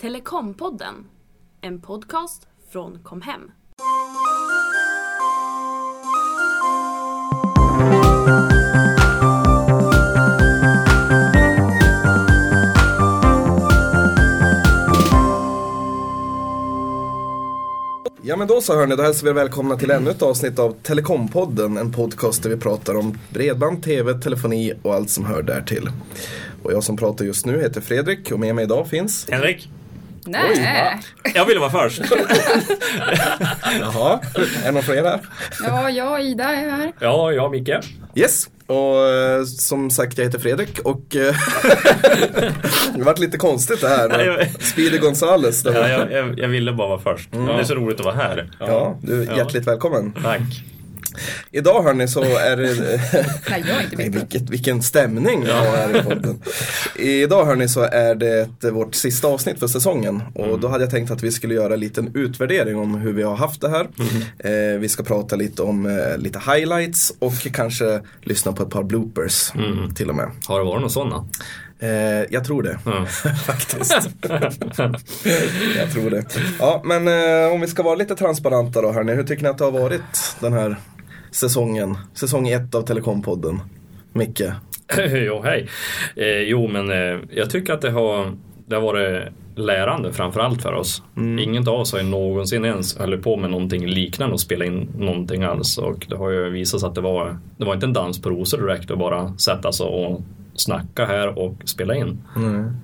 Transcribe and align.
Telekompodden, 0.00 0.94
en 1.60 1.80
podcast 1.80 2.48
från 2.70 2.98
Comhem. 3.02 3.40
Ja 18.22 18.36
men 18.36 18.48
då 18.48 18.60
så 18.60 18.74
hörni, 18.74 18.96
då 18.96 19.02
hälsar 19.02 19.24
vi 19.24 19.30
er 19.30 19.34
välkomna 19.34 19.76
till 19.76 19.90
ännu 19.90 20.10
ett 20.10 20.22
avsnitt 20.22 20.58
av 20.58 20.72
Telekompodden, 20.82 21.76
en 21.76 21.92
podcast 21.92 22.42
där 22.42 22.50
vi 22.50 22.56
pratar 22.56 22.94
om 22.94 23.18
bredband, 23.30 23.82
tv, 23.82 24.14
telefoni 24.14 24.72
och 24.82 24.94
allt 24.94 25.10
som 25.10 25.24
hör 25.24 25.42
därtill. 25.42 25.90
Och 26.62 26.72
jag 26.72 26.84
som 26.84 26.96
pratar 26.96 27.24
just 27.24 27.46
nu 27.46 27.60
heter 27.60 27.80
Fredrik 27.80 28.32
och 28.32 28.40
med 28.40 28.54
mig 28.54 28.64
idag 28.64 28.88
finns 28.88 29.30
Henrik, 29.30 29.68
Nej. 30.28 31.00
jag 31.34 31.46
ville 31.46 31.60
vara 31.60 31.70
först. 31.70 32.00
Jaha, 33.80 34.20
är 34.34 34.64
det 34.64 34.70
någon 34.72 34.82
fler 34.82 35.04
här? 35.04 35.20
Ja, 35.66 35.90
jag 35.90 36.22
Ida 36.22 36.44
är 36.44 36.70
här. 36.70 36.92
Ja, 37.00 37.32
jag 37.32 37.50
Micke. 37.50 37.70
Yes, 38.14 38.48
och 38.66 39.06
eh, 39.08 39.44
som 39.44 39.90
sagt 39.90 40.18
jag 40.18 40.24
heter 40.24 40.38
Fredrik 40.38 40.78
och 40.78 41.16
eh, 41.16 41.34
det 42.94 43.04
vart 43.04 43.18
lite 43.18 43.38
konstigt 43.38 43.80
det 43.80 43.88
här. 43.88 44.24
Ja, 44.24 44.32
med 44.32 44.48
Speedy 44.60 44.98
Gonzales. 44.98 45.64
Ja, 45.64 45.88
jag, 45.88 46.12
jag, 46.12 46.38
jag 46.38 46.48
ville 46.48 46.72
bara 46.72 46.88
vara 46.88 47.00
först. 47.00 47.32
Det 47.32 47.38
är 47.38 47.64
så 47.64 47.74
roligt 47.74 47.98
att 48.00 48.04
vara 48.06 48.14
här. 48.14 48.50
Ja, 48.58 48.98
du 49.02 49.22
är 49.22 49.36
hjärtligt 49.36 49.66
välkommen. 49.66 50.12
Tack. 50.22 50.40
Idag 51.50 51.82
hörni 51.82 52.08
så 52.08 52.22
är 52.22 52.56
det 52.56 52.74
Nej, 53.50 53.64
jag 53.68 53.76
är 53.76 53.84
inte 53.84 53.96
Nej, 53.96 54.08
vilket, 54.08 54.50
vilken 54.50 54.82
stämning 54.82 55.44
vi 55.44 55.50
har 55.50 55.76
här 55.76 56.00
i 56.00 56.02
podden. 56.02 56.42
Idag 56.96 57.44
hörni 57.44 57.68
så 57.68 57.80
är 57.80 58.14
det 58.14 58.40
ett, 58.40 58.72
vårt 58.72 58.94
sista 58.94 59.28
avsnitt 59.28 59.58
för 59.58 59.66
säsongen 59.66 60.22
och 60.34 60.60
då 60.60 60.68
hade 60.68 60.84
jag 60.84 60.90
tänkt 60.90 61.10
att 61.10 61.22
vi 61.22 61.32
skulle 61.32 61.54
göra 61.54 61.74
en 61.74 61.80
liten 61.80 62.10
utvärdering 62.14 62.76
om 62.76 62.94
hur 62.94 63.12
vi 63.12 63.22
har 63.22 63.36
haft 63.36 63.60
det 63.60 63.68
här. 63.68 63.88
Eh, 64.38 64.78
vi 64.78 64.88
ska 64.88 65.02
prata 65.02 65.36
lite 65.36 65.62
om 65.62 65.86
eh, 65.86 66.18
lite 66.18 66.38
highlights 66.38 67.12
och 67.18 67.52
kanske 67.52 68.00
lyssna 68.22 68.52
på 68.52 68.62
ett 68.62 68.70
par 68.70 68.82
bloopers 68.82 69.52
till 69.94 70.08
och 70.08 70.16
med. 70.16 70.30
Har 70.46 70.58
det 70.58 70.64
varit 70.64 70.80
någon 70.80 70.90
sådana? 70.90 71.24
Eh, 71.80 72.24
jag 72.30 72.44
tror 72.44 72.62
det. 72.62 72.78
Ja. 72.84 73.06
Faktiskt. 73.46 74.08
jag 75.76 75.92
tror 75.92 76.10
det. 76.10 76.24
Ja, 76.58 76.82
men 76.84 77.08
eh, 77.08 77.52
om 77.52 77.60
vi 77.60 77.66
ska 77.66 77.82
vara 77.82 77.94
lite 77.94 78.14
transparenta 78.14 78.82
då 78.82 78.92
hörni. 78.92 79.14
Hur 79.14 79.24
tycker 79.24 79.42
ni 79.42 79.48
att 79.48 79.58
det 79.58 79.64
har 79.64 79.72
varit 79.72 80.36
den 80.40 80.52
här 80.52 80.76
säsongen? 81.30 81.98
Säsong 82.14 82.48
ett 82.48 82.74
av 82.74 82.82
Telekompodden. 82.82 83.60
Micke? 84.12 84.42
jo, 85.10 85.40
hej. 85.44 85.68
Eh, 86.16 86.38
jo, 86.42 86.68
men 86.68 86.90
eh, 86.90 87.20
jag 87.30 87.50
tycker 87.50 87.72
att 87.72 87.80
det 87.80 87.90
har, 87.90 88.32
det 88.66 88.74
har 88.74 88.82
varit 88.82 89.28
lärande 89.58 90.12
framförallt 90.12 90.62
för 90.62 90.72
oss. 90.72 91.02
Ingen 91.16 91.68
av 91.68 91.74
oss 91.74 91.92
har 91.92 92.00
ju 92.00 92.06
någonsin 92.06 92.64
ens 92.64 92.98
hållit 92.98 93.22
på 93.22 93.36
med 93.36 93.50
någonting 93.50 93.86
liknande 93.86 94.32
och 94.32 94.40
spela 94.40 94.64
in 94.64 94.88
någonting 94.98 95.42
alls. 95.42 95.78
Och 95.78 96.06
det 96.08 96.16
har 96.16 96.30
ju 96.30 96.50
visat 96.50 96.80
sig 96.80 96.88
att 96.88 96.94
det 96.94 97.00
var, 97.00 97.38
det 97.56 97.64
var 97.64 97.74
inte 97.74 97.86
en 97.86 97.92
dans 97.92 98.22
på 98.22 98.30
rosor 98.30 98.58
direkt 98.58 98.90
att 98.90 98.98
bara 98.98 99.32
sätta 99.38 99.72
sig 99.72 99.86
och 99.86 100.20
snacka 100.54 101.04
här 101.04 101.38
och 101.38 101.54
spela 101.64 101.96
in. 101.96 102.18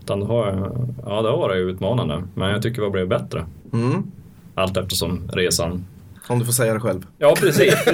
Utan 0.03 0.21
det 0.21 0.27
har, 0.27 0.47
ja, 1.07 1.23
det 1.23 1.29
har 1.29 1.39
varit 1.39 1.57
utmanande. 1.57 2.23
Men 2.35 2.51
jag 2.51 2.63
tycker 2.63 2.81
vi 2.81 2.85
har 2.85 2.93
blivit 2.93 3.11
bättre. 3.11 3.45
Mm. 3.73 4.03
Allt 4.55 4.77
eftersom 4.77 5.31
resan 5.33 5.85
Om 6.27 6.39
du 6.39 6.45
får 6.45 6.53
säga 6.53 6.75
det 6.75 6.81
själv. 6.81 7.07
Ja, 7.19 7.35
precis. 7.41 7.75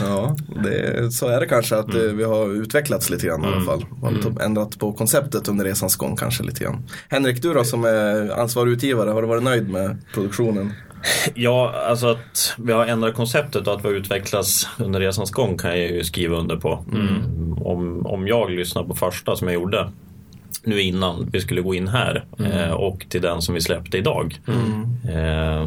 Ja, 0.00 0.36
det, 0.64 1.12
så 1.12 1.28
är 1.28 1.40
det 1.40 1.46
kanske 1.46 1.76
att 1.76 1.94
eh, 1.94 2.00
vi 2.00 2.24
har 2.24 2.62
utvecklats 2.62 3.10
lite 3.10 3.26
grann 3.26 3.44
i 3.44 3.46
alla 3.46 3.60
fall. 3.60 3.84
Vi 4.00 4.06
har 4.06 4.10
mm. 4.10 4.38
ändrat 4.40 4.78
på 4.78 4.92
konceptet 4.92 5.48
under 5.48 5.64
resans 5.64 5.96
gång 5.96 6.16
kanske 6.16 6.42
lite 6.42 6.64
grann. 6.64 6.88
Henrik, 7.08 7.42
du 7.42 7.54
då 7.54 7.64
som 7.64 7.84
är 7.84 8.40
ansvarig 8.40 8.72
utgivare, 8.72 9.10
har 9.10 9.22
du 9.22 9.28
varit 9.28 9.42
nöjd 9.42 9.70
med 9.70 9.96
produktionen? 10.14 10.72
Ja, 11.34 11.74
alltså 11.88 12.06
att 12.06 12.54
vi 12.58 12.72
har 12.72 12.86
ändrat 12.86 13.14
konceptet 13.14 13.66
och 13.66 13.74
att 13.74 13.84
vi 13.84 13.88
har 13.88 13.94
utvecklats 13.94 14.68
under 14.78 15.00
resans 15.00 15.30
gång 15.30 15.58
kan 15.58 15.70
jag 15.70 15.90
ju 15.90 16.04
skriva 16.04 16.36
under 16.36 16.56
på. 16.56 16.84
Mm. 16.92 17.52
Om, 17.62 18.06
om 18.06 18.26
jag 18.26 18.50
lyssnar 18.50 18.84
på 18.84 18.94
första 18.94 19.36
som 19.36 19.48
jag 19.48 19.54
gjorde 19.54 19.92
nu 20.64 20.80
innan 20.80 21.28
vi 21.32 21.40
skulle 21.40 21.60
gå 21.60 21.74
in 21.74 21.88
här 21.88 22.24
eh, 22.38 22.70
och 22.70 23.06
till 23.08 23.22
den 23.22 23.42
som 23.42 23.54
vi 23.54 23.60
släppte 23.60 23.98
idag 23.98 24.40
eh, 25.04 25.66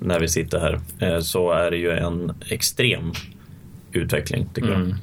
när 0.00 0.20
vi 0.20 0.28
sitter 0.28 0.60
här 0.60 0.80
eh, 0.98 1.20
så 1.20 1.50
är 1.52 1.70
det 1.70 1.76
ju 1.76 1.90
en 1.90 2.32
extrem 2.48 3.12
utveckling 3.92 4.48
tycker 4.54 4.70
jag. 4.70 4.80
Eh, 4.88 4.94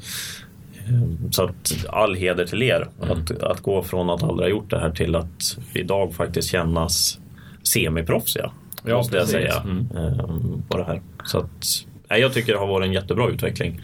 Så 1.31 1.43
att 1.43 1.85
all 1.89 2.15
heder 2.15 2.45
till 2.45 2.63
er 2.63 2.87
att, 2.99 3.41
att 3.41 3.61
gå 3.61 3.83
från 3.83 4.09
att 4.09 4.23
aldrig 4.23 4.45
ha 4.45 4.49
gjort 4.49 4.69
det 4.69 4.79
här 4.79 4.91
till 4.91 5.15
att 5.15 5.57
idag 5.73 6.13
faktiskt 6.13 6.49
kännas 6.49 7.19
semiproffsiga. 7.63 8.51
Ja, 8.85 8.97
måste 8.97 9.15
jag 9.17 9.25
precis. 9.25 9.33
säga 9.33 9.63
eh, 9.95 10.25
på 10.69 10.77
det 10.77 10.83
här. 10.83 11.01
Så 11.25 11.37
att, 11.37 11.65
nej, 12.09 12.21
jag 12.21 12.33
tycker 12.33 12.53
det 12.53 12.59
har 12.59 12.67
varit 12.67 12.85
en 12.87 12.93
jättebra 12.93 13.29
utveckling. 13.29 13.81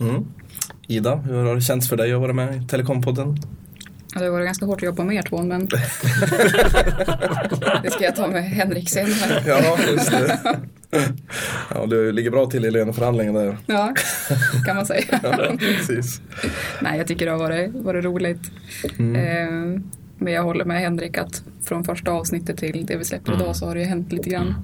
Mm. 0.00 0.24
Ida, 0.88 1.16
hur 1.16 1.44
har 1.44 1.54
det 1.54 1.60
känts 1.60 1.88
för 1.88 1.96
dig 1.96 2.12
att 2.12 2.20
vara 2.20 2.32
med 2.32 2.62
i 2.62 2.66
Telekompodden? 2.68 3.36
Ja, 4.14 4.20
Det 4.20 4.24
har 4.26 4.32
varit 4.32 4.46
ganska 4.46 4.66
hårt 4.66 4.76
att 4.78 4.82
jobba 4.82 5.04
med 5.04 5.16
er 5.16 5.22
två, 5.22 5.42
men 5.42 5.66
det 7.82 7.90
ska 7.90 8.04
jag 8.04 8.16
ta 8.16 8.26
med 8.28 8.44
Henrik 8.44 8.90
sen. 8.90 9.12
Här. 9.12 9.42
Ja, 9.46 9.78
just 9.92 10.10
det. 10.10 10.38
Ja, 11.74 11.86
du 11.86 12.12
ligger 12.12 12.30
bra 12.30 12.46
till 12.46 12.64
i 12.64 12.70
löneförhandlingen 12.70 13.34
där. 13.34 13.56
Ja, 13.66 13.94
kan 14.66 14.76
man 14.76 14.86
säga. 14.86 15.20
Ja, 15.22 15.56
precis. 15.58 16.20
Nej, 16.80 16.98
jag 16.98 17.06
tycker 17.06 17.26
det 17.26 17.32
har 17.32 17.38
varit, 17.38 17.70
varit 17.74 18.04
roligt. 18.04 18.40
Eh, 18.98 19.80
Men 20.18 20.32
jag 20.32 20.42
håller 20.42 20.64
med 20.64 20.80
Henrik 20.80 21.18
att 21.18 21.42
från 21.64 21.84
första 21.84 22.10
avsnittet 22.10 22.56
till 22.56 22.86
det 22.86 22.96
vi 22.96 23.04
släpper 23.04 23.34
idag 23.34 23.56
så 23.56 23.66
har 23.66 23.74
det 23.74 23.80
ju 23.80 23.86
hänt 23.86 24.12
lite 24.12 24.30
grann. 24.30 24.54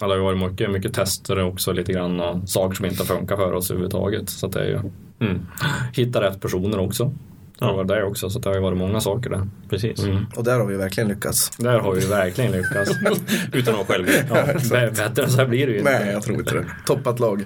Ja, 0.00 0.06
det 0.06 0.12
har 0.12 0.16
ju 0.16 0.22
varit 0.22 0.50
mycket, 0.50 0.70
mycket 0.70 0.94
tester 0.94 1.42
också 1.42 1.72
lite 1.72 1.92
grann 1.92 2.20
och 2.20 2.48
saker 2.48 2.76
som 2.76 2.86
inte 2.86 3.04
funkar 3.04 3.36
för 3.36 3.52
oss 3.52 3.70
överhuvudtaget. 3.70 4.30
Så 4.30 4.46
att 4.46 4.52
det 4.52 4.60
är 4.60 4.66
ju 4.68 4.80
Mm. 5.20 5.46
hitta 5.92 6.20
rätt 6.22 6.40
personer 6.40 6.78
också. 6.78 7.12
Det 7.58 7.64
har 7.64 7.74
varit 7.74 7.88
det 7.88 8.04
också, 8.04 8.30
så 8.30 8.38
det 8.38 8.48
har 8.48 8.56
ju 8.56 8.62
varit 8.62 8.78
många 8.78 9.00
saker 9.00 9.30
där. 9.30 9.48
Precis. 9.68 10.04
Och 10.36 10.44
där 10.44 10.58
har 10.58 10.66
vi 10.66 10.76
verkligen 10.76 11.08
lyckats. 11.08 11.50
Där 11.58 11.78
har 11.78 11.94
vi 11.94 12.06
verkligen 12.06 12.52
lyckats. 12.52 12.90
Utan 13.52 13.74
att 13.74 13.86
själv. 13.86 14.06
Ja, 14.30 14.90
bättre 14.90 15.22
än 15.24 15.30
så 15.30 15.38
här 15.38 15.46
blir 15.46 15.66
det 15.66 15.72
ju 15.72 15.82
Nej, 15.82 15.94
inte. 16.00 16.12
jag 16.12 16.22
tror 16.22 16.38
inte 16.38 16.54
det. 16.54 16.64
Toppat 16.86 17.20
lag. 17.20 17.44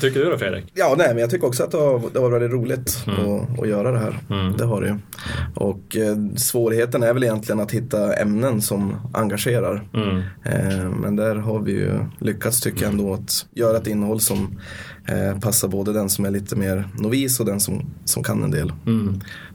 Tycker 0.00 0.20
du 0.20 0.30
då 0.30 0.38
Fredrik? 0.38 0.64
Ja, 0.74 0.94
nej, 0.98 1.08
men 1.08 1.18
jag 1.18 1.30
tycker 1.30 1.46
också 1.46 1.64
att 1.64 1.70
det 1.70 1.76
har, 1.78 2.02
det 2.12 2.18
har 2.18 2.30
varit 2.30 2.42
väldigt 2.42 2.60
roligt 2.60 3.04
att, 3.06 3.60
att 3.60 3.68
göra 3.68 3.90
det 3.92 3.98
här. 3.98 4.18
Det 4.58 4.64
har 4.64 4.80
det 4.80 4.86
ju. 4.86 4.98
Och 5.54 5.96
eh, 5.96 6.16
svårigheten 6.36 7.02
är 7.02 7.14
väl 7.14 7.24
egentligen 7.24 7.60
att 7.60 7.70
hitta 7.70 8.14
ämnen 8.14 8.62
som 8.62 8.96
engagerar. 9.14 9.88
Eh, 10.44 10.90
men 10.90 11.16
där 11.16 11.36
har 11.36 11.60
vi 11.60 11.72
ju 11.72 11.98
lyckats 12.18 12.60
tycker 12.60 12.82
jag 12.82 12.90
ändå 12.92 13.14
att 13.14 13.46
göra 13.52 13.76
ett 13.76 13.86
innehåll 13.86 14.20
som 14.20 14.58
eh, 15.08 15.40
passar 15.40 15.68
både 15.68 15.92
den 15.92 16.08
som 16.08 16.24
är 16.24 16.30
lite 16.30 16.56
mer 16.56 16.88
novis 16.98 17.40
och 17.40 17.46
den 17.46 17.60
som, 17.60 17.84
som 18.04 18.22
kan 18.22 18.42
en 18.42 18.50
del. 18.50 18.72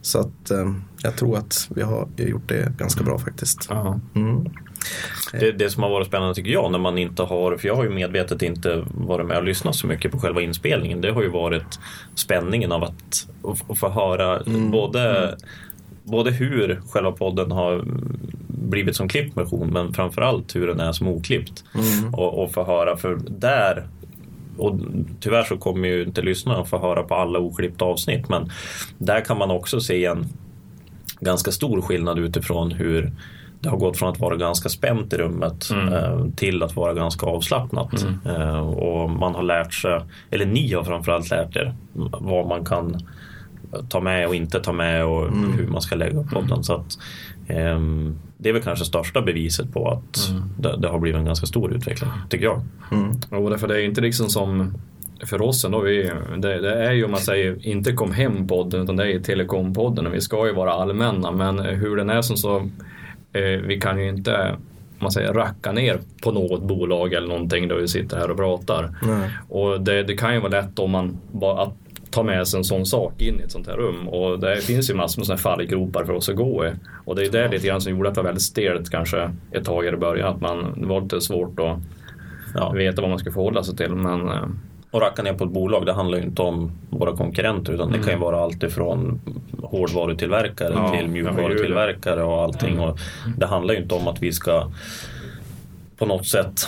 Så 0.01 0.19
att 0.19 0.51
eh, 0.51 0.73
jag 1.03 1.17
tror 1.17 1.37
att 1.37 1.67
vi 1.75 1.81
har 1.81 2.07
gjort 2.17 2.47
det 2.49 2.77
ganska 2.77 3.03
bra 3.03 3.19
faktiskt. 3.19 3.69
Mm. 4.15 4.45
Det, 5.31 5.51
det 5.51 5.69
som 5.69 5.83
har 5.83 5.89
varit 5.89 6.07
spännande 6.07 6.35
tycker 6.35 6.51
jag 6.51 6.71
när 6.71 6.79
man 6.79 6.97
inte 6.97 7.23
har, 7.23 7.57
för 7.57 7.67
jag 7.67 7.75
har 7.75 7.83
ju 7.83 7.89
medvetet 7.89 8.41
inte 8.41 8.85
varit 8.91 9.27
med 9.27 9.37
och 9.37 9.43
lyssnat 9.43 9.75
så 9.75 9.87
mycket 9.87 10.11
på 10.11 10.19
själva 10.19 10.41
inspelningen. 10.41 11.01
Det 11.01 11.11
har 11.11 11.21
ju 11.21 11.29
varit 11.29 11.79
spänningen 12.15 12.71
av 12.71 12.83
att, 12.83 13.27
att, 13.67 13.79
få 13.79 13.89
höra 13.89 14.43
både, 14.71 15.37
både 16.03 16.31
hur 16.31 16.81
själva 16.89 17.11
podden 17.11 17.51
har 17.51 17.85
blivit 18.47 18.95
som 18.95 19.07
klippt 19.07 19.37
version 19.37 19.69
men 19.73 19.93
framförallt 19.93 20.55
hur 20.55 20.67
den 20.67 20.79
är 20.79 20.91
som 20.91 21.07
oklippt. 21.07 21.63
Och, 22.13 22.43
och 22.43 22.51
få 22.51 22.63
höra, 22.63 22.97
för 22.97 23.19
där 23.29 23.87
och 24.59 24.79
tyvärr 25.19 25.43
så 25.43 25.57
kommer 25.57 25.87
ju 25.87 26.03
inte 26.03 26.21
lyssnarna 26.21 26.65
få 26.65 26.77
höra 26.77 27.03
på 27.03 27.15
alla 27.15 27.39
oklippta 27.39 27.85
avsnitt 27.85 28.29
men 28.29 28.51
där 28.97 29.21
kan 29.21 29.37
man 29.37 29.51
också 29.51 29.79
se 29.79 30.05
en 30.05 30.25
ganska 31.19 31.51
stor 31.51 31.81
skillnad 31.81 32.19
utifrån 32.19 32.71
hur 32.71 33.11
det 33.61 33.69
har 33.69 33.77
gått 33.77 33.97
från 33.97 34.09
att 34.09 34.19
vara 34.19 34.35
ganska 34.35 34.69
spänt 34.69 35.13
i 35.13 35.17
rummet 35.17 35.69
eh, 35.71 36.25
till 36.35 36.63
att 36.63 36.75
vara 36.75 36.93
ganska 36.93 37.25
avslappnat. 37.25 38.05
Eh, 38.25 38.69
och 38.69 39.09
man 39.09 39.35
har 39.35 39.43
lärt 39.43 39.73
sig, 39.73 40.01
eller 40.31 40.45
ni 40.45 40.73
har 40.73 40.83
framförallt 40.83 41.29
lärt 41.29 41.55
er 41.55 41.73
vad 42.19 42.47
man 42.47 42.65
kan 42.65 42.97
ta 43.89 43.99
med 43.99 44.27
och 44.27 44.35
inte 44.35 44.59
ta 44.59 44.71
med 44.71 45.05
och 45.05 45.31
hur 45.57 45.67
man 45.67 45.81
ska 45.81 45.95
lägga 45.95 46.19
upp 46.19 46.29
podden. 46.29 46.63
Så 46.63 46.73
att, 46.73 46.97
ehm, 47.47 48.15
det 48.37 48.49
är 48.49 48.53
väl 48.53 48.61
kanske 48.61 48.85
största 48.85 49.21
beviset 49.21 49.73
på 49.73 49.89
att 49.89 50.31
det, 50.59 50.77
det 50.77 50.87
har 50.87 50.99
blivit 50.99 51.19
en 51.19 51.25
ganska 51.25 51.45
stor 51.45 51.73
utveckling, 51.73 52.09
tycker 52.29 52.45
jag. 52.45 52.61
Jo, 53.31 53.49
därför 53.49 53.67
det 53.67 53.75
är 53.75 53.79
ju 53.79 53.85
inte 53.85 54.01
liksom 54.01 54.29
som 54.29 54.73
för 55.25 55.41
oss 55.41 55.65
ändå, 55.65 55.79
vi, 55.79 56.11
det, 56.37 56.61
det 56.61 56.73
är 56.85 56.91
ju 56.91 57.05
om 57.05 57.11
man 57.11 57.19
säger 57.19 57.67
inte 57.67 57.93
kom 57.93 58.11
hem 58.11 58.47
podden 58.47 58.83
utan 58.83 58.95
det 58.95 59.13
är 59.13 59.19
telekompodden 59.19 60.07
och 60.07 60.13
vi 60.13 60.21
ska 60.21 60.47
ju 60.47 60.53
vara 60.53 60.71
allmänna 60.71 61.31
men 61.31 61.59
hur 61.59 61.95
den 61.95 62.09
är 62.09 62.21
som 62.21 62.37
så, 62.37 62.57
eh, 63.33 63.61
vi 63.63 63.79
kan 63.81 63.99
ju 63.99 64.09
inte 64.09 64.55
man 65.01 65.11
säger 65.11 65.33
racka 65.33 65.71
ner 65.71 65.99
på 66.23 66.31
något 66.31 66.63
bolag 66.63 67.13
eller 67.13 67.27
någonting 67.27 67.67
då 67.67 67.75
vi 67.75 67.87
sitter 67.87 68.17
här 68.17 68.31
och 68.31 68.37
pratar. 68.37 68.95
Och 69.49 69.81
det, 69.81 70.03
det 70.03 70.17
kan 70.17 70.33
ju 70.33 70.39
vara 70.39 70.61
lätt 70.61 70.79
om 70.79 70.91
man 70.91 71.17
bara 71.31 71.61
att 71.63 71.73
ta 72.11 72.23
med 72.23 72.47
sig 72.47 72.57
en 72.57 72.63
sån 72.63 72.85
sak 72.85 73.21
in 73.21 73.39
i 73.39 73.43
ett 73.43 73.51
sånt 73.51 73.67
här 73.67 73.73
rum. 73.77 74.07
Och 74.07 74.39
det 74.39 74.63
finns 74.63 74.89
ju 74.89 74.93
massor 74.93 75.21
med 75.21 75.27
här 75.29 75.37
fallgropar 75.37 76.05
för 76.05 76.13
oss 76.13 76.29
att 76.29 76.35
gå 76.35 76.65
i. 76.65 76.69
Och 77.05 77.15
det 77.15 77.25
är 77.25 77.31
det 77.31 77.47
lite 77.47 77.67
grann 77.67 77.81
som 77.81 77.91
gjorde 77.91 78.09
att 78.09 78.15
det 78.15 78.21
var 78.21 78.25
väldigt 78.25 78.43
stelt 78.43 78.89
kanske 78.89 79.31
ett 79.51 79.65
tag 79.65 79.85
i 79.85 79.91
början. 79.91 80.35
Att 80.35 80.41
man, 80.41 80.81
det 80.81 80.87
var 80.87 81.01
lite 81.01 81.21
svårt 81.21 81.59
att 81.59 81.77
Ja. 82.55 82.71
veta 82.71 83.01
vad 83.01 83.09
man 83.09 83.19
ska 83.19 83.31
förhålla 83.31 83.63
sig 83.63 83.75
till. 83.77 83.89
Men 83.95 84.27
eh, 84.29 84.43
Och 84.91 85.01
racka 85.01 85.23
ner 85.23 85.33
på 85.33 85.43
ett 85.43 85.49
bolag, 85.51 85.85
det 85.85 85.93
handlar 85.93 86.17
ju 86.17 86.23
inte 86.23 86.41
om 86.41 86.71
våra 86.89 87.15
konkurrenter 87.15 87.73
utan 87.73 87.91
det 87.91 87.99
kan 87.99 88.13
ju 88.13 88.19
vara 88.19 88.39
allt 88.43 88.63
ifrån 88.63 89.19
hårdvarutillverkare 89.63 90.73
Ja, 90.75 90.93
till 90.97 91.07
mjukvarutillverkare 91.07 92.23
och 92.23 92.41
allting. 92.43 92.79
Och 92.79 92.99
det 93.37 93.45
handlar 93.45 93.73
ju 93.73 93.81
inte 93.81 93.95
om 93.95 94.07
att 94.07 94.21
vi 94.21 94.31
ska 94.31 94.71
på 95.97 96.05
något 96.05 96.27
sätt 96.27 96.67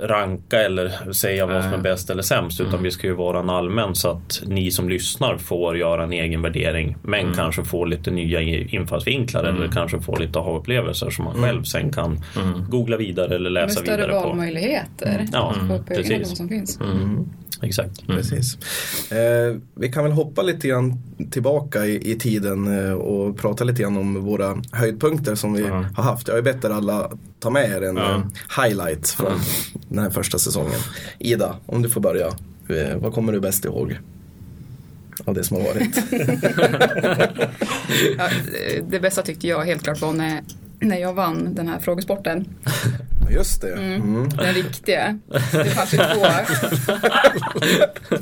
ranka 0.00 0.60
eller 0.62 1.12
säga 1.12 1.46
vad 1.46 1.62
som 1.64 1.72
är 1.72 1.78
bäst 1.78 2.10
eller 2.10 2.22
sämst 2.22 2.60
utan 2.60 2.82
vi 2.82 2.90
ska 2.90 3.06
ju 3.06 3.14
vara 3.14 3.40
en 3.40 3.50
allmän 3.50 3.94
så 3.94 4.10
att 4.10 4.42
ni 4.46 4.70
som 4.70 4.88
lyssnar 4.88 5.36
får 5.36 5.78
göra 5.78 6.02
en 6.04 6.12
egen 6.12 6.42
värdering 6.42 6.96
men 7.02 7.32
kanske 7.34 7.64
får 7.64 7.86
lite 7.86 8.10
nya 8.10 8.40
infallsvinklar 8.40 9.44
eller 9.44 9.68
kanske 9.68 10.00
får 10.00 10.16
lite 10.18 10.38
aha-upplevelser 10.38 11.10
som 11.10 11.24
man 11.24 11.42
själv 11.42 11.62
sen 11.62 11.92
kan 11.92 12.20
googla 12.68 12.96
vidare 12.96 13.34
eller 13.34 13.50
Med 13.50 13.52
läsa 13.62 13.80
större 13.80 13.96
vidare 13.96 14.12
på. 14.22 14.28
valmöjligheter. 14.28 15.26
Ja, 15.32 15.54
Få 15.54 15.60
upp 15.60 15.70
ögonen 15.70 15.84
på 15.88 15.94
precis. 15.94 16.28
vad 16.28 16.36
som 16.36 16.48
finns. 16.48 16.78
Exakt. 17.64 18.06
Precis. 18.06 18.58
Eh, 19.12 19.56
vi 19.74 19.92
kan 19.92 20.04
väl 20.04 20.12
hoppa 20.12 20.42
lite 20.42 20.68
grann 20.68 20.98
tillbaka 21.30 21.86
i, 21.86 22.10
i 22.12 22.18
tiden 22.18 22.78
eh, 22.88 22.92
och 22.92 23.36
prata 23.38 23.64
lite 23.64 23.82
grann 23.82 23.96
om 23.96 24.24
våra 24.24 24.62
höjdpunkter 24.72 25.34
som 25.34 25.52
vi 25.52 25.60
Ja. 25.62 25.84
har 25.96 26.02
haft. 26.04 26.28
Jag 26.28 26.34
har 26.34 26.38
ju 26.38 26.42
bett 26.42 26.64
er 26.64 26.70
alla 26.70 27.10
ta 27.40 27.50
med 27.50 27.70
er 27.70 27.82
en 27.82 27.96
Ja. 27.96 28.14
eh, 28.14 28.64
highlight 28.64 29.08
från 29.08 29.32
den 29.88 29.98
här 29.98 30.10
första 30.10 30.38
säsongen. 30.38 30.80
Ida, 31.18 31.56
om 31.66 31.82
du 31.82 31.90
får 31.90 32.00
börja. 32.00 32.26
Eh, 32.68 32.96
vad 32.96 33.12
kommer 33.14 33.32
du 33.32 33.40
bäst 33.40 33.64
ihåg? 33.64 33.98
Av 35.24 35.34
det 35.34 35.44
som 35.44 35.56
har 35.56 35.64
varit. 35.64 35.98
Ja, 38.18 38.28
det 38.88 39.00
bästa 39.00 39.22
tyckte 39.22 39.48
jag 39.48 39.64
helt 39.64 39.82
klart 39.82 40.00
var 40.00 40.12
när, 40.12 40.42
när 40.84 40.96
jag 40.98 41.12
vann 41.12 41.54
den 41.54 41.68
här 41.68 41.78
frågesporten. 41.78 42.44
Just 43.30 43.60
det. 43.60 43.72
Mm. 43.72 44.28
Den 44.28 44.54
riktiga. 44.54 45.18
Det 45.52 45.64
fanns 45.64 45.94
ju 45.94 45.98
två, 45.98 46.04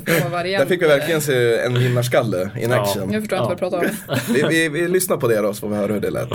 två 0.05 0.29
varianter. 0.29 0.59
Där 0.59 0.65
fick 0.65 0.81
vi 0.81 0.87
verkligen 0.87 1.21
se 1.21 1.57
en 1.59 1.73
vinnarskalle 1.79 2.49
in 2.59 2.69
Ja. 2.69 2.81
action. 2.81 3.11
Jag 3.13 3.21
förstår 3.21 3.39
inte 3.39 3.47
vad 3.47 3.57
du 3.57 3.59
pratar 3.59 3.77
om. 3.77 4.15
Vi, 4.33 4.43
vi, 4.49 4.69
vi 4.69 4.87
lyssnar 4.87 5.17
på 5.17 5.27
det 5.27 5.41
då 5.41 5.53
så 5.53 5.59
får 5.59 5.69
vi 5.69 5.75
höra 5.75 5.93
hur 5.93 5.99
det 5.99 6.09
lät. 6.09 6.29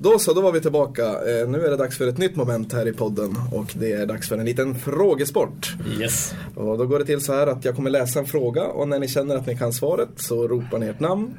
Då 0.00 0.18
så, 0.18 0.32
då 0.34 0.40
var 0.40 0.52
vi 0.52 0.60
tillbaka. 0.60 1.02
Eh, 1.04 1.48
nu 1.48 1.64
är 1.66 1.70
det 1.70 1.76
dags 1.76 1.98
för 1.98 2.06
ett 2.08 2.18
nytt 2.18 2.36
moment 2.36 2.72
här 2.72 2.88
i 2.88 2.92
podden 2.92 3.34
och 3.52 3.74
det 3.74 3.92
är 3.92 4.06
dags 4.06 4.28
för 4.28 4.38
en 4.38 4.44
liten 4.44 4.74
frågesport. 4.74 5.74
yes. 6.00 6.34
Och 6.54 6.78
då 6.78 6.86
går 6.86 6.98
det 6.98 7.04
till 7.04 7.20
så 7.20 7.32
här 7.32 7.46
att 7.46 7.64
jag 7.64 7.76
kommer 7.76 7.90
läsa 7.90 8.18
en 8.18 8.26
fråga 8.26 8.64
och 8.64 8.88
när 8.88 8.98
ni 8.98 9.08
känner 9.08 9.36
att 9.36 9.46
ni 9.46 9.56
kan 9.56 9.72
svaret 9.72 10.08
så 10.16 10.48
ropar 10.48 10.78
ni 10.78 10.86
ert 10.86 11.00
namn. 11.00 11.34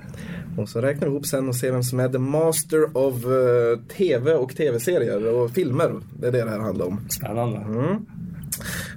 Och 0.57 0.69
så 0.69 0.81
räknar 0.81 1.07
vi 1.07 1.13
ihop 1.13 1.25
sen 1.25 1.49
och 1.49 1.55
ser 1.55 1.71
vem 1.71 1.83
som 1.83 1.99
är 1.99 2.09
the 2.09 2.17
master 2.17 2.97
of 2.97 3.15
eh, 3.25 3.79
TV 3.97 4.33
och 4.33 4.55
TV-serier 4.55 5.33
och 5.33 5.51
filmer. 5.51 5.95
Det 6.19 6.27
är 6.27 6.31
det 6.31 6.43
det 6.43 6.49
här 6.49 6.59
handlar 6.59 6.85
om. 6.85 6.99
Spännande. 7.09 7.59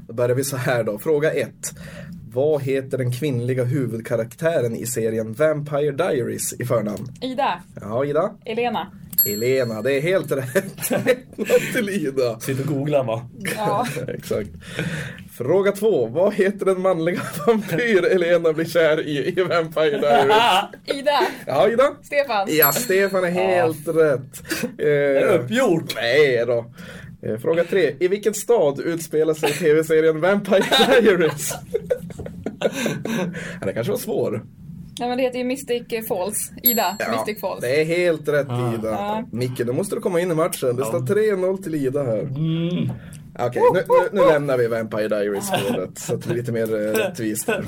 Då 0.06 0.12
börjar 0.15 0.37
vi 0.37 0.44
så 0.44 0.56
här 0.56 0.85
då. 0.85 0.99
Fråga 0.99 1.32
1. 1.32 1.50
Vad 2.35 2.62
heter 2.62 2.99
den 2.99 3.12
kvinnliga 3.12 3.65
huvudkaraktären 3.65 4.76
i 4.76 4.87
serien 4.87 5.32
Vampire 5.32 5.91
Diaries 5.93 6.53
i 6.53 6.65
förnamn? 6.65 7.08
Ida, 7.20 7.61
Ja, 7.81 8.05
Ida? 8.05 8.31
Elena. 8.44 8.87
Elena, 9.27 9.83
det 9.83 9.93
är 9.97 10.01
helt 10.01 10.33
rätt. 10.33 10.77
1-0 11.37 11.73
till 11.75 11.89
Ida. 11.89 12.41
Sitter 12.41 12.63
och 12.63 12.69
googlar 12.75 13.05
va? 13.05 13.31
Ja. 13.57 13.87
Exakt. 14.09 14.51
Fråga 15.39 15.73
2. 15.73 16.07
Vad 16.07 16.35
heter 16.35 16.67
den 16.67 16.81
manliga 16.81 17.21
vampyr 17.47 18.05
Elena 18.05 18.53
blir 18.53 18.65
kär 18.65 19.01
i 19.01 19.29
i 19.39 19.43
Vampire 19.43 19.99
Diaries? 19.99 20.35
Ida, 20.99 21.21
Ja, 21.47 21.69
Ida? 21.71 21.95
Stefan. 22.03 22.49
Ja, 22.51 22.73
Stefan 22.73 23.25
är 23.25 23.31
helt 23.31 23.89
rätt. 23.89 24.43
Eh, 24.79 25.35
Uppgjort! 25.41 25.95
Nej 25.97 26.45
då. 26.47 26.73
Eh, 27.27 27.39
Fråga 27.39 27.65
3. 27.65 27.95
I 28.01 28.09
vilken 28.09 28.35
stad 28.35 28.81
utspelar 28.81 29.35
sig 29.35 29.53
tv-serien 29.53 30.21
Vampire 30.21 30.65
Diaries? 31.01 31.55
ja, 33.61 33.67
det 33.67 33.73
kanske 33.73 33.91
var 33.91 33.99
svår. 33.99 34.43
Nej 34.99 35.09
men 35.09 35.19
det 35.19 35.25
heter 35.25 35.39
ju 35.39 35.44
Mystic 35.44 36.09
Falls. 36.09 36.53
Ida, 36.62 36.97
Mystic 37.12 37.41
Falls. 37.41 37.61
det 37.61 37.81
är 37.81 37.85
helt 37.85 38.29
rätt 38.29 38.47
Ida. 38.47 38.91
Ja. 38.91 39.25
Micke, 39.33 39.59
då 39.67 39.73
måste 39.73 39.94
du 39.94 40.00
komma 40.00 40.21
in 40.21 40.31
i 40.31 40.35
matchen. 40.35 40.77
Det 40.77 40.85
står 40.85 41.00
3-0 41.00 41.62
till 41.62 41.75
Ida 41.75 42.03
här. 42.03 42.21
Mm. 42.21 42.91
Okej, 43.39 43.62
nu, 43.75 43.83
nu, 43.89 44.21
nu 44.21 44.29
lämnar 44.29 44.59
vi 44.59 44.67
Vampire 44.69 45.09
Diaries-spåret 45.09 45.99
så 45.99 46.15
att 46.15 46.23
det 46.23 46.29
blir 46.29 46.37
lite 46.37 46.53
mer 46.53 46.75
eh, 46.75 46.93
rättvist 46.93 47.49
här. 47.49 47.65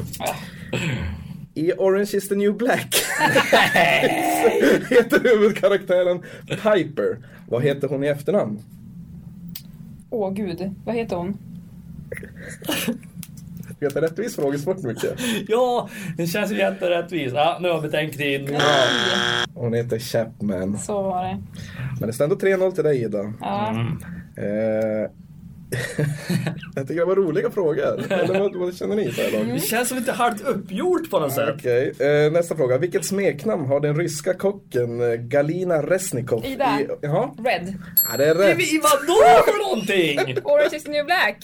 I 1.55 1.73
Orange 1.73 2.11
is 2.17 2.29
the 2.29 2.35
new 2.35 2.57
black 2.57 2.95
heter 4.91 5.21
huvudkaraktären 5.23 6.23
Piper. 6.49 7.19
Vad 7.49 7.63
heter 7.63 7.89
hon 7.89 8.05
i 8.05 8.07
efternamn? 8.07 8.59
Åh 10.11 10.33
gud, 10.33 10.75
vad 10.85 10.95
heter 10.95 11.17
hon? 11.17 11.39
Du 13.93 14.01
rättvis 14.01 14.37
frågesport 14.37 14.83
Micke? 14.83 15.05
Ja, 15.49 15.89
det 16.17 16.27
känns 16.27 16.53
ju 16.53 16.57
jätterättvist. 16.57 17.35
Ja, 17.35 17.59
nu 17.61 17.69
har 17.71 17.81
betänketid. 17.81 18.57
Hon 19.55 19.75
heter 19.75 19.99
Chapman. 19.99 20.79
Så 20.79 21.03
var 21.03 21.25
det. 21.25 21.43
Men 22.01 22.07
det 22.07 22.13
står 22.13 22.25
ändå 22.25 22.37
3-0 22.37 22.71
till 22.73 22.85
dig 22.85 23.03
Ida. 23.03 23.33
Ja. 23.41 23.75
Eh, 24.37 25.11
jag 26.75 26.89
tycker 26.89 27.01
det 27.01 27.05
var 27.05 27.17
roliga 27.17 27.51
frågor. 27.51 28.13
Eller 28.13 28.41
vad, 28.41 28.57
vad 28.57 28.77
känner 28.77 28.97
ni 28.97 29.13
så 29.13 29.23
här 29.23 29.33
långt? 29.33 29.63
Det 29.63 29.67
känns 29.69 29.89
som 29.89 29.99
lite 29.99 30.13
halvt 30.13 30.43
uppgjort 30.43 31.11
på 31.11 31.19
något 31.21 31.33
sätt. 31.33 31.55
Okej, 31.59 31.93
eh, 31.99 32.33
nästa 32.33 32.57
fråga. 32.57 32.79
Vilket 32.79 33.05
smeknamn 33.05 33.67
har 33.67 33.81
den 33.81 33.97
ryska 33.97 34.35
kocken 34.35 35.01
eh, 35.01 35.17
Galina 35.17 35.83
Resnikov? 35.83 36.45
Ida. 36.47 36.81
I, 36.81 36.87
jaha? 37.01 37.31
Red. 37.45 37.75
Ja, 38.11 38.17
det 38.17 38.25
är 38.25 38.35
rätt. 38.35 38.61
I 38.61 38.81
vadå 38.83 39.45
för 39.45 39.69
någonting? 39.69 40.39
Orange 40.45 40.77
is 40.77 40.85
the 40.85 40.91
new 40.91 41.05
black. 41.05 41.37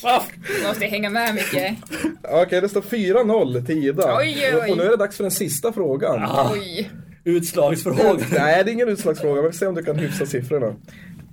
Nu 0.60 0.66
måste 0.68 0.84
jag 0.84 0.90
hänga 0.90 1.10
med 1.10 1.34
mycket. 1.34 1.76
Okej, 2.22 2.60
det 2.60 2.68
står 2.68 2.80
4-0 2.80 3.66
till 3.66 3.84
Ida. 3.84 4.16
Oj, 4.18 4.52
oj. 4.62 4.70
Och 4.70 4.76
nu 4.76 4.82
är 4.82 4.90
det 4.90 4.96
dags 4.96 5.16
för 5.16 5.24
den 5.24 5.30
sista 5.30 5.72
frågan. 5.72 6.28
Oj. 6.52 6.90
Utslagsfråga. 7.24 8.24
Nej, 8.32 8.64
det 8.64 8.70
är 8.70 8.72
ingen 8.72 8.88
utslagsfråga. 8.88 9.42
Vi 9.42 9.48
får 9.48 9.58
se 9.58 9.66
om 9.66 9.74
du 9.74 9.82
kan 9.84 9.96
hyfsa 9.96 10.26
siffrorna. 10.26 10.74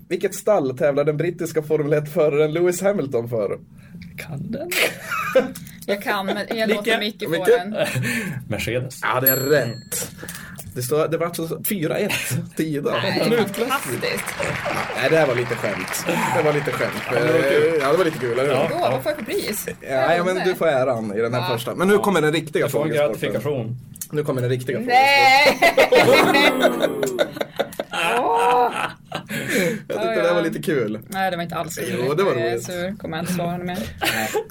Vilket 0.10 0.36
stall 0.36 0.78
tävlar 0.78 1.04
den 1.04 1.18
brittiska 1.18 1.64
Formel 1.64 1.94
1-föraren 1.94 2.52
Lewis 2.54 2.82
Hamilton 2.82 3.30
för? 3.30 3.60
Kan 4.18 4.52
den? 4.52 4.70
Jag 5.90 6.04
kan, 6.04 6.26
men 6.26 6.38
jag 6.58 6.70
låter 6.70 7.00
Micke 7.00 7.24
få 7.24 7.46
den. 7.46 7.76
Mercedes. 8.50 9.00
Ja, 9.02 9.20
det 9.22 9.30
är 9.30 9.38
rätt. 9.38 10.12
Det, 10.76 10.82
står, 10.82 11.08
det 11.08 11.18
var 11.18 11.26
alltså 11.26 11.44
4-1 11.44 12.12
till 12.56 12.66
Ida. 12.76 12.92
Fantastiskt. 13.02 14.36
Nej, 14.96 15.10
det 15.10 15.18
här 15.18 15.28
var 15.28 15.36
lite 15.36 15.56
skämt. 15.56 16.06
Det 16.38 16.44
var 16.44 16.54
lite 16.54 16.72
skämt. 16.72 16.94
Ja, 17.82 17.92
det 17.92 17.98
var 17.98 18.06
lite 18.06 18.20
kul, 18.20 18.40
eller 18.40 18.44
hur? 18.64 18.70
Då, 18.70 18.78
vad 18.80 19.04
får 19.04 19.12
jag 19.12 19.18
för 19.18 19.26
pris? 19.26 19.68
Ja, 19.82 20.16
ja, 20.16 20.24
men 20.24 20.36
du 20.48 20.56
får 20.56 20.68
äran 20.68 21.14
i 21.18 21.22
den 21.22 21.34
här 21.34 21.42
Ja. 21.42 21.48
första. 21.58 21.76
Men 21.76 21.88
nu 21.88 21.98
kommer 21.98 22.22
den 22.22 22.34
riktiga 22.34 22.62
Jag 22.64 22.72
får 22.72 22.80
en 22.80 22.84
frågesporten. 22.94 23.32
gratifikation. 23.32 23.78
Nu 24.12 24.24
kommer 24.24 24.42
den 24.42 24.50
riktiga 24.50 24.78
frågesporten. 24.78 24.98
Nej! 27.92 28.97
Jag 29.88 29.98
tyckte 29.98 30.22
det 30.22 30.28
här 30.28 30.34
var 30.34 30.42
lite 30.42 30.62
kul. 30.62 31.00
Nej, 31.08 31.32
det 31.32 31.38
var 31.38 31.44
inte 31.44 31.56
alls 31.56 31.76
så 31.76 31.82
Jo, 31.88 32.14
det 32.14 32.24
var 32.24 32.32
Jag 32.34 32.42
är 32.42 32.52
roligt. 32.52 32.66
sur. 32.66 32.98
Kommer 32.98 33.18
jag 33.18 33.24
inte 33.24 33.34
svara 33.34 33.58
mer. 33.58 33.78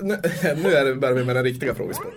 Nu, 0.01 0.19
nu 0.63 0.75
är 0.75 0.85
det, 0.85 0.95
börjar 0.95 1.15
vi 1.15 1.25
med 1.25 1.37
den 1.37 1.45
riktiga 1.45 1.75
frågesporten. 1.75 2.13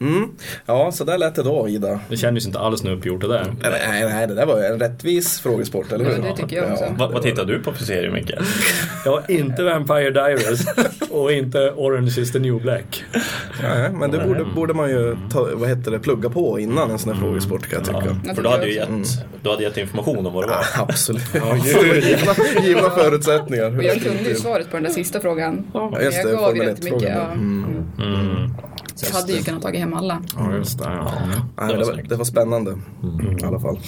Mm. 0.00 0.28
Ja, 0.66 0.92
så 0.92 1.04
där 1.04 1.18
lät 1.18 1.34
det 1.34 1.42
då, 1.42 1.68
Ida. 1.68 2.00
Det 2.08 2.16
kändes 2.16 2.46
inte 2.46 2.58
alls 2.58 2.82
nu 2.82 2.92
uppgjort 2.92 3.20
det 3.20 3.28
där. 3.28 3.54
Nej, 3.62 4.04
nej, 4.08 4.26
det 4.26 4.34
där 4.34 4.46
var 4.46 4.62
en 4.62 4.80
rättvis 4.80 5.40
frågesport, 5.40 5.92
eller 5.92 6.04
hur? 6.04 6.12
Ja, 6.12 6.22
det 6.30 6.36
tycker 6.36 6.56
jag 6.56 6.72
också. 6.72 6.84
Vad, 6.98 7.12
vad 7.12 7.22
tittar 7.22 7.44
du 7.44 7.62
på 7.62 7.72
för 7.72 7.84
serie 7.84 8.10
Micke? 8.10 8.30
Ja, 9.04 9.22
inte 9.28 9.62
Vampire 9.62 10.10
Diaries 10.10 10.66
och 11.10 11.32
inte 11.32 11.70
Orange 11.70 12.20
is 12.20 12.32
the 12.32 12.38
new 12.38 12.60
black. 12.62 13.04
Nej, 13.62 13.90
men 13.92 14.10
det 14.10 14.18
borde, 14.18 14.44
borde 14.44 14.74
man 14.74 14.90
ju 14.90 15.16
ta, 15.32 15.48
vad 15.54 15.68
heter 15.68 15.90
det, 15.90 15.98
plugga 15.98 16.30
på 16.30 16.60
innan 16.60 16.90
en 16.90 16.98
sån 16.98 17.12
här 17.12 17.20
frågesport 17.20 17.68
kan 17.68 17.78
jag 17.78 17.84
tycka. 17.84 18.16
Jag 18.26 18.36
För 18.36 18.42
då 18.42 18.50
hade, 18.50 18.64
du 18.64 18.74
gett, 18.74 18.88
du 19.42 19.50
hade 19.50 19.62
gett 19.62 19.76
information 19.76 20.26
om 20.26 20.32
vad 20.32 20.44
det 20.44 20.48
var. 20.48 20.64
Absolut. 20.88 21.34
givna, 21.64 22.64
givna 22.66 22.90
förutsättningar. 22.90 23.78
Och 23.78 23.84
jag 23.84 24.02
kunde 24.02 24.28
ju 24.28 24.34
svaret 24.34 24.70
på 24.70 24.76
den 24.76 24.82
där 24.82 24.90
sista 24.90 25.20
frågan. 25.20 25.66
Ja, 25.74 26.00
just 26.02 26.18
jag 26.18 26.26
det, 26.26 26.32
gav 26.32 26.40
Formel 26.40 26.62
ju 26.62 26.70
inte 26.70 26.84
mycket. 26.84 27.00
1-frågan. 27.00 27.86
Ja. 27.98 28.04
Mm. 28.04 28.54
Jag 29.02 29.10
hade 29.20 29.32
ju 29.32 29.42
kunnat 29.42 29.62
tagit 29.62 29.80
hem 29.80 29.94
alla. 29.94 30.22
Ja, 30.36 30.56
just 30.56 30.78
det. 30.78 30.84
Ja. 30.84 31.12
Nej, 31.60 31.76
det, 31.76 31.84
var, 31.84 32.02
det 32.08 32.16
var 32.16 32.24
spännande 32.24 32.70
i 33.40 33.44
alla 33.44 33.60
fall. 33.60 33.78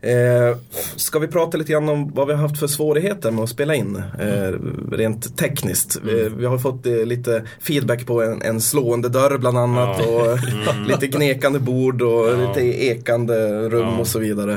Eh, 0.00 0.56
ska 0.96 1.18
vi 1.18 1.26
prata 1.28 1.58
lite 1.58 1.72
grann 1.72 1.88
om 1.88 2.10
vad 2.14 2.26
vi 2.26 2.32
har 2.32 2.40
haft 2.40 2.58
för 2.58 2.66
svårigheter 2.66 3.30
med 3.30 3.44
att 3.44 3.50
spela 3.50 3.74
in? 3.74 4.02
Eh, 4.20 4.52
rent 4.92 5.36
tekniskt. 5.36 5.98
Vi, 6.04 6.28
vi 6.36 6.46
har 6.46 6.58
fått 6.58 6.86
eh, 6.86 6.92
lite 7.04 7.42
feedback 7.60 8.06
på 8.06 8.22
en, 8.22 8.42
en 8.42 8.60
slående 8.60 9.08
dörr 9.08 9.38
bland 9.38 9.58
annat 9.58 10.00
och 10.06 10.38
lite 10.88 11.06
gnekande 11.06 11.58
bord 11.58 12.02
och 12.02 12.38
lite 12.48 12.60
ekande 12.86 13.68
rum 13.68 13.86
Ja. 13.86 13.98
och 13.98 14.06
så 14.06 14.18
vidare. 14.18 14.52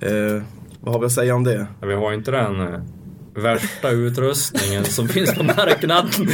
Eh, 0.00 0.42
vad 0.80 0.94
har 0.94 1.00
vi 1.00 1.06
att 1.06 1.12
säga 1.12 1.34
om 1.34 1.44
det? 1.44 1.66
Vi 1.82 1.94
har 1.94 2.12
inte 2.12 2.30
den 2.30 2.60
eh, 2.60 2.80
värsta 3.34 3.90
utrustningen 3.90 4.84
som 4.84 5.08
finns 5.08 5.34
på 5.34 5.42
marknaden. 5.42 6.28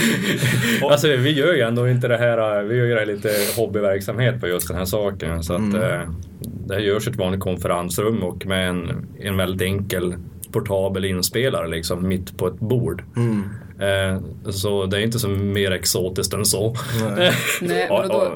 alltså 0.90 1.08
vi 1.08 1.30
gör 1.30 1.54
ju 1.54 1.60
ändå 1.60 1.88
inte 1.88 2.08
det 2.08 2.16
här, 2.16 2.62
vi 2.62 2.76
gör 2.76 2.84
ju 2.84 2.94
det 2.94 2.98
här 2.98 3.06
lite 3.06 3.30
hobbyverksamhet 3.56 4.40
på 4.40 4.48
just 4.48 4.68
den 4.68 4.76
här 4.76 4.84
saken. 4.84 5.42
Så 5.42 5.54
att 5.54 5.74
eh, 5.74 6.00
det 6.40 6.74
här 6.74 6.80
görs 6.80 7.06
i 7.06 7.10
ett 7.10 7.16
vanligt 7.16 7.40
konferensrum 7.40 8.22
och 8.22 8.46
med 8.46 8.68
en, 8.68 9.06
en 9.20 9.36
väldigt 9.36 9.62
enkel 9.62 10.14
portabel 10.52 11.04
inspelare 11.04 11.68
liksom 11.68 12.08
mitt 12.08 12.38
på 12.38 12.46
ett 12.46 12.60
bord. 12.60 13.02
Eh, 13.16 13.22
så 14.52 14.86
det 14.86 14.96
är 14.96 15.00
inte 15.00 15.18
så 15.18 15.28
mer 15.28 15.70
exotiskt 15.70 16.32
än 16.34 16.44
så. 16.44 16.76
Nej, 17.16 17.32
men 17.60 17.76
Ja, 17.88 18.06
då, 18.08 18.32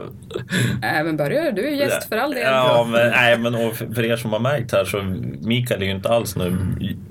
men 1.04 1.16
börjar 1.16 1.52
du 1.52 1.66
är 1.66 1.70
gäst 1.70 2.08
för 2.08 2.16
all 2.16 2.30
del. 2.30 2.42
Ja, 2.42 2.86
men, 2.90 3.10
nej, 3.10 3.38
men 3.38 3.54
och 3.54 3.74
för 3.76 4.04
er 4.04 4.16
som 4.16 4.32
har 4.32 4.40
märkt 4.40 4.72
här 4.72 4.84
så 4.84 5.02
Mikael 5.42 5.82
är 5.82 5.86
ju 5.86 5.92
inte 5.92 6.08
alls 6.08 6.36
nu 6.36 6.56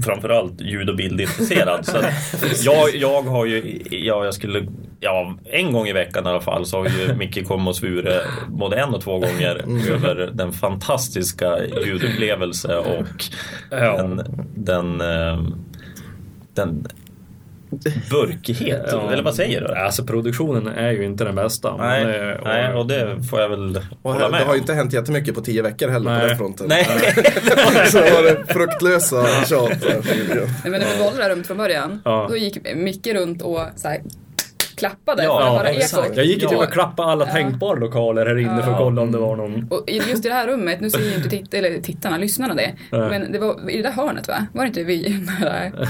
framförallt 0.06 0.62
ljud 0.62 0.90
och 0.90 0.96
bildintresserad. 0.96 1.86
Så 1.86 1.98
jag, 2.64 2.96
jag 2.96 3.22
har 3.22 3.46
ju, 3.46 3.82
ja 3.92 4.26
jag 4.26 4.34
skulle, 4.34 4.68
ja 5.00 5.38
en 5.46 5.74
gång 5.74 5.88
i 5.88 5.94
veckan 5.94 6.26
i 6.26 6.30
alla 6.30 6.42
fall 6.42 6.66
så 6.66 6.78
har 6.78 6.86
ju 6.86 7.14
Micke 7.16 7.48
kommit 7.48 7.68
och 7.68 7.76
svurit 7.76 8.22
både 8.48 8.76
en 8.76 8.94
och 8.94 9.02
två 9.02 9.20
gånger 9.20 9.66
över 9.92 10.30
den 10.34 10.52
fantastiska 10.52 11.58
ljudupplevelse 11.86 12.78
och 12.78 13.06
Ja. 13.72 13.98
den, 13.98 14.22
den, 14.56 15.02
eh, 15.02 15.44
den 16.54 16.86
burkighet, 18.12 18.86
Ja. 18.92 19.12
eller 19.12 19.24
vad 19.24 19.36
säger 19.36 19.62
du? 19.62 19.68
Alltså 19.76 20.04
produktionen 20.04 20.68
är 20.68 20.92
ju 20.92 21.06
inte 21.06 21.24
den 21.24 21.36
bästa. 21.36 21.78
Nej, 21.78 22.06
men, 22.06 22.30
eh, 22.30 22.38
nej, 22.44 22.74
och 22.74 22.88
det 22.88 23.24
får 23.30 23.40
jag 23.40 23.50
väl 23.50 23.80
Och 24.02 24.14
hålla 24.14 24.30
med 24.30 24.42
det 24.42 24.46
har 24.46 24.54
ju 24.54 24.60
inte 24.60 24.74
hänt 24.74 24.94
jättemycket 24.94 25.36
på 25.36 25.42
tio 25.42 25.62
veckor 25.62 25.88
heller 25.88 26.12
Nej. 26.12 26.22
på 26.22 26.28
den 26.28 26.38
fronten. 26.38 26.66
Nej. 26.70 26.86
Så 27.92 27.98
var 28.16 28.24
det 28.24 28.54
fruktlösa 28.54 29.26
tjat. 29.46 29.72
Nej, 29.84 30.52
men 30.64 30.72
när 30.72 30.80
vi 30.98 31.00
valde 31.04 31.18
det 31.18 31.24
här 31.24 31.30
rummet 31.30 31.48
från 31.48 31.58
början, 31.58 32.02
Ja. 32.06 32.26
då 32.30 32.38
gick 32.38 32.58
Micke 32.76 33.08
runt 33.08 33.42
och 33.42 33.60
så 33.76 33.88
här, 33.88 34.02
klappade 34.80 35.24
Ja, 35.24 35.38
för 35.38 35.42
att 35.46 35.54
ja, 35.54 35.58
höra 35.58 35.70
exakt. 35.70 36.04
ekot. 36.06 36.18
Jag 36.18 36.26
gick 36.26 36.42
ju 36.42 36.48
till 36.48 36.58
Ja. 36.58 36.64
att 36.64 36.72
klappa 36.74 37.04
alla 37.04 37.26
tänkbara 37.26 37.80
lokaler 37.80 38.26
här 38.26 38.38
inne 38.38 38.64
för 38.64 38.72
att 38.72 38.78
kolla 38.78 39.02
om 39.02 39.12
det 39.12 39.18
var 39.18 39.36
någon... 39.36 39.68
Och 39.72 39.84
just 39.92 40.26
i 40.26 40.30
det 40.30 40.34
här 40.36 40.48
rummet, 40.48 40.82
nu 40.82 40.90
ser 40.90 41.00
ju 41.00 41.16
inte 41.16 41.30
titt 41.30 41.54
eller 41.54 41.82
tittarna, 41.82 42.18
lyssnarna 42.18 42.54
det. 42.56 42.74
Nej. 42.92 43.10
Men 43.10 43.32
det 43.32 43.40
var 43.40 43.70
i 43.72 43.78
det 43.78 43.84
där 43.84 43.92
hörnet 43.92 44.28
va? 44.28 44.46
Var 44.54 44.64
det 44.64 44.68
inte 44.68 44.84
vi? 44.84 45.02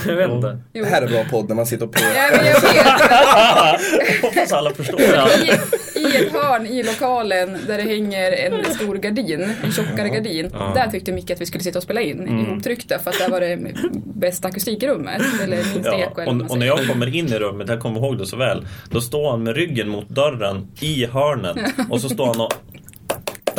Jag 0.08 0.16
vet 0.16 0.30
inte. 0.32 0.58
Jo. 0.74 0.84
Det 0.84 0.90
här 0.90 1.02
är 1.02 1.08
bra 1.08 1.24
podd 1.32 1.50
när 1.50 1.56
man 1.56 1.66
sitter 1.66 1.86
och 1.86 1.92
pekar. 1.94 2.08
Ja, 2.16 2.30
men 2.38 2.46
jag 2.46 2.62
vet. 2.62 4.22
Hoppas 4.22 4.52
alla 4.54 4.70
förstår. 4.72 5.02
I, 5.02 5.52
I 6.00 6.16
ett 6.26 6.32
hörn 6.34 6.66
i 6.66 6.84
lokalen 6.84 7.58
där 7.68 7.78
det 7.78 7.84
hänger 7.84 8.32
en 8.32 8.66
stor 8.66 8.96
gardin, 8.96 9.50
en 9.64 9.72
tjockare 9.72 10.10
gardin. 10.10 10.50
Där 10.76 10.88
tyckte 10.92 11.12
Micke 11.12 11.32
att 11.32 11.42
vi 11.42 11.46
skulle 11.46 11.64
sitta 11.64 11.80
och 11.80 11.84
spela 11.84 12.02
in 12.02 12.20
Mm. 12.20 12.40
ihoptryckta 12.46 13.00
för 13.00 13.10
att 13.10 13.18
där 13.20 13.30
var 13.30 13.42
det 13.42 13.60
bästa 14.06 14.48
akustik 14.48 14.84
i 14.84 14.88
rummet. 14.88 15.22
Eller 15.44 15.58
minst 15.58 15.80
Ja, 15.84 16.00
eko 16.00 16.22
eller 16.22 16.46
och, 16.46 16.52
och 16.52 16.58
när 16.60 16.66
jag 16.66 16.88
kommer 16.88 17.16
in 17.16 17.28
i 17.28 17.40
rummet, 17.40 17.70
jag 17.70 17.80
kommer 17.80 18.00
ihåg 18.00 18.18
det 18.18 18.26
så 18.26 18.38
väl, 18.38 18.68
då 18.90 19.02
står 19.02 19.32
han 19.32 19.44
med 19.44 19.56
ryggen 19.56 19.90
mot 19.90 20.10
dörren 20.10 20.68
i 20.80 21.06
hörnet 21.06 21.58
och 21.90 22.02
så 22.02 22.10
står 22.10 22.26
han 22.26 22.42
och 22.42 22.54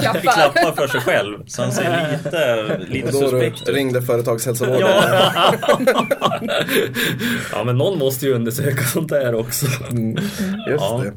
Klappar. 0.01 0.21
klappar 0.53 0.73
för 0.77 0.87
sig 0.89 1.01
själv. 1.01 1.39
Så 1.47 1.63
han 1.63 1.73
ser 1.73 2.19
lite, 2.25 2.79
lite 2.89 3.13
suspekt 3.13 3.63
ut. 3.63 3.69
ringde 3.75 4.03
företagshälsovården. 4.03 4.81
Ja, 4.81 5.55
Ja 7.53 7.65
men 7.65 7.79
någon 7.79 7.99
måste 7.99 8.27
ju 8.27 8.35
undersöka 8.35 8.83
sånt 8.85 9.09
där 9.09 9.35
också. 9.35 9.67
Just 9.67 10.85
Ja. 10.85 11.03
det. 11.05 11.13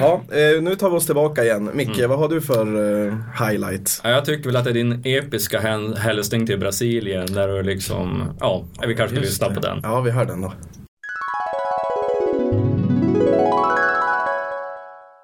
Ja, 0.00 0.20
eh, 0.36 0.62
nu 0.62 0.74
tar 0.76 0.90
vi 0.90 0.96
oss 0.96 1.06
tillbaka 1.06 1.44
igen. 1.44 1.70
Micke, 1.74 2.00
vad 2.08 2.18
har 2.18 2.28
du 2.28 2.40
för 2.40 2.66
eh, 3.06 3.14
highlight? 3.48 4.00
Ja, 4.04 4.10
jag 4.10 4.24
tycker 4.24 4.44
väl 4.48 4.56
att 4.56 4.64
det 4.64 4.70
är 4.70 4.74
din 4.74 5.02
episka 5.04 5.60
hälsning 5.98 6.46
till 6.46 6.58
Brasilien 6.58 7.26
där 7.34 7.48
du 7.48 7.62
liksom, 7.62 8.24
ja, 8.40 8.64
vi 8.86 8.94
kanske 8.94 9.16
ska 9.16 9.24
lyssna 9.24 9.50
på 9.50 9.60
den. 9.60 9.80
Ja, 9.82 10.00
vi 10.00 10.10
hör 10.10 10.24
den 10.24 10.40
då. 10.40 10.52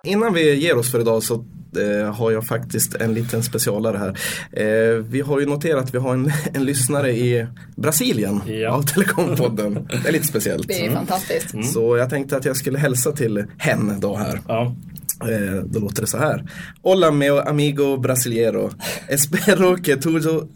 Innan 0.06 0.34
vi 0.34 0.54
ger 0.54 0.76
oss 0.78 0.90
för 0.92 1.00
idag 1.00 1.22
så 1.22 1.44
eh, 1.76 2.14
har 2.14 2.30
jag 2.30 2.46
faktiskt 2.46 2.94
en 2.94 3.14
liten 3.14 3.42
specialare 3.42 3.98
här. 3.98 4.18
Eh, 4.52 4.94
vi 4.96 5.20
har 5.20 5.40
ju 5.40 5.46
noterat 5.46 5.84
att 5.84 5.94
vi 5.94 5.98
har 5.98 6.12
en, 6.12 6.32
en 6.54 6.64
lyssnare 6.64 7.12
i 7.12 7.46
Brasilien 7.76 8.40
Ja. 8.46 8.70
av 8.70 8.82
Telekompodden. 8.82 9.88
Det 10.02 10.08
är 10.08 10.12
lite 10.12 10.26
speciellt. 10.26 10.68
Det 10.68 10.86
är 10.86 10.90
fantastiskt. 10.90 11.72
Så 11.72 11.96
jag 11.96 12.10
tänkte 12.10 12.36
att 12.36 12.44
jag 12.44 12.56
skulle 12.56 12.78
hälsa 12.78 13.12
till 13.12 13.44
henne 13.58 13.96
då 14.00 14.16
här. 14.16 14.40
Ja. 14.48 14.74
Eh, 15.22 15.62
då 15.64 15.80
låter 15.80 16.00
det 16.02 16.06
så 16.08 16.18
här. 16.18 16.44
Hola 16.82 17.10
mio 17.10 17.42
amigo 17.42 17.96
brasiliero. 17.96 18.70
Espero 19.08 19.76
que 19.82 19.96
tudo... 19.96 20.48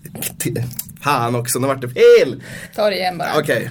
Fan 1.01 1.35
också, 1.35 1.59
nu 1.59 1.67
vart 1.67 1.81
det 1.81 1.89
fel! 1.89 2.43
Ta 2.75 2.91
det 2.91 2.97
igen 2.97 3.19
bara. 3.19 3.29
Okej. 3.39 3.71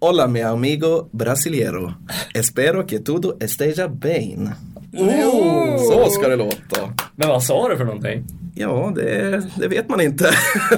Hola 0.00 0.26
mi 0.26 0.42
amigo 0.42 1.08
brasileiro. 1.12 1.94
Espero 2.34 2.86
que 2.86 2.98
tudo 2.98 3.36
esteja 3.40 3.88
bem. 3.88 4.50
Oh. 4.96 5.76
Så 5.78 6.10
ska 6.10 6.28
det 6.28 6.36
låta. 6.36 6.92
Men 7.16 7.28
vad 7.28 7.42
sa 7.42 7.68
du 7.68 7.76
för 7.76 7.84
någonting? 7.84 8.24
Ja, 8.56 8.92
det, 8.96 9.42
det 9.56 9.68
vet 9.68 9.88
man 9.88 10.00
inte. 10.00 10.30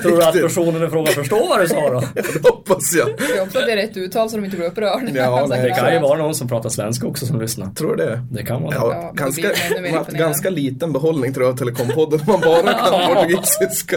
Tror 0.02 0.16
du 0.16 0.24
att 0.24 0.32
personen 0.34 0.84
i 0.84 0.90
fråga 0.90 1.12
förstår 1.12 1.48
vad 1.48 1.60
du 1.60 1.68
sa 1.68 1.90
då? 1.90 2.00
Det 2.14 2.48
hoppas 2.48 2.94
jag. 2.94 3.08
Jag 3.08 3.40
hoppas 3.40 3.56
att 3.56 3.66
det 3.66 3.72
är 3.72 3.76
rätt 3.76 3.96
uttal 3.96 4.30
så 4.30 4.36
de 4.36 4.44
inte 4.44 4.56
blir 4.56 4.66
upprörda. 4.66 5.10
Ja, 5.14 5.46
Det 5.50 5.70
kan 5.70 5.92
ju 5.92 5.98
vara 6.00 6.18
någon 6.18 6.34
som 6.34 6.48
pratar 6.48 6.68
svenska 6.68 7.06
också 7.06 7.26
som 7.26 7.40
lyssnar. 7.40 7.66
Tror 7.66 7.96
du 7.96 8.04
det? 8.06 8.22
Det 8.30 8.44
kan 8.44 8.62
vara 8.62 8.74
Ja, 8.74 8.88
det. 8.88 8.94
Ja, 8.94 9.12
ganska, 9.14 9.48
man 9.82 9.94
har 9.94 10.18
ganska 10.18 10.50
liten 10.50 10.92
behållning 10.92 11.34
tror 11.34 11.46
jag 11.46 11.52
av 11.52 11.56
Telekompodden 11.56 12.20
om 12.20 12.26
man 12.26 12.40
bara 12.40 12.72
kan 12.72 13.14
portugisiska. 13.14 13.96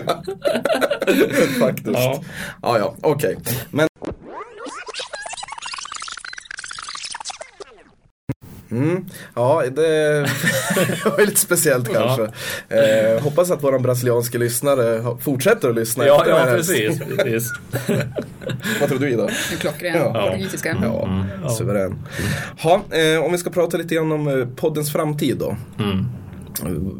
Faktiskt. 1.60 1.90
Ja. 1.94 2.20
Ja, 2.62 2.78
ja, 2.78 2.96
okej. 3.02 3.38
Men 3.72 3.89
Mm, 8.72 9.06
ja, 9.36 9.64
det 9.76 10.20
var 11.06 11.26
lite 11.26 11.40
speciellt 11.40 11.90
Ja. 11.94 12.00
kanske. 12.00 12.24
Eh, 12.78 13.22
hoppas 13.24 13.52
att 13.52 13.64
våran 13.64 13.82
brasilianska 13.82 14.38
lyssnare 14.38 15.04
fortsätter 15.20 15.70
att 15.70 15.76
lyssna. 15.76 16.06
Ja, 16.06 16.26
ja 16.28 16.44
precis. 16.46 17.00
precis. 17.18 17.52
Vad 18.80 18.90
tror 18.90 19.00
du 19.00 19.10
Ida? 19.10 19.30
Klockren 19.60 19.96
Ja. 19.98 20.14
portugisiska. 20.30 20.78
Ja, 20.84 21.50
suverän. 21.50 21.96
Ha, 22.62 22.74
eh, 22.92 23.24
om 23.26 23.32
vi 23.32 23.38
ska 23.38 23.50
prata 23.50 23.78
lite 23.78 23.96
grann 23.96 24.12
om 24.12 24.28
eh, 24.28 24.48
poddens 24.56 24.92
framtid 24.92 25.38
då. 25.38 25.58
Mm. 25.80 26.06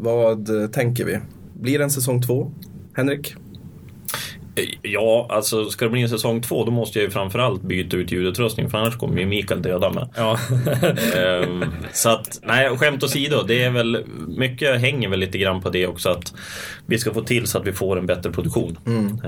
Vad 0.02 0.72
tänker 0.72 1.04
vi? 1.04 1.18
Blir 1.60 1.78
det 1.78 1.84
en 1.84 1.90
säsong 1.90 2.22
två? 2.22 2.52
Henrik? 2.94 3.34
Ja, 4.82 5.26
alltså 5.30 5.64
ska 5.64 5.84
det 5.84 5.90
bli 5.90 6.02
en 6.02 6.08
säsong 6.08 6.42
två 6.42 6.64
då 6.64 6.70
måste 6.70 6.98
jag 6.98 7.04
ju 7.04 7.10
framförallt 7.10 7.62
byta 7.62 7.96
ut 7.96 8.12
ljudutrustning 8.12 8.70
för 8.70 8.78
annars 8.78 8.96
kommer 8.96 9.20
ju 9.20 9.26
Mikael 9.26 9.62
döda 9.62 9.90
mig. 9.90 10.04
Ja. 10.16 10.38
Ehm, 11.16 11.64
så 11.92 12.08
att, 12.08 12.40
nej, 12.42 12.76
skämt 12.76 13.02
åsido, 13.02 13.42
det 13.42 13.62
är 13.62 13.70
väl 13.70 14.04
mycket 14.28 14.80
hänger 14.80 15.08
väl 15.08 15.18
lite 15.18 15.38
grann 15.38 15.60
på 15.60 15.70
det 15.70 15.86
också 15.86 16.08
att 16.08 16.34
vi 16.86 16.98
ska 16.98 17.14
få 17.14 17.22
till 17.22 17.46
så 17.46 17.58
att 17.58 17.66
vi 17.66 17.72
får 17.72 17.98
en 17.98 18.06
bättre 18.06 18.32
produktion. 18.32 18.78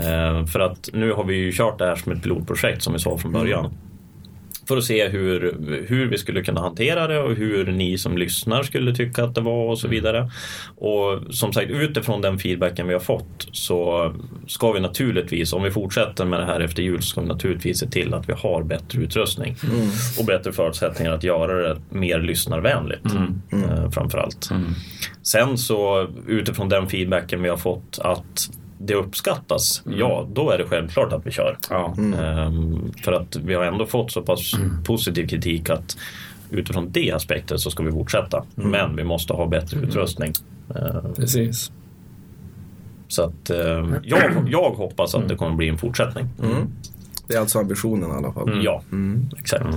Ehm, 0.05 0.47
för 0.47 0.61
att 0.61 0.89
nu 0.93 1.13
har 1.13 1.25
vi 1.25 1.35
ju 1.35 1.53
kört 1.53 1.79
det 1.79 1.87
här 1.87 1.97
som 1.97 2.13
ett 2.13 2.23
pilotprojekt 2.23 2.83
som 2.83 2.93
vi 2.93 2.99
sa 2.99 3.19
från 3.19 3.33
början. 3.33 3.75
För 4.69 4.77
att 4.77 4.85
se 4.85 5.09
hur, 5.09 5.57
hur 5.89 6.07
vi 6.07 6.19
skulle 6.19 6.43
kunna 6.43 6.61
hantera 6.61 7.07
det 7.07 7.19
och 7.19 7.35
hur 7.35 7.73
ni 7.73 7.99
som 7.99 8.19
lyssnar 8.19 8.63
skulle 8.63 8.95
tycka 8.95 9.25
att 9.25 9.35
det 9.35 9.41
var 9.41 9.71
och 9.71 9.79
så 9.79 9.89
vidare. 9.89 10.31
Och 10.77 11.35
som 11.35 11.53
sagt 11.53 11.71
utifrån 11.71 12.21
den 12.21 12.39
feedbacken 12.39 12.87
vi 12.87 12.93
har 12.93 13.01
fått 13.01 13.49
så 13.53 14.13
ska 14.47 14.73
vi 14.73 14.81
naturligtvis, 14.81 15.53
om 15.53 15.63
vi 15.63 15.71
fortsätter 15.71 16.25
med 16.25 16.41
det 16.41 16.47
här 16.47 16.61
efter 16.61 16.83
jul, 16.83 17.03
så 17.03 17.09
ska 17.09 17.21
vi 17.21 17.27
naturligtvis 17.27 17.79
se 17.79 17.87
till 17.87 18.15
att 18.15 18.29
vi 18.29 18.33
har 18.33 18.63
bättre 18.63 19.03
utrustning. 19.03 19.57
Och 20.19 20.25
bättre 20.25 20.53
förutsättningar 20.53 21.13
att 21.13 21.25
göra 21.25 21.69
det 21.69 21.81
mer 21.89 22.21
lyssnarvänligt 22.21 23.05
eh, 23.53 23.91
framförallt. 23.91 24.51
Sen 25.23 25.59
så 25.59 26.09
utifrån 26.27 26.69
den 26.69 26.89
feedbacken 26.89 27.43
vi 27.43 27.49
har 27.49 27.57
fått 27.57 27.99
att 28.03 28.51
det 28.85 28.95
uppskattas, 28.95 29.83
ja 29.97 30.29
då 30.33 30.51
är 30.51 30.59
det 30.59 30.65
självklart 30.65 31.13
att 31.13 31.27
vi 31.27 31.31
kör. 31.31 31.57
Ja. 31.71 31.95
Ehm, 31.99 32.93
för 33.05 33.13
att 33.13 33.37
vi 33.37 33.55
har 33.55 33.65
ändå 33.65 33.87
fått 33.87 34.13
så 34.13 34.23
pass 34.23 34.53
positiv 34.85 35.27
kritik 35.27 35.71
att 35.71 35.97
utifrån 36.51 36.89
det 36.91 37.11
aspektet 37.13 37.61
så 37.61 37.71
ska 37.71 37.83
vi 37.83 37.91
fortsätta. 37.93 38.45
Men 38.55 38.97
vi 38.97 39.05
måste 39.05 39.33
ha 39.33 39.47
bättre 39.47 39.81
utrustning. 39.81 40.33
Ehm, 40.75 41.15
Precis. 41.17 41.73
så 43.09 43.23
att 43.23 43.51
ehm, 43.51 43.95
jag, 44.03 44.21
jag 44.49 44.71
hoppas 44.71 45.15
att 45.15 45.29
det 45.29 45.37
kommer 45.37 45.57
bli 45.57 45.69
en 45.69 45.79
fortsättning. 45.79 46.29
Det 47.27 47.35
är 47.35 47.41
alltså 47.41 47.59
ambitionen 47.59 48.11
i 48.11 48.13
alla 48.13 48.33
fall. 48.33 48.61
Ja, 48.65 48.83
exakt. 49.39 49.77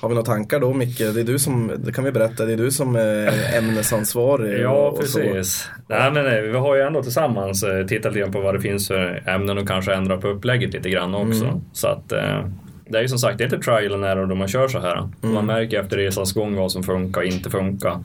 Har 0.00 0.08
vi 0.08 0.14
några 0.14 0.26
tankar 0.26 0.60
då 0.60 0.72
Micke? 0.72 0.98
Det 0.98 1.20
är 1.20 1.24
du 1.24 1.38
som, 1.38 1.72
det 1.78 1.92
kan 1.92 2.04
vi 2.04 2.12
berätta, 2.12 2.44
det 2.44 2.52
är 2.52 2.56
du 2.56 2.70
som 2.70 2.96
är 2.96 3.32
ämnesansvarig. 3.58 4.60
Ja, 4.60 4.96
precis. 5.00 5.70
Nej, 5.88 6.10
men 6.12 6.24
nej, 6.24 6.42
vi 6.42 6.56
har 6.56 6.76
ju 6.76 6.82
ändå 6.82 7.02
tillsammans 7.02 7.62
eh, 7.62 7.86
tittat 7.86 8.14
lite 8.14 8.30
på 8.30 8.40
vad 8.40 8.54
det 8.54 8.60
finns 8.60 8.88
för 8.88 9.22
ämnen 9.26 9.58
och 9.58 9.68
kanske 9.68 9.94
ändra 9.94 10.16
på 10.16 10.28
upplägget 10.28 10.72
lite 10.72 10.90
grann 10.90 11.14
också. 11.14 11.60
Så 11.72 11.88
att 11.88 12.12
eh, 12.12 12.46
det 12.88 12.98
är 12.98 13.02
ju 13.02 13.08
som 13.08 13.18
sagt, 13.18 13.38
det 13.38 13.44
är 13.44 13.54
inte 13.54 13.70
trial 13.70 13.94
and 13.94 14.04
error 14.04 14.26
då 14.26 14.34
man 14.34 14.48
kör 14.48 14.68
så 14.68 14.80
här. 14.80 15.08
Man 15.20 15.46
märker 15.46 15.80
efter 15.80 15.96
resans 15.96 16.32
gång 16.32 16.56
vad 16.56 16.72
som 16.72 16.82
funkar 16.82 17.20
och 17.20 17.26
inte 17.26 17.50
funkar. 17.50 17.98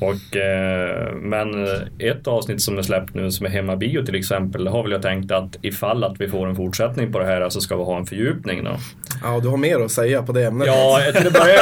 Och, 0.00 0.36
eh, 0.36 1.14
men 1.14 1.64
ett 1.98 2.26
avsnitt 2.26 2.62
som 2.62 2.78
är 2.78 2.82
släppt 2.82 3.14
nu 3.14 3.30
som 3.30 3.46
är 3.46 3.50
hemmabio 3.50 4.04
till 4.06 4.14
exempel, 4.14 4.66
har 4.68 4.82
väl 4.82 4.92
jag 4.92 5.02
tänkt 5.02 5.32
att 5.32 5.56
ifall 5.62 6.04
att 6.04 6.20
vi 6.20 6.28
får 6.28 6.48
en 6.48 6.56
fortsättning 6.56 7.12
på 7.12 7.18
det 7.18 7.26
här 7.26 7.48
så 7.48 7.60
ska 7.60 7.76
vi 7.76 7.84
ha 7.84 7.98
en 7.98 8.06
fördjupning 8.06 8.64
då. 8.64 8.76
Ja, 9.22 9.40
du 9.42 9.48
har 9.48 9.56
mer 9.56 9.80
att 9.80 9.90
säga 9.90 10.22
på 10.22 10.32
det 10.32 10.46
ämnet. 10.46 10.66
Ja, 10.66 11.00
till 11.14 11.26
att 11.26 11.32
börja, 11.32 11.60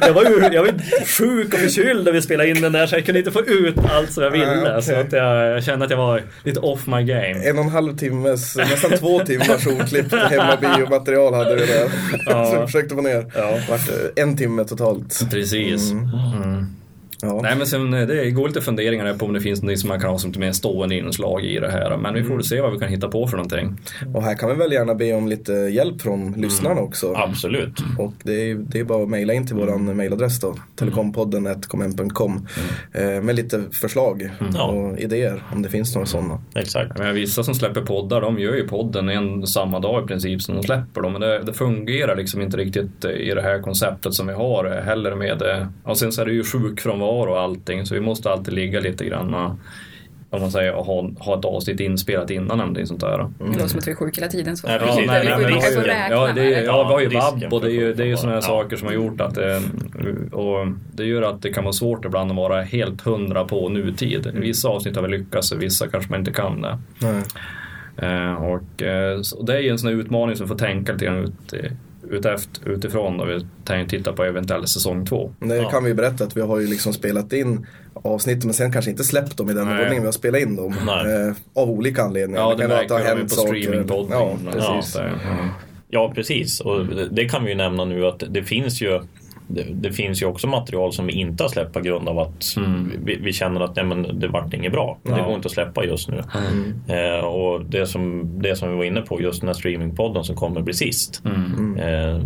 jag 0.00 0.12
var 0.12 0.22
ju 0.24 0.54
jag 0.54 0.62
var 0.62 0.72
sjuk 1.04 1.54
och 1.54 1.60
förkyld 1.60 2.04
när 2.04 2.12
vi 2.12 2.22
spelade 2.22 2.50
in 2.50 2.60
den 2.60 2.72
där 2.72 2.86
så 2.86 2.96
jag 2.96 3.04
kunde 3.04 3.18
inte 3.18 3.30
få 3.30 3.40
ut 3.40 3.74
allt 3.90 4.12
som 4.12 4.22
jag 4.24 4.30
ville. 4.30 4.60
Okay. 4.62 4.82
Så 4.82 4.94
att 4.94 5.12
jag, 5.12 5.46
jag 5.46 5.64
kände 5.64 5.84
att 5.84 5.90
jag 5.90 5.98
var 5.98 6.22
lite 6.44 6.60
off 6.60 6.86
my 6.86 7.02
game. 7.02 7.42
En 7.44 7.58
och 7.58 7.64
en 7.64 7.70
halv 7.70 7.96
timmes, 7.96 8.56
nästan 8.56 8.90
två 8.90 9.18
timmars 9.18 9.66
oklippt 9.66 10.14
hemmabiomaterial 10.14 11.34
hade 11.34 11.54
vi 11.54 11.66
där. 11.66 11.90
Ja. 12.26 12.46
Så 12.46 12.56
jag 12.56 12.66
försökte 12.66 12.94
få 12.94 13.00
ner. 13.00 13.26
Ja. 13.34 13.58
Vart 13.68 13.88
eh, 13.88 14.22
en 14.22 14.36
timme 14.36 14.64
totalt. 14.64 15.26
Precis. 15.30 15.90
Mm. 15.90 16.66
Ja. 17.22 17.40
Nej 17.42 17.56
men 17.56 17.66
sen, 17.66 17.94
eh, 17.94 18.06
det 18.06 18.30
går 18.30 18.48
lite 18.48 18.60
funderingar 18.60 19.14
på 19.14 19.26
om 19.26 19.32
det 19.32 19.40
finns 19.40 19.62
något 19.62 19.78
som 19.78 19.88
man 19.88 20.00
kan 20.00 20.10
ha 20.10 20.18
som 20.18 20.32
mer 20.36 20.52
stående 20.52 20.94
inslag 20.94 21.44
i 21.44 21.58
det 21.58 21.70
här. 21.70 21.96
Men 21.96 22.14
vi 22.14 22.22
får 22.22 22.34
väl 22.34 22.44
se 22.44 22.60
vad 22.60 22.72
vi 22.72 22.78
kan 22.78 22.88
hitta 22.88 23.08
på 23.08 23.26
för 23.26 23.36
någonting. 23.36 23.76
Och 24.14 24.22
här 24.22 24.34
kan 24.34 24.48
vi 24.48 24.54
väl 24.54 24.72
gärna 24.72 24.94
be 24.94 25.12
om 25.12 25.28
lite 25.28 25.52
hjälp 25.52 26.00
från 26.00 26.32
lyssnarna 26.32 26.80
också. 26.80 27.12
Absolut. 27.16 27.80
Och 27.98 28.12
det 28.22 28.50
är, 28.50 28.54
det 28.54 28.80
är 28.80 28.84
bara 28.84 29.02
att 29.02 29.08
mejla 29.08 29.32
in 29.32 29.46
till 29.46 29.56
våran 29.56 29.96
mejladress 29.96 30.40
då. 30.40 30.54
Telekompodden.com.com 30.76 32.46
eh, 32.92 33.22
Med 33.22 33.36
lite 33.36 33.62
förslag 33.72 34.30
och 34.58 34.98
idéer 34.98 35.42
om 35.52 35.62
det 35.62 35.68
finns 35.68 35.94
några 35.94 36.06
sådana. 36.06 36.40
Exakt. 36.54 36.98
Men 36.98 37.14
vissa 37.14 37.42
som 37.42 37.54
släpper 37.54 37.80
poddar, 37.80 38.20
de 38.20 38.38
gör 38.38 38.54
ju 38.54 38.68
podden 38.68 39.08
en 39.08 39.46
samma 39.46 39.80
dag 39.80 40.04
i 40.04 40.06
princip 40.06 40.42
som 40.42 40.54
de 40.54 40.62
släpper 40.62 41.00
dem. 41.00 41.12
Men 41.12 41.20
det, 41.20 41.42
det 41.42 41.52
fungerar 41.52 42.16
liksom 42.16 42.42
inte 42.42 42.56
riktigt 42.56 43.04
i 43.04 43.34
det 43.34 43.42
här 43.42 43.62
konceptet 43.62 44.14
som 44.14 44.26
vi 44.26 44.32
har 44.32 44.82
heller 44.84 45.14
med 45.14 45.38
det. 45.38 45.68
Och 45.84 45.98
sen 45.98 46.12
så 46.12 46.22
är 46.22 46.26
det 46.26 46.32
ju 46.32 46.44
sjukfrånvaro 46.44 47.05
och 47.06 47.40
allting 47.40 47.86
så 47.86 47.94
vi 47.94 48.00
måste 48.00 48.30
alltid 48.30 48.54
ligga 48.54 48.80
lite 48.80 49.04
grann 49.04 49.34
och, 49.34 49.50
om 50.30 50.40
man 50.40 50.50
säger, 50.50 50.74
och 50.74 50.86
ha, 50.86 51.10
ha 51.18 51.38
ett 51.38 51.44
avsnitt 51.44 51.80
inspelat 51.80 52.30
innan 52.30 52.58
någonting 52.58 52.86
sånt 52.86 53.00
där. 53.00 53.30
Det 53.38 53.44
låter 53.44 53.68
som 53.68 53.78
att 53.78 53.86
vi 53.86 53.90
är 53.90 53.96
sjuka 53.96 54.20
hela 54.20 54.30
tiden. 54.30 54.56
Så. 54.56 54.66
Nej, 54.66 54.78
precis. 54.78 55.04
Ja, 55.06 55.12
nej, 55.12 55.20
vi 55.20 55.28
nej, 55.28 55.38
vi 55.38 55.44
kan 55.44 55.70
vi 55.70 55.76
få 55.76 55.80
räkna 55.80 56.16
ja, 56.16 56.32
det 56.34 56.54
är, 56.54 56.64
ja, 56.64 56.84
vi 56.88 56.92
har 56.92 57.00
ju 57.00 57.08
vab 57.08 57.52
och 57.52 57.60
det 57.60 57.68
är 57.68 57.72
ju, 57.72 57.94
det 57.94 58.02
är 58.02 58.06
ju 58.06 58.16
sådana 58.16 58.34
här 58.34 58.40
sjukfrånvaro. 58.40 58.64
saker 58.64 58.76
som 58.76 58.86
har 58.86 58.94
gjort 58.94 59.20
att 59.20 59.34
det, 59.34 59.62
och 60.32 60.66
det 60.94 61.04
gör 61.04 61.22
att 61.22 61.42
det 61.42 61.52
kan 61.52 61.64
vara 61.64 61.72
svårt 61.72 62.04
ibland 62.04 62.30
att 62.30 62.36
vara 62.36 62.62
helt 62.62 63.00
hundra 63.00 63.44
på 63.44 63.68
nutid. 63.68 64.30
Vissa 64.34 64.68
avsnitt 64.68 64.96
har 64.96 65.02
vi 65.02 65.08
lyckats, 65.08 65.52
vissa 65.52 65.88
kanske 65.88 66.10
man 66.10 66.20
inte 66.20 66.32
kan 66.32 66.62
det. 66.62 66.78
Nej. 66.98 67.22
Eh, 67.96 68.34
och, 68.34 68.82
eh, 68.82 69.20
så 69.20 69.42
det 69.42 69.56
är 69.56 69.60
ju 69.60 69.68
en 69.68 69.78
sån 69.78 69.90
här 69.90 69.96
utmaning 69.96 70.36
som 70.36 70.48
får 70.48 70.54
tänka 70.54 70.92
lite 70.92 71.04
grann 71.04 71.18
ut, 71.18 71.52
eh, 71.52 71.70
utefter, 72.10 72.68
utifrån 72.70 73.16
när 73.16 73.24
vi 73.26 73.46
tänker 73.64 73.98
titta 73.98 74.12
på 74.12 74.24
eventuell 74.24 74.66
säsong 74.66 75.06
två. 75.06 75.32
Det 75.40 75.56
Ja. 75.56 75.70
kan 75.70 75.84
vi 75.84 75.94
berätta 75.94 76.24
att 76.24 76.36
vi 76.36 76.40
har 76.40 76.60
ju 76.60 76.66
liksom 76.66 76.92
spelat 76.92 77.32
in 77.32 77.66
avsnitt 77.94 78.44
men 78.44 78.54
sen 78.54 78.72
kanske 78.72 78.90
inte 78.90 79.04
släppt 79.04 79.36
dem 79.36 79.50
i 79.50 79.52
den 79.54 79.66
Nej. 79.68 79.78
ordningen 79.82 80.02
vi 80.02 80.06
har 80.06 80.12
spelat 80.12 80.40
in 80.40 80.56
dem. 80.56 80.72
Eh, 80.88 81.62
av 81.62 81.70
olika 81.70 82.02
anledningar. 82.02 82.40
Ja, 82.42 82.54
det 82.54 82.64
att 82.64 82.68
märker 82.90 83.14
vi 83.16 83.22
på 83.22 83.28
streamingpodden. 83.28 84.10
Ja, 84.12 84.36
Ja, 84.44 84.52
precis. 84.52 84.96
mm. 84.96 85.14
Ja, 85.88 86.12
precis. 86.14 86.60
Och 86.60 86.86
det- 86.86 87.08
det 87.08 87.24
kan 87.28 87.44
vi 87.44 87.50
ju 87.50 87.56
nämna 87.56 87.84
nu 87.84 88.06
att 88.06 88.22
det 88.30 88.42
finns 88.42 88.82
ju 88.82 89.00
det, 89.48 89.66
det 89.74 89.92
finns 89.92 90.22
ju 90.22 90.26
också 90.26 90.46
material 90.46 90.92
som 90.92 91.06
vi 91.06 91.12
inte 91.12 91.44
har 91.44 91.48
släppt 91.48 91.72
på 91.72 91.80
grund 91.80 92.08
av 92.08 92.18
att 92.18 92.44
vi, 93.04 93.16
vi 93.16 93.32
känner 93.32 93.60
att 93.60 93.76
nej, 93.76 93.84
men 93.84 94.20
det 94.20 94.28
vart 94.28 94.54
inget 94.54 94.72
bra. 94.72 94.98
Det 95.02 95.10
går 95.10 95.34
inte 95.34 95.46
att 95.46 95.52
släppa 95.52 95.84
just 95.84 96.08
nu. 96.08 96.22
Eh, 96.88 97.24
och 97.24 97.64
det 97.64 97.86
som, 97.86 98.32
det 98.42 98.56
som 98.56 98.70
vi 98.70 98.76
var 98.76 98.84
inne 98.84 99.00
på, 99.00 99.20
just 99.20 99.40
den 99.40 99.48
här 99.48 99.54
streamingpodden 99.54 100.24
som 100.24 100.36
kommer 100.36 100.60
bli 100.60 100.74
sist. 100.74 101.22
Eh, 101.78 102.20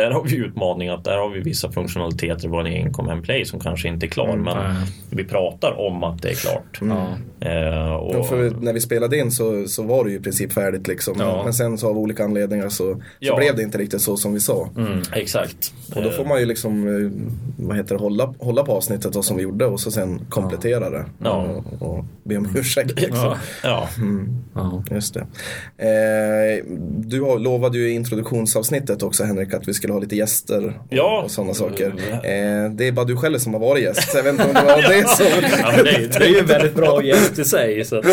där 0.00 0.10
har 0.10 0.24
vi 0.24 0.36
utmaningen 0.36 0.94
att 0.94 1.04
där 1.04 1.16
har 1.16 1.28
vi 1.30 1.40
vissa 1.40 1.72
funktionaliteter 1.72 2.44
i 2.44 2.48
vår 2.48 2.64
egen 2.66 2.92
Command 2.92 3.22
Play 3.24 3.44
som 3.44 3.60
kanske 3.60 3.88
inte 3.88 4.06
är 4.06 4.08
klar. 4.08 4.36
Men 4.36 4.56
nej. 4.56 4.86
vi 5.10 5.24
pratar 5.24 5.80
om 5.80 6.04
att 6.04 6.22
det 6.22 6.28
är 6.30 6.34
klart. 6.34 6.80
Ja. 6.80 7.08
Eh, 7.48 7.94
och, 7.94 8.14
Ja, 8.14 8.24
för 8.24 8.50
när 8.60 8.72
vi 8.72 8.80
spelade 8.80 9.18
in 9.18 9.30
så, 9.30 9.68
så 9.68 9.82
var 9.82 10.04
det 10.04 10.10
ju 10.10 10.16
i 10.16 10.20
princip 10.20 10.52
färdigt 10.52 10.88
liksom. 10.88 11.14
Ja. 11.18 11.40
Men 11.44 11.54
sen 11.54 11.78
så 11.78 11.88
av 11.88 11.98
olika 11.98 12.24
anledningar 12.24 12.68
så, 12.68 12.76
så 12.94 13.00
Ja. 13.18 13.36
blev 13.36 13.56
det 13.56 13.62
inte 13.62 13.78
riktigt 13.78 14.00
så 14.00 14.16
som 14.16 14.34
vi 14.34 14.40
sa. 14.40 14.68
Exakt. 15.12 15.72
Och 15.96 16.02
då 16.02 16.10
får 16.10 16.24
man 16.24 16.40
ju 16.40 16.46
liksom, 16.46 16.88
eh, 16.88 17.10
vad 17.66 17.76
heter 17.76 17.94
det, 17.94 18.00
hålla, 18.00 18.34
hålla 18.38 18.62
på 18.62 18.72
avsnittet 18.72 19.12
då, 19.12 19.22
som 19.22 19.36
vi 19.36 19.42
gjorde 19.42 19.66
och 19.66 19.80
så 19.80 19.90
sen 19.90 20.20
komplettera 20.28 20.90
det. 20.90 21.04
Ja. 21.24 21.42
Och, 21.80 21.82
och 21.88 22.04
be 22.24 22.36
om 22.36 22.48
ursäkt 22.56 23.00
liksom. 23.00 23.34
Ja. 23.62 23.88
Just 24.90 25.14
det. 25.14 25.20
Eh, 25.78 26.64
du 26.98 27.38
lovade 27.38 27.78
ju 27.78 27.88
i 27.88 27.92
introduktionsavsnittet 27.92 29.02
också 29.02 29.24
Henrik 29.24 29.54
att 29.54 29.68
vi 29.68 29.74
skulle 29.86 29.94
ha 29.94 30.00
lite 30.00 30.16
gäster 30.16 30.66
och, 30.66 30.72
Ja. 30.90 31.22
och 31.24 31.30
sådana 31.30 31.54
saker. 31.54 31.86
Eh, 32.10 32.70
det 32.70 32.88
är 32.88 32.92
bara 32.92 33.04
du 33.04 33.16
själv 33.16 33.38
som 33.38 33.52
har 33.54 33.60
varit 33.60 33.82
gäst, 33.82 34.10
så 34.12 34.18
jag 34.18 34.22
vet 34.24 34.32
inte 34.32 34.44
om 34.44 34.54
det 34.54 34.62
var 34.62 34.82
det 34.88 35.08
som... 35.08 35.26
ja 35.60 35.82
det, 35.82 35.90
är- 35.90 36.18
Det 36.18 36.24
är 36.24 36.28
ju 36.28 36.38
en 36.38 36.46
väldigt 36.46 36.74
bra 36.74 37.02
gäst 37.04 37.38
i 37.38 37.44
sig. 37.44 37.84
Så 37.84 37.98
att, 37.98 38.04
eh, 38.04 38.12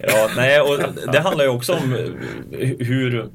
Ja, 0.00 0.28
nej, 0.36 0.60
och 0.60 0.78
det 1.12 1.20
handlar 1.20 1.44
ju 1.44 1.50
också 1.50 1.72
om 1.72 1.92
eh, 1.94 2.68
hur... 2.78 3.26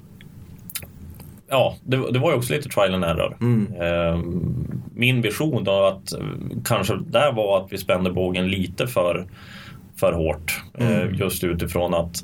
Ja, 1.50 1.78
det, 1.84 2.12
det 2.12 2.20
var 2.20 2.32
ju 2.32 2.38
också 2.38 2.54
lite 2.54 2.70
trial 2.70 2.94
and 2.94 3.04
error. 3.04 3.38
Ehm, 3.84 4.68
Min 4.96 5.22
vision 5.22 5.64
då 5.64 5.86
att 5.86 6.14
eh, 6.14 6.20
kanske 6.66 6.94
där 7.08 7.32
var 7.32 7.58
att 7.66 7.68
vi 7.74 7.78
spände 7.78 8.12
bågen 8.12 8.48
lite 8.50 8.88
för, 8.88 9.26
för 10.00 10.14
hårt. 10.14 10.62
Eh, 10.78 11.14
Just 11.20 11.44
utifrån 11.44 11.94
att 11.94 12.24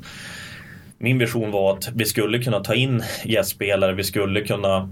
min 0.98 1.18
vision 1.18 1.50
var 1.50 1.72
att 1.76 1.88
vi 1.94 2.04
skulle 2.04 2.38
kunna 2.38 2.60
ta 2.60 2.74
in 2.74 3.02
gästspelare, 3.24 3.92
vi 3.94 4.04
skulle 4.04 4.40
kunna 4.40 4.88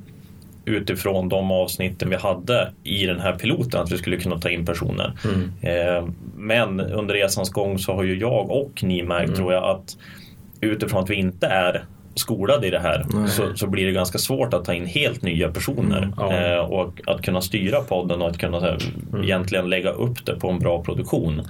utifrån 0.68 1.28
de 1.28 1.50
avsnitten 1.50 2.10
vi 2.10 2.16
hade 2.16 2.72
i 2.84 3.06
den 3.06 3.20
här 3.20 3.32
piloten 3.32 3.80
att 3.80 3.92
vi 3.92 3.98
skulle 3.98 4.16
kunna 4.16 4.38
ta 4.38 4.50
in 4.50 4.66
personer. 4.66 5.12
Eh, 5.60 6.08
men 6.36 6.80
under 6.80 7.14
resans 7.14 7.50
gång 7.50 7.78
så 7.78 7.94
har 7.94 8.02
ju 8.02 8.18
jag 8.18 8.50
och 8.50 8.82
ni 8.82 9.02
märkt 9.02 9.36
tror 9.36 9.52
jag 9.52 9.64
att 9.64 9.96
utifrån 10.60 11.02
att 11.02 11.10
vi 11.10 11.14
inte 11.14 11.46
är 11.46 11.84
skolade 12.14 12.66
i 12.66 12.70
det 12.70 12.78
här 12.78 13.06
så, 13.28 13.56
så 13.56 13.66
blir 13.66 13.86
det 13.86 13.92
ganska 13.92 14.18
svårt 14.18 14.54
att 14.54 14.64
ta 14.64 14.74
in 14.74 14.86
helt 14.86 15.22
nya 15.22 15.48
personer 15.48 16.12
ja. 16.16 16.32
eh, 16.32 16.58
och 16.58 17.00
att 17.06 17.22
kunna 17.22 17.40
styra 17.40 17.80
podden 17.80 18.22
och 18.22 18.28
att 18.28 18.38
kunna 18.38 18.60
här, 18.60 18.78
egentligen 19.22 19.70
lägga 19.70 19.90
upp 19.90 20.26
det 20.26 20.40
på 20.40 20.50
en 20.50 20.58
bra 20.58 20.82
produktion. 20.82 21.42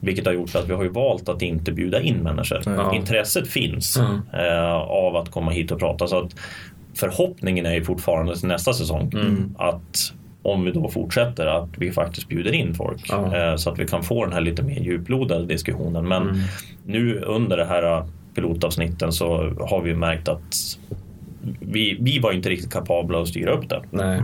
Vilket 0.00 0.26
har 0.26 0.32
gjort 0.32 0.54
att 0.54 0.68
vi 0.68 0.74
har 0.74 0.84
valt 0.84 1.28
att 1.28 1.42
inte 1.42 1.72
bjuda 1.72 2.00
in 2.00 2.16
människor. 2.16 2.62
Ja. 2.66 2.94
Intresset 2.94 3.48
finns 3.48 3.96
eh, 4.32 4.72
av 4.74 5.16
att 5.16 5.30
komma 5.30 5.50
hit 5.50 5.70
och 5.70 5.78
prata. 5.78 6.06
Så 6.06 6.18
att 6.18 6.34
förhoppningen 6.94 7.66
är 7.66 7.74
ju 7.74 7.84
fortfarande 7.84 8.36
till 8.36 8.48
nästa 8.48 8.72
säsong 8.72 9.12
att 9.58 10.12
om 10.42 10.64
vi 10.64 10.72
då 10.72 10.88
fortsätter 10.88 11.46
att 11.46 11.68
vi 11.78 11.92
faktiskt 11.92 12.28
bjuder 12.28 12.52
in 12.52 12.74
folk 12.74 13.06
Ja. 13.08 13.36
eh, 13.36 13.56
så 13.56 13.70
att 13.70 13.78
vi 13.78 13.86
kan 13.86 14.02
få 14.02 14.24
den 14.24 14.32
här 14.34 14.40
lite 14.40 14.62
mer 14.62 14.80
djuplodade 14.80 15.46
diskussionen. 15.46 16.08
Men 16.08 16.42
nu 16.86 17.20
under 17.20 17.56
det 17.56 17.64
här 17.64 18.04
pilotavsnitten 18.34 19.12
så 19.12 19.26
har 19.60 19.82
vi 19.82 19.94
märkt 19.94 20.28
att 20.28 20.78
vi, 21.60 21.96
vi 22.00 22.18
var 22.18 22.32
inte 22.32 22.48
riktigt 22.48 22.72
kapabla 22.72 23.22
att 23.22 23.28
styra 23.28 23.52
upp 23.52 23.68
det. 23.68 23.82
nej. 23.90 24.20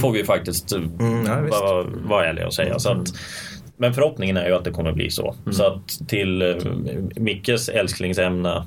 Får 0.00 0.12
vi 0.12 0.24
faktiskt 0.24 0.72
eh, 0.72 0.80
ja, 1.26 1.40
visst. 1.40 1.60
vara, 1.60 1.86
vara 2.08 2.26
ärliga 2.26 2.46
och 2.46 2.54
säga. 2.54 2.78
Så 2.78 2.90
att, 2.90 3.08
men 3.76 3.94
förhoppningen 3.94 4.36
är 4.36 4.46
ju 4.46 4.54
att 4.54 4.64
det 4.64 4.70
kommer 4.70 4.92
bli 4.92 5.10
så. 5.10 5.34
Så 5.50 5.64
att 5.64 5.88
till 6.08 6.42
eh, 6.42 6.56
Mickes 7.16 7.68
älsklingsämne 7.68 8.62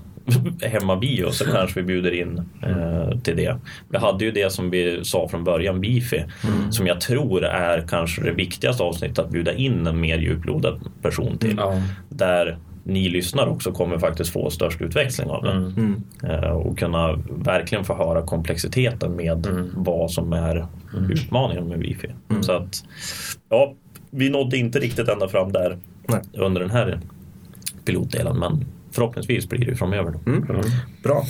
hemmabio 0.61 1.31
så 1.31 1.45
kanske 1.45 1.79
vi 1.79 1.85
bjuder 1.85 2.11
in 2.11 2.41
eh, 2.63 3.19
till 3.19 3.37
det. 3.37 3.57
Vi 3.89 3.97
hade 3.97 4.25
ju 4.25 4.31
det 4.31 4.51
som 4.51 4.69
vi 4.69 4.99
sa 5.03 5.27
från 5.27 5.43
början, 5.43 5.81
Bifi, 5.81 6.25
som 6.69 6.87
jag 6.87 7.01
tror 7.01 7.43
är 7.45 7.87
kanske 7.87 8.21
det 8.21 8.31
viktigaste 8.31 8.83
avsnittet 8.83 9.19
att 9.19 9.29
bjuda 9.29 9.53
in 9.53 9.87
en 9.87 9.99
mer 9.99 10.17
djuplodad 10.17 10.81
person 11.01 11.37
till. 11.37 11.55
Ja. 11.57 11.81
Där 12.09 12.57
ni 12.83 13.09
lyssnar 13.09 13.47
också 13.47 13.71
kommer 13.71 13.97
faktiskt 13.97 14.33
få 14.33 14.49
störst 14.49 14.81
utväxling 14.81 15.29
av 15.29 15.43
det. 15.43 15.73
Eh, 16.27 16.51
och 16.51 16.79
kunna 16.79 17.19
verkligen 17.29 17.85
få 17.85 17.93
höra 17.93 18.21
komplexiteten 18.21 19.15
med 19.15 19.47
vad 19.75 20.11
som 20.11 20.33
är 20.33 20.67
utmaningen 21.09 21.67
med 21.67 21.79
wifi. 21.79 22.07
Så 22.41 22.51
att, 22.51 22.83
ja, 23.49 23.73
vi 24.11 24.29
nådde 24.29 24.57
inte 24.57 24.79
riktigt 24.79 25.07
ända 25.07 25.27
fram 25.27 25.51
där 25.51 25.77
Nej. 26.07 26.21
under 26.33 26.61
den 26.61 26.71
här 26.71 26.99
pilotdelen 27.85 28.39
men 28.39 28.65
förhoppningsvis 28.91 29.49
blir 29.49 29.65
det 29.65 29.75
framöver. 29.75 30.11
Då. 30.11 30.19
Bra. 31.03 31.25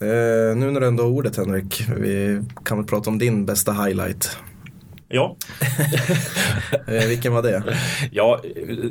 Eh, 0.00 0.56
nu 0.56 0.70
när 0.70 0.80
du 0.80 0.86
ändå 0.86 1.02
har 1.02 1.10
ordet 1.10 1.36
Henrik, 1.36 1.82
vi 1.96 2.42
kan 2.64 2.78
väl 2.78 2.86
prata 2.86 3.10
om 3.10 3.18
din 3.18 3.46
bästa 3.46 3.72
highlight. 3.72 4.36
Ja, 5.12 5.36
Eh, 6.86 7.08
vilken 7.08 7.32
var 7.32 7.42
det? 7.42 7.62
ja, 8.12 8.40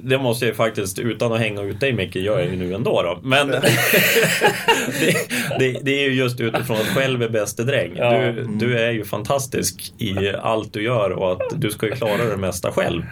det 0.03 0.17
måste 0.17 0.45
jag 0.45 0.55
faktiskt, 0.55 0.99
utan 0.99 1.33
att 1.33 1.39
hänga 1.39 1.61
ut 1.61 1.79
dig 1.79 1.93
mycket, 1.93 2.21
gör 2.21 2.39
jag 2.39 2.49
ju 2.49 2.55
nu 2.55 2.73
ändå. 2.73 3.01
Då. 3.01 3.19
Men 3.23 3.47
det, 4.99 5.15
det, 5.59 5.79
det 5.81 5.91
är 5.91 6.09
ju 6.09 6.13
just 6.13 6.39
utifrån 6.39 6.77
att 6.77 6.87
själv 6.87 7.23
är 7.23 7.29
bäste 7.29 7.63
dräng. 7.63 7.93
Du, 7.95 8.47
du 8.59 8.77
är 8.77 8.91
ju 8.91 9.03
fantastisk 9.05 9.93
i 9.97 10.29
allt 10.41 10.73
du 10.73 10.83
gör 10.83 11.09
och 11.11 11.31
att 11.31 11.41
du 11.55 11.71
ska 11.71 11.85
ju 11.85 11.91
klara 11.91 12.25
det 12.31 12.37
mesta 12.37 12.71
själv. 12.71 13.03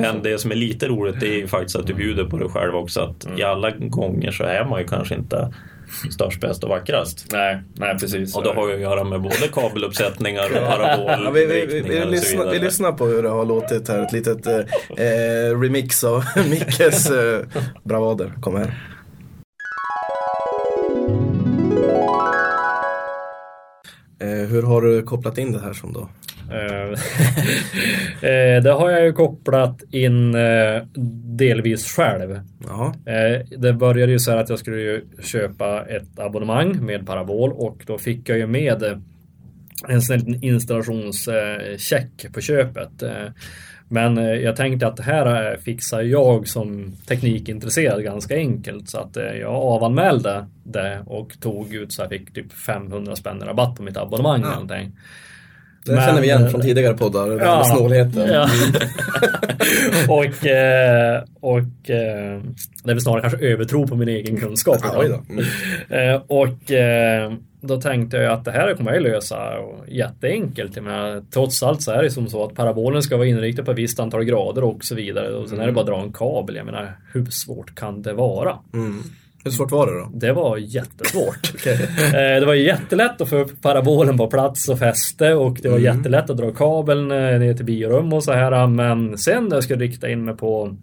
Men 0.00 0.22
det 0.22 0.38
som 0.38 0.50
är 0.50 0.54
lite 0.54 0.88
roligt 0.88 1.20
det 1.20 1.28
är 1.28 1.38
ju 1.38 1.46
faktiskt 1.46 1.76
att 1.76 1.86
du 1.86 1.94
bjuder 1.94 2.24
på 2.24 2.38
dig 2.38 2.48
själv 2.48 2.74
också. 2.76 3.00
Att 3.00 3.38
i 3.38 3.42
alla 3.42 3.70
gånger 3.70 4.30
så 4.30 4.44
är 4.44 4.64
man 4.64 4.80
ju 4.80 4.86
kanske 4.86 5.14
inte 5.14 5.54
störst, 6.10 6.40
bäst 6.40 6.64
och 6.64 6.70
vackrast. 6.70 7.26
Nej, 7.32 7.62
nej 7.74 7.98
precis. 7.98 8.36
Och 8.36 8.42
det 8.42 8.54
har 8.54 8.68
ju 8.68 8.74
att 8.74 8.80
göra 8.80 9.04
med 9.04 9.22
både 9.22 9.48
kabeluppsättningar 9.52 10.44
och 10.50 10.56
Ja, 10.56 11.30
vi, 11.34 11.46
vi, 11.46 11.66
vi, 11.66 11.80
vi, 11.80 12.04
lyssnar, 12.04 12.50
vi 12.50 12.58
lyssnar 12.58 12.92
på 12.92 13.06
hur 13.06 13.22
det 13.22 13.28
har 13.28 13.44
låtit 13.44 13.88
här. 13.88 14.02
Ett 14.02 14.12
litet 14.12 14.46
eh, 14.46 14.56
eh, 15.06 15.60
remix 15.60 16.04
av 16.04 16.24
Mickes 16.50 17.10
eh, 17.10 17.40
bravader. 17.82 18.32
Kom 18.40 18.56
här. 18.56 18.94
Eh, 24.20 24.48
hur 24.48 24.62
har 24.62 24.82
du 24.82 25.02
kopplat 25.02 25.38
in 25.38 25.52
det 25.52 25.60
här 25.60 25.72
som 25.72 25.92
då? 25.92 26.08
Eh, 26.50 26.90
eh, 28.30 28.62
det 28.62 28.72
har 28.72 28.90
jag 28.90 29.04
ju 29.04 29.12
kopplat 29.12 29.82
in 29.90 30.34
eh, 30.34 30.82
delvis 31.36 31.86
själv. 31.96 32.40
Eh, 33.06 33.40
Det 33.58 33.72
började 33.72 34.12
ju 34.12 34.18
så 34.18 34.30
här 34.30 34.38
att 34.38 34.48
jag 34.48 34.58
skulle 34.58 34.80
ju 34.80 35.04
köpa 35.22 35.84
ett 35.84 36.18
abonnemang 36.18 36.84
med 36.84 37.06
parabol 37.06 37.52
och 37.52 37.82
då 37.86 37.98
fick 37.98 38.28
jag 38.28 38.38
ju 38.38 38.46
med 38.46 38.82
en 39.88 40.02
sån 40.02 40.16
liten 40.18 40.44
installationscheck 40.44 42.26
på 42.32 42.40
köpet. 42.40 43.02
Men 43.88 44.16
jag 44.16 44.56
tänkte 44.56 44.86
att 44.86 44.96
det 44.96 45.02
här 45.02 45.56
fixar 45.56 46.02
jag 46.02 46.48
som 46.48 46.92
teknikintresserad 47.06 48.04
ganska 48.04 48.36
enkelt 48.36 48.88
så 48.88 48.98
att 48.98 49.16
jag 49.40 49.54
avanmälde 49.54 50.46
det 50.64 51.02
och 51.06 51.40
tog 51.40 51.74
ut 51.74 51.92
så 51.92 52.02
jag 52.02 52.08
fick 52.08 52.34
typ 52.34 52.52
500 52.52 53.16
spänn 53.16 53.40
rabatt 53.40 53.76
på 53.76 53.82
mitt 53.82 53.96
abonnemang 53.96 54.40
eller 54.40 54.50
någonting. 54.52 54.92
Det 55.84 55.92
Men- 55.92 56.04
känner 56.06 56.20
vi 56.20 56.26
igen 56.26 56.50
från 56.50 56.60
tidigare 56.60 56.94
poddar, 56.94 57.28
det 57.28 57.38
där 57.38 57.56
med 57.56 57.66
snålheten. 57.66 58.28
Ja. 58.32 58.48
och 60.08 60.46
eh, 60.46 61.22
och 61.40 61.90
eh, 61.90 62.40
det 62.84 62.90
är 62.90 62.94
väl 62.94 63.00
snarare 63.00 63.20
kanske 63.20 63.46
övertro 63.46 63.86
på 63.86 63.96
min 63.96 64.08
egen 64.08 64.40
kunskap. 64.40 64.78
Ja. 64.82 65.04
Mm. 65.04 65.44
Eh, 65.88 66.22
och 66.26 66.70
eh, 66.72 67.32
då 67.60 67.80
tänkte 67.80 68.16
jag 68.16 68.32
att 68.32 68.44
det 68.44 68.50
här 68.50 68.74
kommer 68.74 68.92
jag 68.92 69.02
lösa 69.02 69.52
jätteenkelt. 69.88 70.76
Menar, 70.82 71.22
trots 71.32 71.62
allt 71.62 71.82
så 71.82 71.92
är 71.92 72.02
det 72.02 72.10
som 72.10 72.28
så 72.28 72.44
att 72.44 72.54
parabolen 72.54 73.02
ska 73.02 73.16
vara 73.16 73.26
inriktad 73.26 73.62
på 73.64 73.70
ett 73.70 73.78
visst 73.78 74.00
antal 74.00 74.24
grader 74.24 74.64
och 74.64 74.84
så 74.84 74.94
vidare. 74.94 75.34
Och 75.34 75.48
sen 75.48 75.60
är 75.60 75.66
det 75.66 75.72
bara 75.72 75.80
att 75.80 75.86
dra 75.86 76.00
en 76.02 76.12
kabel. 76.12 76.56
Jag 76.56 76.66
menar, 76.66 76.96
hur 77.12 77.24
svårt 77.26 77.74
kan 77.74 78.02
det 78.02 78.12
vara? 78.12 78.58
Mm. 78.74 79.02
Hur 79.44 79.50
svårt 79.50 79.70
var 79.70 79.86
det 79.86 79.92
då? 79.92 80.10
Det 80.14 80.32
var 80.32 80.56
jättesvårt. 80.56 81.52
Eh, 82.14 82.40
det 82.40 82.46
var 82.46 82.54
jättelätt 82.54 83.20
att 83.20 83.30
få 83.30 83.36
upp 83.36 83.62
parabolen 83.62 84.18
på 84.18 84.26
plats 84.26 84.68
och 84.68 84.78
fäste 84.78 85.34
och 85.34 85.58
det 85.62 85.68
var 85.68 85.78
jättelätt 85.78 86.30
att 86.30 86.36
dra 86.36 86.52
kabeln 86.52 87.10
eh, 87.10 87.38
ner 87.38 87.54
till 87.54 87.64
biorum 87.64 88.12
och 88.12 88.24
så 88.24 88.32
här. 88.32 88.66
Men 88.66 89.18
sen 89.18 89.44
när 89.44 89.56
jag 89.56 89.64
skulle 89.64 89.84
rikta 89.84 90.08
in 90.08 90.24
mig 90.24 90.36
på 90.36 90.76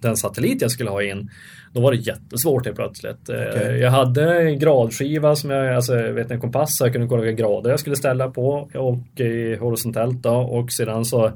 den 0.00 0.16
satellit 0.16 0.62
jag 0.62 0.70
skulle 0.70 0.90
ha 0.90 1.02
in 1.02 1.30
då 1.72 1.80
var 1.80 1.92
det 1.92 1.96
jättesvårt 1.96 2.64
helt 2.64 2.76
plötsligt. 2.76 3.28
Eh, 3.28 3.36
Okej. 3.50 3.78
Jag 3.78 3.90
hade 3.90 4.40
en 4.42 4.58
gradskiva 4.58 5.36
som 5.36 5.50
jag, 5.50 5.74
alltså 5.74 5.94
vet 6.12 6.30
en 6.30 6.40
kompass 6.40 6.76
så 6.76 6.84
jag 6.84 6.92
kunde 6.92 7.08
kolla 7.08 7.22
vilka 7.22 7.42
grader 7.42 7.70
jag 7.70 7.80
skulle 7.80 7.96
ställa 7.96 8.30
på 8.30 8.68
och 8.74 9.20
horisontellt 9.60 10.22
då 10.22 10.30
och 10.34 10.72
sedan 10.72 11.04
så 11.04 11.32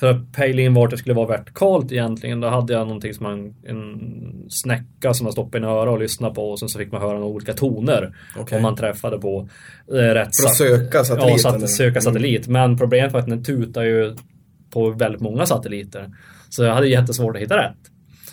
för 0.00 0.06
att 0.10 0.32
pejla 0.32 0.62
in 0.62 0.74
vart 0.74 0.90
det 0.90 0.96
skulle 0.96 1.14
vara 1.14 1.26
vertikalt 1.26 1.92
egentligen 1.92 2.40
då 2.40 2.48
hade 2.48 2.72
jag 2.72 2.86
någonting 2.86 3.14
som 3.14 3.22
man, 3.24 3.54
en 3.66 4.00
snäcka 4.48 5.14
som 5.14 5.24
man 5.24 5.32
stoppade 5.32 5.58
in 5.58 5.64
i 5.64 5.66
öra 5.72 5.90
och 5.90 5.98
lyssnade 5.98 6.34
på 6.34 6.50
och 6.50 6.58
sen 6.58 6.68
så 6.68 6.78
fick 6.78 6.92
man 6.92 7.00
höra 7.02 7.12
några 7.12 7.26
olika 7.26 7.52
toner 7.52 8.16
Okej. 8.38 8.56
om 8.56 8.62
man 8.62 8.76
träffade 8.76 9.18
på 9.18 9.48
eh, 9.92 9.94
rätt 9.94 10.36
För 10.36 10.46
att 10.46 10.54
söka 10.56 11.04
satelliten, 11.04 11.38
Ja, 11.44 11.58
sat- 11.60 11.70
söka 11.70 12.00
satellit. 12.00 12.48
Men 12.48 12.78
problemet 12.78 13.12
var 13.12 13.20
att 13.20 13.26
den 13.26 13.44
tutar 13.44 13.82
ju 13.82 14.16
på 14.70 14.90
väldigt 14.90 15.20
många 15.20 15.46
satelliter. 15.46 16.10
Så 16.48 16.64
jag 16.64 16.74
hade 16.74 16.88
jättesvårt 16.88 17.36
att 17.36 17.42
hitta 17.42 17.56
rätt. 17.56 17.76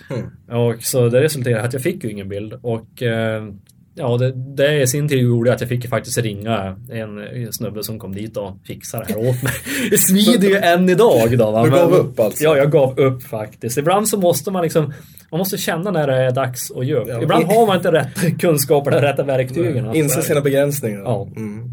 Mm. 0.09 0.59
Och 0.61 0.83
så 0.83 1.09
det 1.09 1.21
resulterade 1.21 1.61
i 1.61 1.65
att 1.67 1.73
jag 1.73 1.81
fick 1.81 2.03
ju 2.03 2.11
ingen 2.11 2.29
bild. 2.29 2.53
Och 2.61 3.03
eh, 3.03 3.47
ja, 3.95 4.17
det, 4.17 4.31
det 4.31 4.81
i 4.81 4.87
sin 4.87 5.09
tur 5.09 5.17
gjorde 5.17 5.53
att 5.53 5.61
jag 5.61 5.69
fick 5.69 5.89
faktiskt 5.89 6.17
ringa 6.17 6.75
en 6.91 7.53
snubbe 7.53 7.83
som 7.83 7.99
kom 7.99 8.15
dit 8.15 8.37
och 8.37 8.57
fixade 8.65 9.05
det 9.07 9.13
här 9.13 9.29
åt 9.29 9.43
mig. 9.43 9.53
Det 9.89 9.97
svider 9.97 10.47
ju 10.49 10.55
än 10.55 10.89
idag 10.89 11.37
då. 11.37 11.51
Va? 11.51 11.63
Du 11.63 11.69
gav 11.69 11.93
upp 11.93 12.19
alltså? 12.19 12.43
Ja, 12.43 12.57
jag 12.57 12.71
gav 12.71 12.99
upp 12.99 13.23
faktiskt. 13.23 13.77
Ibland 13.77 14.07
så 14.07 14.17
måste 14.19 14.51
man 14.51 14.63
liksom 14.63 14.93
man 15.31 15.37
måste 15.37 15.57
känna 15.57 15.91
när 15.91 16.07
det 16.07 16.15
är 16.15 16.31
dags 16.31 16.71
att 16.71 16.85
ge 16.85 16.93
upp. 16.93 17.07
Ja. 17.07 17.21
Ibland 17.21 17.45
har 17.45 17.67
man 17.67 17.77
inte 17.77 17.91
rätt 17.91 18.39
kunskaper, 18.39 18.91
de 18.91 19.01
rätta 19.01 19.23
verktygen. 19.23 19.85
alltså. 19.85 19.99
Inse 20.03 20.21
sina 20.21 20.41
begränsningar. 20.41 20.99
Ja. 20.99 21.27
Mm. 21.35 21.71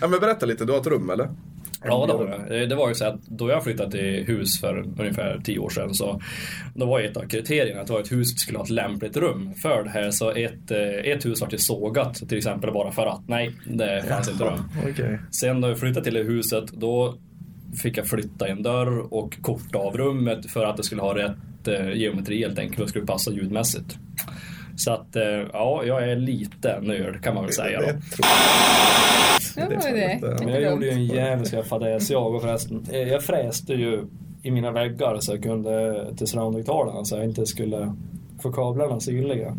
ja 0.00 0.08
men 0.08 0.20
berätta 0.20 0.46
lite, 0.46 0.64
du 0.64 0.72
har 0.72 0.80
ett 0.80 0.86
rum 0.86 1.10
eller? 1.10 1.28
Ja, 1.84 2.06
det 2.06 2.12
har 2.12 2.46
jag. 2.48 2.62
Eh, 2.62 2.68
Det 2.68 2.74
var 2.74 2.88
ju 2.88 2.94
så 2.94 3.04
att 3.04 3.22
då 3.22 3.50
jag 3.50 3.64
flyttade 3.64 3.90
till 3.90 4.24
hus 4.26 4.60
för 4.60 4.78
ungefär 5.00 5.40
tio 5.44 5.58
år 5.58 5.70
sedan 5.70 5.94
så 5.94 6.20
då 6.74 6.86
var 6.86 7.00
ett 7.00 7.16
av 7.16 7.22
kriterierna 7.28 7.80
att 7.80 7.86
det 7.86 7.92
var 7.92 8.00
ett 8.00 8.12
hus 8.12 8.38
skulle 8.40 8.58
ha 8.58 8.64
ett 8.64 8.70
lämpligt 8.70 9.16
rum 9.16 9.54
för 9.54 9.84
det 9.84 9.90
här. 9.90 10.10
Så 10.10 10.30
ett, 10.30 10.70
eh, 10.70 11.12
ett 11.12 11.26
hus 11.26 11.40
var 11.40 11.48
till 11.48 11.58
sågat 11.64 12.14
till 12.28 12.38
exempel 12.38 12.72
bara 12.72 12.92
för 12.92 13.06
att 13.06 13.28
nej, 13.28 13.50
det 13.66 14.04
fanns 14.08 14.30
inte 14.30 14.44
rum. 14.44 14.58
Okej. 14.92 15.18
Sen 15.30 15.60
när 15.60 15.68
jag 15.68 15.78
flyttade 15.78 16.04
till 16.04 16.14
det 16.14 16.22
huset 16.22 16.64
då 16.72 17.14
fick 17.82 17.96
jag 17.98 18.06
flytta 18.06 18.48
en 18.48 18.62
dörr 18.62 19.14
och 19.14 19.38
korta 19.42 19.78
av 19.78 19.96
rummet 19.96 20.50
för 20.50 20.64
att 20.64 20.76
det 20.76 20.82
skulle 20.82 21.02
ha 21.02 21.16
rätt 21.16 21.68
eh, 21.68 21.92
geometri 21.92 22.38
helt 22.38 22.58
enkelt 22.58 22.80
och 22.80 22.88
skulle 22.88 23.06
passa 23.06 23.30
ljudmässigt. 23.32 23.96
Så 24.76 24.92
att 24.92 25.16
ja, 25.52 25.82
jag 25.86 26.10
är 26.10 26.16
lite 26.16 26.80
nörd 26.80 27.22
kan 27.24 27.34
man 27.34 27.44
väl 27.44 27.52
säga 27.52 27.80
då. 27.80 27.86
Det 29.54 29.60
Ja, 30.22 30.28
Det 30.38 30.44
Men 30.44 30.54
jag 30.54 30.72
gjorde 30.72 30.86
ju 30.86 30.92
en 30.92 31.04
jävla 31.04 31.62
fadäs 31.62 32.10
jag 32.10 32.34
och 32.34 32.42
förresten. 32.42 32.86
eh, 32.92 32.98
Jag 32.98 33.22
fräste 33.22 33.72
ju 33.74 34.04
i 34.42 34.50
mina 34.50 34.70
väggar 34.70 35.16
så 35.20 35.32
jag 35.32 35.42
kunde 35.42 36.06
till 36.16 36.26
surroundhögtalarna 36.26 37.04
så 37.04 37.16
jag 37.16 37.24
inte 37.24 37.46
skulle 37.46 37.94
få 38.42 38.52
kablarna 38.52 39.00
synliga. 39.00 39.56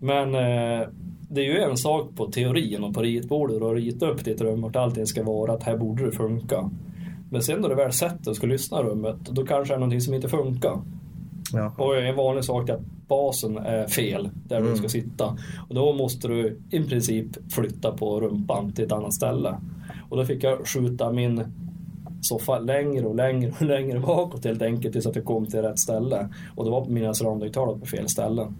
Men 0.00 0.34
eh, 0.34 0.88
det 1.32 1.40
är 1.40 1.44
ju 1.44 1.58
en 1.58 1.76
sak 1.76 2.08
på 2.16 2.26
teorin 2.26 2.84
och 2.84 2.94
på 2.94 3.00
ritbordet 3.02 3.62
och 3.62 3.74
rita 3.74 4.06
upp 4.06 4.24
ditt 4.24 4.40
rum 4.40 4.60
vart 4.62 4.76
allting 4.76 5.06
ska 5.06 5.22
vara 5.22 5.52
att 5.52 5.62
här 5.62 5.76
borde 5.76 6.06
det 6.06 6.12
funka. 6.12 6.70
Men 7.30 7.42
sen 7.42 7.62
då 7.62 7.68
du 7.68 7.74
väl 7.74 7.92
sett 7.92 8.24
det 8.24 8.30
och 8.30 8.36
ska 8.36 8.46
lyssna 8.46 8.80
i 8.80 8.82
rummet 8.82 9.16
då 9.30 9.46
kanske 9.46 9.74
det 9.74 9.76
är 9.76 9.78
någonting 9.78 10.00
som 10.00 10.14
inte 10.14 10.28
funkar. 10.28 10.78
Ja. 11.52 11.72
Och 11.78 11.96
en 11.96 12.16
vanlig 12.16 12.44
sak 12.44 12.68
är 12.68 12.74
att 12.74 12.80
basen 13.10 13.56
är 13.56 13.86
fel 13.86 14.30
där 14.48 14.62
du 14.62 14.76
ska 14.76 14.88
sitta. 14.88 15.36
Och 15.68 15.74
då 15.74 15.92
måste 15.92 16.28
du 16.28 16.58
i 16.70 16.80
princip 16.80 17.52
flytta 17.52 17.92
på 17.92 18.20
rumpan 18.20 18.72
till 18.72 18.84
ett 18.84 18.92
annat 18.92 19.14
ställe. 19.14 19.54
Och 20.08 20.16
då 20.16 20.24
fick 20.24 20.44
jag 20.44 20.68
skjuta 20.68 21.12
min 21.12 21.44
soffa 22.22 22.58
längre 22.58 23.06
och 23.06 23.14
längre 23.14 23.52
och 23.60 23.62
längre 23.66 24.00
bakåt 24.00 24.44
helt 24.44 24.62
enkelt 24.62 24.92
tills 24.92 25.06
att 25.06 25.16
jag 25.16 25.24
kom 25.24 25.46
till 25.46 25.62
rätt 25.62 25.78
ställe. 25.78 26.28
Och 26.56 26.64
det 26.64 26.70
var 26.70 26.86
mina 26.86 27.14
surroundhögtalare 27.14 27.78
på 27.78 27.86
fel 27.86 28.08
ställen. 28.08 28.54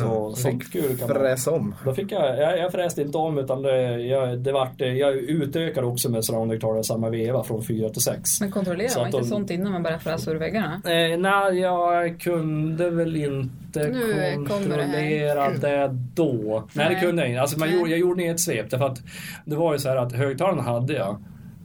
Så 0.00 0.32
sånt 0.34 0.72
kul 0.72 0.96
kan 0.98 1.08
om. 1.46 1.74
Då 1.84 1.94
fick 1.94 2.12
jag, 2.12 2.38
jag, 2.38 2.58
jag 2.58 2.72
fräste 2.72 3.02
inte 3.02 3.18
om 3.18 3.38
utan 3.38 3.62
det, 3.62 4.00
jag, 4.00 4.38
det 4.38 4.52
vart, 4.52 4.80
jag 4.80 5.14
utökade 5.14 5.86
också 5.86 6.10
med 6.10 6.24
surroundhögtalare 6.24 6.80
i 6.80 6.84
samma 6.84 7.10
veva 7.10 7.44
från 7.44 7.62
4 7.62 7.88
till 7.88 8.02
6. 8.02 8.40
Men 8.40 8.50
kontrollerar 8.50 8.88
Så 8.88 8.98
man 8.98 9.06
inte 9.06 9.18
de- 9.18 9.24
sånt 9.24 9.50
innan 9.50 9.72
man 9.72 9.82
börjar 9.82 9.98
fräsa 9.98 10.30
ur 10.30 10.36
väggarna? 10.36 10.82
Eh, 10.84 11.18
nej, 11.18 11.58
jag 11.58 12.20
kunde 12.20 12.90
väl 12.90 13.16
inte 13.16 13.88
Nu 13.88 14.00
kommer 14.00 14.30
det 14.30 14.34
kontrollera 14.48 15.50
det, 15.50 15.88
då. 16.14 16.64
Nej, 16.72 16.94
det 16.94 17.00
kunde 17.06 17.22
jag 17.22 17.28
inte. 17.30 17.40
Alltså, 17.40 17.58
man 17.58 17.68
Nej. 17.68 17.78
gjorde, 17.78 17.90
jag 17.90 17.98
gjorde 17.98 18.22
inget 18.22 18.40
svep. 18.40 18.70
Därför 18.70 18.86
att 18.86 19.00
det 19.44 19.56
var 19.56 19.72
ju 19.72 19.78
så 19.78 19.88
här 19.88 19.96
att 19.96 20.12
högtalarna 20.12 20.62
hade 20.62 20.92
jag. 20.92 21.16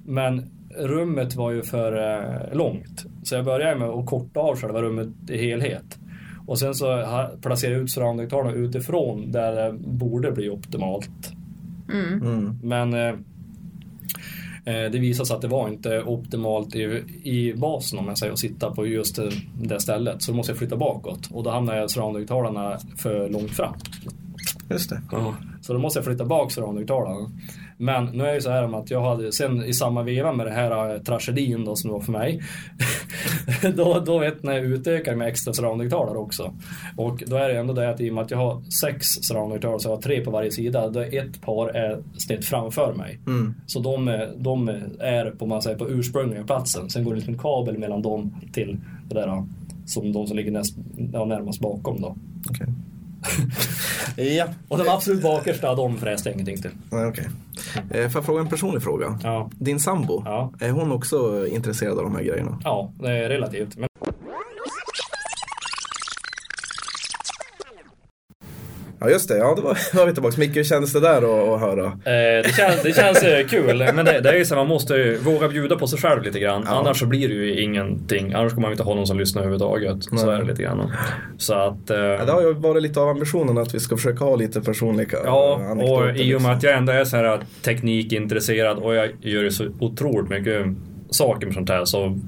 Men 0.05 0.51
rummet 0.77 1.35
var 1.35 1.51
ju 1.51 1.61
för 1.63 2.17
eh, 2.17 2.57
långt. 2.57 3.05
Så 3.23 3.35
jag 3.35 3.45
började 3.45 3.79
med 3.79 3.89
att 3.89 4.05
korta 4.05 4.39
av 4.39 4.55
själva 4.59 4.81
rummet 4.81 5.07
i 5.29 5.37
helhet. 5.37 5.97
Och 6.47 6.59
sen 6.59 6.75
så 6.75 6.85
jag 7.71 7.81
ut 7.81 7.91
surroundhögtalarna 7.91 8.51
utifrån 8.51 9.31
där 9.31 9.51
det 9.51 9.77
borde 9.79 10.31
bli 10.31 10.49
optimalt. 10.49 11.31
Mm. 11.93 12.21
Mm. 12.21 12.59
Men 12.63 12.93
eh, 12.93 13.15
eh, 14.65 14.91
det 14.91 14.99
visade 14.99 15.25
sig 15.25 15.35
att 15.35 15.41
det 15.41 15.47
var 15.47 15.67
inte 15.69 16.03
optimalt 16.03 16.75
i, 16.75 17.03
i 17.23 17.53
basen 17.53 17.99
om 17.99 18.07
jag 18.07 18.17
säger 18.17 18.33
att 18.33 18.39
sitta 18.39 18.71
på 18.71 18.87
just 18.87 19.15
det, 19.15 19.79
stället. 19.79 20.21
Så 20.21 20.31
då 20.31 20.37
måste 20.37 20.51
jag 20.51 20.59
flytta 20.59 20.75
bakåt 20.75 21.29
och 21.31 21.43
då 21.43 21.49
hamnar 21.49 21.75
jag 21.75 21.91
surroundhögtalarna 21.91 22.77
för 22.97 23.29
långt 23.29 23.51
fram. 23.51 23.73
Just 24.69 24.89
det. 24.89 25.01
Så 25.61 25.73
då 25.73 25.79
måste 25.79 25.99
jag 25.99 26.05
flytta 26.05 26.25
bak 26.25 26.51
surroundhögtalarna. 26.51 27.29
Men 27.79 28.05
nu 28.05 28.23
är 28.23 28.27
det 28.27 28.35
ju 28.35 28.41
så 28.41 28.49
här 28.49 28.79
att 28.79 28.91
jag 28.91 29.01
hade 29.01 29.31
sen 29.31 29.63
i 29.65 29.73
samma 29.73 30.03
veva 30.03 30.33
med 30.33 30.45
det 30.45 30.51
här 30.51 30.95
eh, 30.95 31.01
tragedin 31.01 31.65
då 31.65 31.75
som 31.75 31.89
det 31.89 31.93
var 31.93 32.01
för 32.01 32.11
mig. 32.11 32.41
då, 33.75 33.99
då 34.05 34.19
vet 34.19 34.43
när 34.43 34.53
jag 34.53 34.65
utökar 34.65 35.15
med 35.15 35.27
extra 35.27 35.53
surroundhögtalare 35.53 36.17
också. 36.17 36.53
Och 36.97 37.23
då 37.27 37.35
är 37.35 37.49
det 37.49 37.57
ändå 37.59 37.73
det 37.73 37.89
att 37.89 38.01
i 38.01 38.09
och 38.09 38.13
med 38.13 38.23
att 38.23 38.31
jag 38.31 38.37
har 38.37 38.61
sex 38.81 39.07
surroundhögtalare 39.07 39.79
så 39.79 39.89
jag 39.89 39.95
har 39.95 40.01
tre 40.01 40.21
på 40.21 40.31
varje 40.31 40.51
sida. 40.51 40.89
Då 40.89 40.99
är 40.99 41.25
ett 41.25 41.41
par 41.41 41.67
är 41.67 41.99
snett 42.17 42.45
framför 42.45 42.93
mig. 42.93 43.19
Mm. 43.27 43.53
Så 43.65 43.79
de, 43.79 44.07
är- 44.07 44.33
de 44.37 44.67
är 44.99 45.31
på, 45.31 45.45
man 45.45 45.61
säger, 45.61 45.77
på 45.77 45.89
ursprungliga 45.89 46.43
platsen. 46.43 46.89
Sen 46.89 47.03
går 47.03 47.11
det 47.11 47.15
en 47.15 47.19
liten 47.19 47.37
kabel 47.37 47.77
mellan 47.77 48.01
dem 48.01 48.35
till 48.53 48.77
det 49.09 49.15
där 49.15 49.43
som 49.85 50.11
de 50.13 50.27
som 50.27 50.37
ligger 50.37 50.51
näst, 50.51 50.77
ja, 51.13 51.25
närmast 51.25 51.59
bakom 51.59 52.01
då. 52.01 52.15
Okej. 52.49 52.67
Ja, 54.15 54.47
Och 54.67 54.77
de 54.77 54.89
absolut 54.89 55.23
bakersta, 55.23 55.75
de 55.75 55.97
fräste 55.97 56.29
jag 56.29 56.33
ingenting 56.33 56.61
till. 56.61 56.71
Nej, 56.91 57.05
okej. 57.05 57.27
Eh, 57.91 58.09
får 58.09 58.19
jag 58.19 58.25
fråga 58.25 58.39
en 58.41 58.47
personlig 58.47 58.83
fråga? 58.83 59.19
Ja. 59.23 59.49
Din 59.59 59.79
sambo, 59.79 60.21
Ja. 60.25 60.53
är 60.59 60.69
hon 60.71 60.91
också 60.91 61.47
intresserad 61.47 61.97
av 61.97 62.03
de 62.03 62.15
här 62.15 62.23
grejerna? 62.23 62.59
Ja, 62.63 62.91
det 62.99 63.09
är 63.09 63.29
relativt. 63.29 63.77
Men 63.77 63.89
Ja 68.99 69.09
just 69.09 69.29
det, 69.29 69.37
ja 69.37 69.53
då 69.57 69.61
var, 69.61 69.77
var 69.95 70.05
vi 70.05 70.13
tillbaka. 70.13 70.35
Micke, 70.39 70.55
hur 70.55 70.63
kändes 70.63 70.93
det 70.93 70.99
där 70.99 71.17
att, 71.17 71.49
att 71.49 71.59
höra? 71.61 71.85
Eh, 71.85 72.43
det, 72.43 72.55
känns, 72.57 72.81
det 72.83 72.95
känns 72.95 73.23
eh, 73.23 73.47
kul, 73.47 73.77
men 73.93 74.05
det, 74.05 74.19
det 74.21 74.29
är 74.29 74.35
ju 74.35 74.45
så 74.45 74.53
att 74.53 74.59
man 74.59 74.67
måste 74.67 74.93
ju 74.93 75.17
våga 75.17 75.47
bjuda 75.47 75.75
på 75.75 75.87
sig 75.87 75.99
själv 75.99 76.23
lite 76.23 76.39
grann. 76.39 76.63
Annars 76.67 76.99
så 76.99 77.05
blir 77.05 77.27
det 77.27 77.33
ju 77.33 77.61
ingenting. 77.61 78.33
Annars 78.33 78.53
kommer 78.53 78.61
man 78.61 78.71
inte 78.71 78.83
ha 78.83 78.95
någon 78.95 79.07
som 79.07 79.19
lyssnar 79.19 79.41
överhuvudtaget. 79.41 80.03
Så 80.03 80.29
är 80.29 80.39
det 80.39 80.45
lite 80.47 80.63
grann. 80.63 80.91
Så 81.37 81.53
att... 81.53 81.89
Eh, 81.89 81.97
Ja, 81.97 82.25
det 82.25 82.31
har 82.31 82.41
ju 82.41 82.53
varit 82.53 82.83
lite 82.83 82.99
av 82.99 83.09
ambitionen 83.09 83.57
att 83.57 83.75
vi 83.75 83.79
ska 83.79 83.95
försöka 83.97 84.23
ha 84.23 84.35
lite 84.35 84.61
personliga 84.61 85.17
Ja, 85.25 85.61
och 85.81 86.15
i 86.15 86.35
och 86.35 86.41
med 86.41 86.51
att 86.51 86.55
liksom. 86.57 86.69
jag 86.69 86.77
ändå 86.77 86.91
är 86.93 87.05
så 87.05 87.17
här 87.17 87.39
teknikintresserad 87.61 88.77
och 88.77 88.95
jag 88.95 89.09
gör 89.21 89.43
ju 89.43 89.51
så 89.51 89.65
otroligt 89.79 90.29
mycket 90.29 90.65
saker 91.09 91.45
med 91.45 91.55
sånt 91.55 91.69
här 91.69 91.85
så 91.85 92.19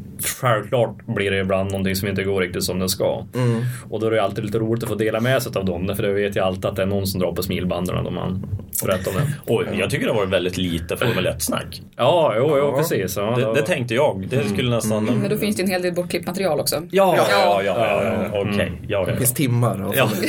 självklart 0.42 1.06
blir 1.06 1.32
det 1.32 1.40
ibland 1.40 1.72
någonting 1.72 1.96
som 1.96 2.08
inte 2.08 2.24
går 2.24 2.42
riktigt 2.42 2.64
som 2.64 2.80
det 2.80 2.90
ska. 2.90 3.26
Mm. 3.36 3.62
Och 3.90 4.00
då 4.00 4.08
är 4.08 4.12
det 4.12 4.24
alltid 4.24 4.46
lite 4.46 4.60
roligt 4.60 4.84
att 4.84 4.90
få 4.90 4.96
dela 4.96 5.20
med 5.20 5.44
sig 5.44 5.52
av 5.56 5.66
dem, 5.66 5.96
för 5.96 6.04
det 6.04 6.14
vet 6.14 6.36
jag 6.36 6.46
alltid 6.46 6.66
att 6.66 6.76
det 6.76 6.82
är 6.82 6.86
någon 6.86 7.08
som 7.08 7.20
drar 7.20 7.32
på 7.32 7.44
smilbanden 7.44 8.04
då 8.04 8.12
man 8.12 8.46
berättar 8.86 9.12
om 9.12 9.18
det. 9.18 9.54
Och 9.54 9.64
jag 9.80 9.90
tycker 9.90 10.06
det 10.06 10.12
har 10.12 10.18
varit 10.20 10.30
väldigt 10.34 10.58
lite 10.58 10.98
Formel 10.98 11.28
1-snack. 11.28 11.82
Ja, 11.98 12.34
jo, 12.38 12.46
jo 12.50 12.58
Ja. 12.58 12.78
precis. 12.78 13.18
Ja, 13.18 13.36
Det, 13.38 13.54
det 13.54 13.62
tänkte 13.68 13.94
jag. 13.96 14.28
Det 14.30 14.50
skulle 14.50 14.70
nästan... 14.70 15.06
Men 15.06 15.30
då 15.30 15.38
finns 15.38 15.56
det 15.56 15.64
en 15.64 15.70
hel 15.70 15.82
del 15.82 15.94
bortklippt 15.94 16.28
material 16.28 16.60
också. 16.60 16.76
Ja, 16.92 17.14
Ja, 17.18 17.26
ja, 17.32 17.62
ja, 17.64 17.76
ja, 17.78 18.04
Ja, 18.04 18.30
ja. 18.34 18.42
okej. 18.42 18.82
Ja, 18.88 19.06
Det 19.06 19.12
ja, 19.12 19.18
finns 19.18 19.34
timmar. 19.34 19.92
ja. 19.96 20.10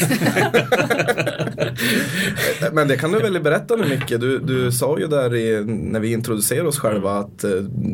Men 2.73 2.89
det 2.89 2.97
kan 2.97 3.13
du 3.13 3.19
väl 3.19 3.41
berätta 3.41 3.77
nu 3.77 3.89
Micke? 3.89 4.09
Du, 4.21 4.39
du 4.39 4.73
sa 4.73 4.99
ju 4.99 5.07
där 5.07 5.35
i, 5.35 5.65
när 5.65 6.01
vi 6.01 6.13
introducerade 6.13 6.69
oss 6.69 6.79
själva 6.79 7.13
att 7.13 7.45
eh, 7.45 7.51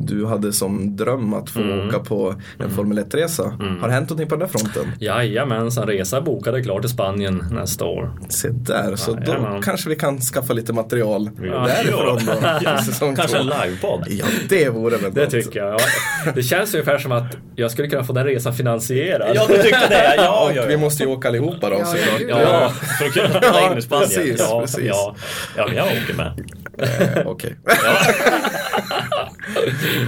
du 0.06 0.26
hade 0.26 0.52
som 0.52 0.96
dröm 0.96 1.34
att 1.34 1.50
få 1.50 1.60
Mm. 1.66 1.88
åka 1.88 1.98
på 1.98 2.34
en 2.58 2.70
Formel 2.70 2.98
1-resa. 2.98 3.42
Har 3.80 3.88
det 3.88 3.94
hänt 3.94 4.10
någonting 4.10 4.28
på 4.28 4.36
den 4.36 4.48
där 4.48 4.58
fronten? 4.58 4.92
Jajamensan, 5.00 5.86
resa 5.86 6.20
bokade 6.20 6.62
klart 6.62 6.80
till 6.82 6.90
Spanien 6.90 7.44
nästa 7.52 7.84
år. 7.84 8.10
Se 8.28 8.48
där, 8.48 8.96
så 8.96 9.12
då 9.12 9.60
kanske 9.64 9.88
vi 9.88 9.96
kan 9.96 10.20
skaffa 10.20 10.45
lite 10.54 10.72
material 10.72 11.30
Ja. 11.42 11.66
därifrån 11.66 12.20
då. 12.26 12.82
Säsong 12.82 13.16
Kanske 13.16 13.37
två. 13.37 13.42
en 13.42 13.46
livepodd. 13.68 14.04
Ja, 14.09 14.24
det 14.48 14.68
vore 14.68 14.96
väl 14.96 15.14
Det 15.14 15.20
något. 15.22 15.30
tycker 15.30 15.59
jag. 15.61 15.80
Ja. 16.26 16.32
Det 16.35 16.42
känns 16.42 16.74
ungefär 16.74 16.98
som 16.98 17.12
att 17.12 17.37
jag 17.56 17.70
skulle 17.70 17.88
kunna 17.88 18.04
få 18.04 18.12
den 18.12 18.24
resan 18.24 18.54
finansierad. 18.54 19.37
Ja, 19.37 19.44
du 19.48 19.54
tyckte 19.62 19.88
det? 19.88 20.14
Ja, 20.16 20.50
ja, 20.54 20.62
vi 20.68 20.76
måste 20.76 21.02
ju 21.02 21.09
åka 21.09 21.28
allihopa 21.28 21.70
då. 21.70 21.76
Såklart. 21.85 22.20
ja, 22.28 22.40
Ja, 22.42 22.68
för 22.98 23.06
att 23.06 23.12
kunna 23.12 23.28
spela 23.28 23.72
in 23.72 23.78
i 23.78 23.82
Spanien. 23.82 24.09
precis, 24.09 24.37
ja, 24.50 24.61
precis. 24.61 24.85
Ja, 24.85 25.14
ja, 25.56 25.66
men 25.66 25.76
jag 25.76 25.87
åker 25.87 26.14
med. 26.14 26.32
Eh, 26.78 27.26
Okej. 27.26 27.56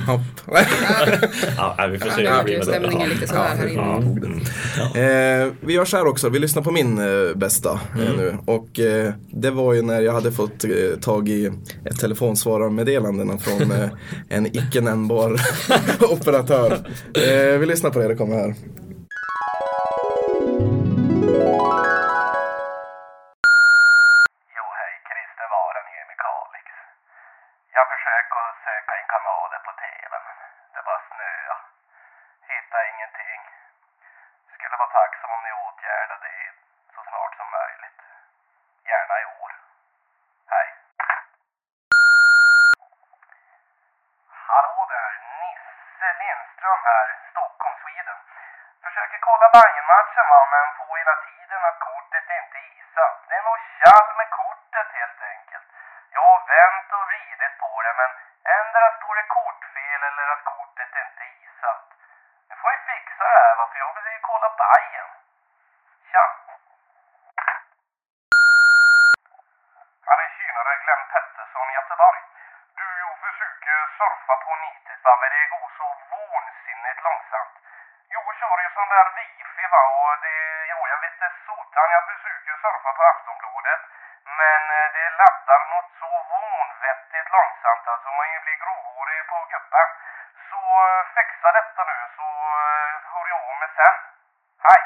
Hopp. 0.07 0.21
Ja, 1.57 1.89
vi 1.93 1.99
får 1.99 2.11
se 2.11 2.23
Ja, 2.23 2.31
hur 2.33 2.39
det 2.39 2.45
blir 2.45 2.59
med 2.59 2.67
det. 2.67 2.73
stämningen 2.73 3.09
lite 3.09 3.27
sådär 3.27 3.43
här 3.57 3.67
inne. 3.69 5.43
Eh, 5.45 5.53
vi 5.61 5.73
gör 5.73 5.85
så 5.85 5.97
här 5.97 6.07
också, 6.07 6.29
vi 6.29 6.39
lyssnar 6.39 6.63
på 6.63 6.71
min 6.71 6.99
eh, 6.99 7.37
bästa 7.37 7.71
eh, 7.73 8.17
nu. 8.17 8.37
Och 8.47 8.81
eh, 8.81 9.13
det 9.33 9.51
var 9.51 9.75
ju 9.75 9.83
när 9.83 10.01
jag 10.01 10.13
hade 10.13 10.33
fått 10.33 10.65
eh, 10.65 10.71
tag 11.01 11.29
i 11.29 11.51
ett 11.85 12.01
telefonsvararmeddelandena 12.01 13.39
från 13.39 13.71
eh, 13.73 13.89
en 14.29 14.47
icke 14.47 14.81
nämnbar 14.81 15.41
operatör. 16.13 16.73
Eh, 17.15 17.59
vi 17.59 17.67
lyssnar 17.67 17.91
på 17.91 17.99
det, 17.99 18.09
det 18.09 18.15
kommer 18.15 18.35
här. 18.37 18.55
Bajen. 64.59 65.09
Tja! 66.11 66.25
Ja, 70.07 70.13
är 70.25 70.29
tjenare 70.39 70.77
Glenn 70.83 71.05
Pettersson, 71.13 71.69
Göteborg. 71.79 72.21
Du, 72.79 72.87
jag 73.05 73.19
försöker 73.27 73.77
surfa 73.99 74.37
på 74.45 74.53
nätet 74.63 75.05
va, 75.05 75.13
men 75.21 75.31
det 75.31 75.47
går 75.55 75.69
så 75.79 75.87
vansinnigt 76.11 77.03
långsamt. 77.07 77.55
Jo, 78.15 78.21
jag 78.27 78.37
kör 78.41 78.59
ju 78.65 78.71
sån 78.75 78.89
där 78.89 79.07
wifi 79.17 79.67
va 79.75 79.83
och 80.01 80.13
det, 80.25 80.37
jo 80.73 80.79
jag 80.93 81.01
vet 81.01 81.13
inte 81.13 81.31
sotan 81.47 81.91
jag 81.97 82.05
försöker 82.13 82.55
surfa 82.65 82.91
på 82.99 83.03
Aftonbladet. 83.13 83.81
Men 84.41 84.63
eh, 84.79 84.89
det 84.97 85.11
laddar 85.21 85.63
något 85.75 85.91
så 86.01 86.11
vanvettigt 86.31 87.31
långsamt 87.37 87.89
alltså 87.89 88.09
man 88.11 88.31
ju 88.33 88.41
blir 88.41 88.59
gråhårig 88.65 89.27
på 89.29 89.39
kuppen. 89.53 89.89
Så 90.51 90.61
eh, 90.89 91.07
fixa 91.15 91.53
detta 91.53 91.85
nu 91.85 91.99
så 92.17 92.29
eh, 92.67 92.93
hör 93.13 93.27
jag 93.33 93.43
av 93.51 93.57
mig 93.61 93.71
sen. 93.77 93.95
Hej! 94.67 94.83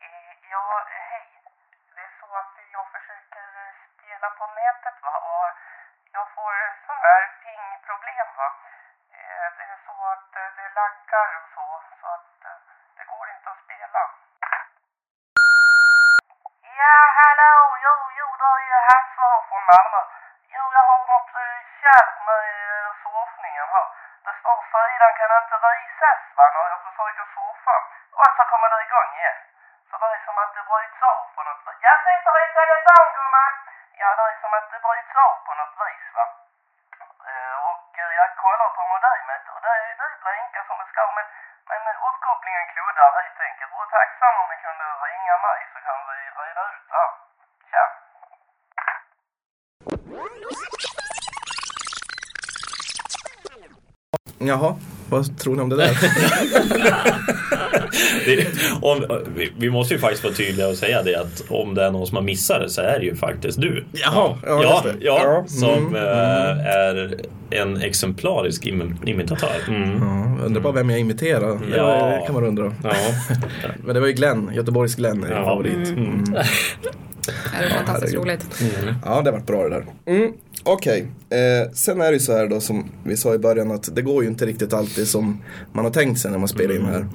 Eh, 0.00 0.32
Ja, 0.54 0.84
hej. 1.10 1.28
Det 1.94 2.00
är 2.02 2.12
så 2.20 2.36
att 2.36 2.54
jag 2.72 2.86
försöker 2.92 3.46
eh, 3.66 3.72
spela 3.98 4.30
på 4.30 4.46
nätet 4.46 5.02
va 5.02 5.14
och 5.18 5.48
jag 6.12 6.28
får 6.34 6.52
eh, 6.62 6.72
sån 6.86 6.98
här 7.06 7.22
pingproblem 7.42 8.28
va. 8.36 8.48
Eh, 9.12 9.48
Det 9.58 9.64
är 9.64 9.78
så 9.86 9.96
att 10.12 10.32
raggar 10.84 11.28
och 11.38 11.46
så, 11.54 11.66
så 12.00 12.06
att 12.16 12.44
eh, 12.50 12.58
det 12.96 13.04
går 13.12 13.26
inte 13.34 13.50
att 13.50 13.62
spela. 13.64 14.02
Ja, 16.80 16.96
hallå, 17.18 17.54
jo, 17.86 17.96
jo, 18.18 18.28
det 18.40 18.50
är 18.54 18.60
ju 18.70 18.78
Hasse 18.88 19.22
här 19.30 19.42
från 19.48 19.64
Malmö. 19.72 20.00
Jo, 20.54 20.62
jag 20.76 20.84
har 20.90 21.00
något 21.12 21.30
eh, 21.42 21.54
med 22.28 22.44
eh, 22.68 22.88
surfningen 23.02 23.68
här. 23.74 23.88
Det 24.24 24.34
står 24.40 24.60
sidan 24.72 25.12
kan 25.18 25.32
inte 25.42 25.56
visas 25.66 26.20
va, 26.36 26.44
när 26.54 26.68
jag 26.72 26.80
försöker 26.86 27.26
surfa. 27.34 27.76
Och 28.20 28.30
så 28.36 28.44
kommer 28.50 28.68
det 28.70 28.82
igång 28.86 29.10
igen. 29.18 29.38
Så 29.90 29.94
det 30.00 30.06
är 30.14 30.24
som 30.26 30.38
att 30.42 30.54
det 30.54 30.64
bryts 30.70 31.02
av 31.10 31.20
på 31.34 31.42
något 31.48 31.62
vis. 31.66 31.82
Jag 31.88 31.98
sitter 32.06 32.34
i 32.44 32.46
telefon 32.60 33.06
gumman! 33.16 33.54
Ja, 34.00 34.08
det 34.18 34.22
är 34.30 34.40
som 34.40 34.54
att 34.58 34.70
det 34.70 34.80
bryts 34.86 35.16
av 35.26 35.34
på 35.46 35.52
något 35.60 35.74
vis 35.82 36.06
va. 36.16 36.26
Eh, 37.30 37.56
och 37.70 37.98
eh, 37.98 38.12
jag 38.20 38.36
kollar 38.36 38.68
på 38.76 38.82
modemet 38.92 39.44
och 39.54 39.60
det, 39.62 39.76
det 40.00 40.08
blinkar 40.24 40.64
som 40.68 40.78
det 40.78 40.88
ska 40.92 41.04
men, 41.16 41.26
men 41.68 41.80
eh, 41.86 42.04
uppkopplingen 43.04 43.16
helt 43.26 43.40
enkelt. 43.48 43.70
Vore 43.74 43.88
tacksam 43.96 44.34
om 44.42 44.46
ni 44.52 44.56
kunde 44.64 44.86
ringa 45.04 45.36
mig 45.46 45.60
så 45.72 45.78
kan 45.86 45.98
vi 46.08 46.18
reda 46.40 46.62
ut 46.74 46.84
det 46.90 46.96
här. 47.00 47.12
Tja! 47.70 47.84
Jaha, 54.50 54.70
vad 55.16 55.38
tror 55.38 55.56
ni 55.56 55.62
om 55.62 55.68
det 55.68 55.76
där? 55.76 55.90
Det, 58.26 58.46
om, 58.82 59.04
vi, 59.36 59.52
vi 59.58 59.70
måste 59.70 59.94
ju 59.94 60.00
faktiskt 60.00 60.24
vara 60.24 60.34
tydliga 60.34 60.68
och 60.68 60.74
säga 60.76 61.02
det 61.02 61.14
att 61.14 61.42
om 61.48 61.74
det 61.74 61.84
är 61.84 61.90
någon 61.90 62.06
som 62.06 62.16
har 62.16 62.22
missat 62.24 62.60
det 62.60 62.68
så 62.68 62.80
är 62.80 62.98
det 62.98 63.04
ju 63.04 63.16
faktiskt 63.16 63.60
du. 63.60 63.84
Jaha, 63.92 64.36
ja, 64.46 64.62
Ja, 64.62 64.84
ja, 65.00 65.20
Ja, 65.24 65.44
som 65.46 65.86
mm, 65.86 65.94
eh, 65.94 66.66
är 66.66 67.16
en 67.50 67.76
exemplarisk 67.82 68.64
im- 68.66 68.96
imitatör. 69.08 69.48
Ja, 69.68 69.72
undrar 70.46 70.60
bara 70.60 70.72
vem 70.72 70.90
jag 70.90 71.00
imiterar. 71.00 71.58
Det 71.70 71.76
Ja. 71.76 71.86
var- 71.86 72.10
det 72.10 72.22
kan 72.26 72.34
man 72.34 72.44
undra. 72.44 72.72
Ja. 72.82 72.90
Men 73.84 73.94
det 73.94 74.00
var 74.00 74.06
ju 74.06 74.12
Glenn, 74.12 74.50
Göteborgs 74.54 74.94
Glenn 74.94 75.24
är 75.24 75.30
Ja. 75.32 75.44
favorit. 75.44 75.88
Mm. 75.88 76.24
Det 77.58 77.64
är 77.64 77.68
fantastiskt 77.70 78.14
roligt. 78.14 78.46
Ja, 79.04 79.20
det 79.20 79.30
har 79.30 79.32
varit 79.32 79.46
bra 79.46 79.62
det 79.62 79.68
där. 79.68 79.84
Mm, 80.06 80.32
Okej, 80.66 81.06
eh, 81.30 81.72
sen 81.72 82.00
är 82.00 82.06
det 82.06 82.12
ju 82.12 82.18
så 82.18 82.32
här 82.32 82.46
då 82.46 82.60
som 82.60 82.90
vi 83.04 83.16
sa 83.16 83.34
i 83.34 83.38
början 83.38 83.70
att 83.70 83.96
det 83.96 84.02
går 84.02 84.22
ju 84.22 84.28
inte 84.28 84.46
riktigt 84.46 84.72
alltid 84.72 85.08
som 85.08 85.42
man 85.72 85.84
har 85.84 85.92
tänkt 85.92 86.20
sig 86.20 86.30
när 86.30 86.38
man 86.38 86.48
spelar 86.48 86.74
in 86.74 86.84
här. 86.84 87.06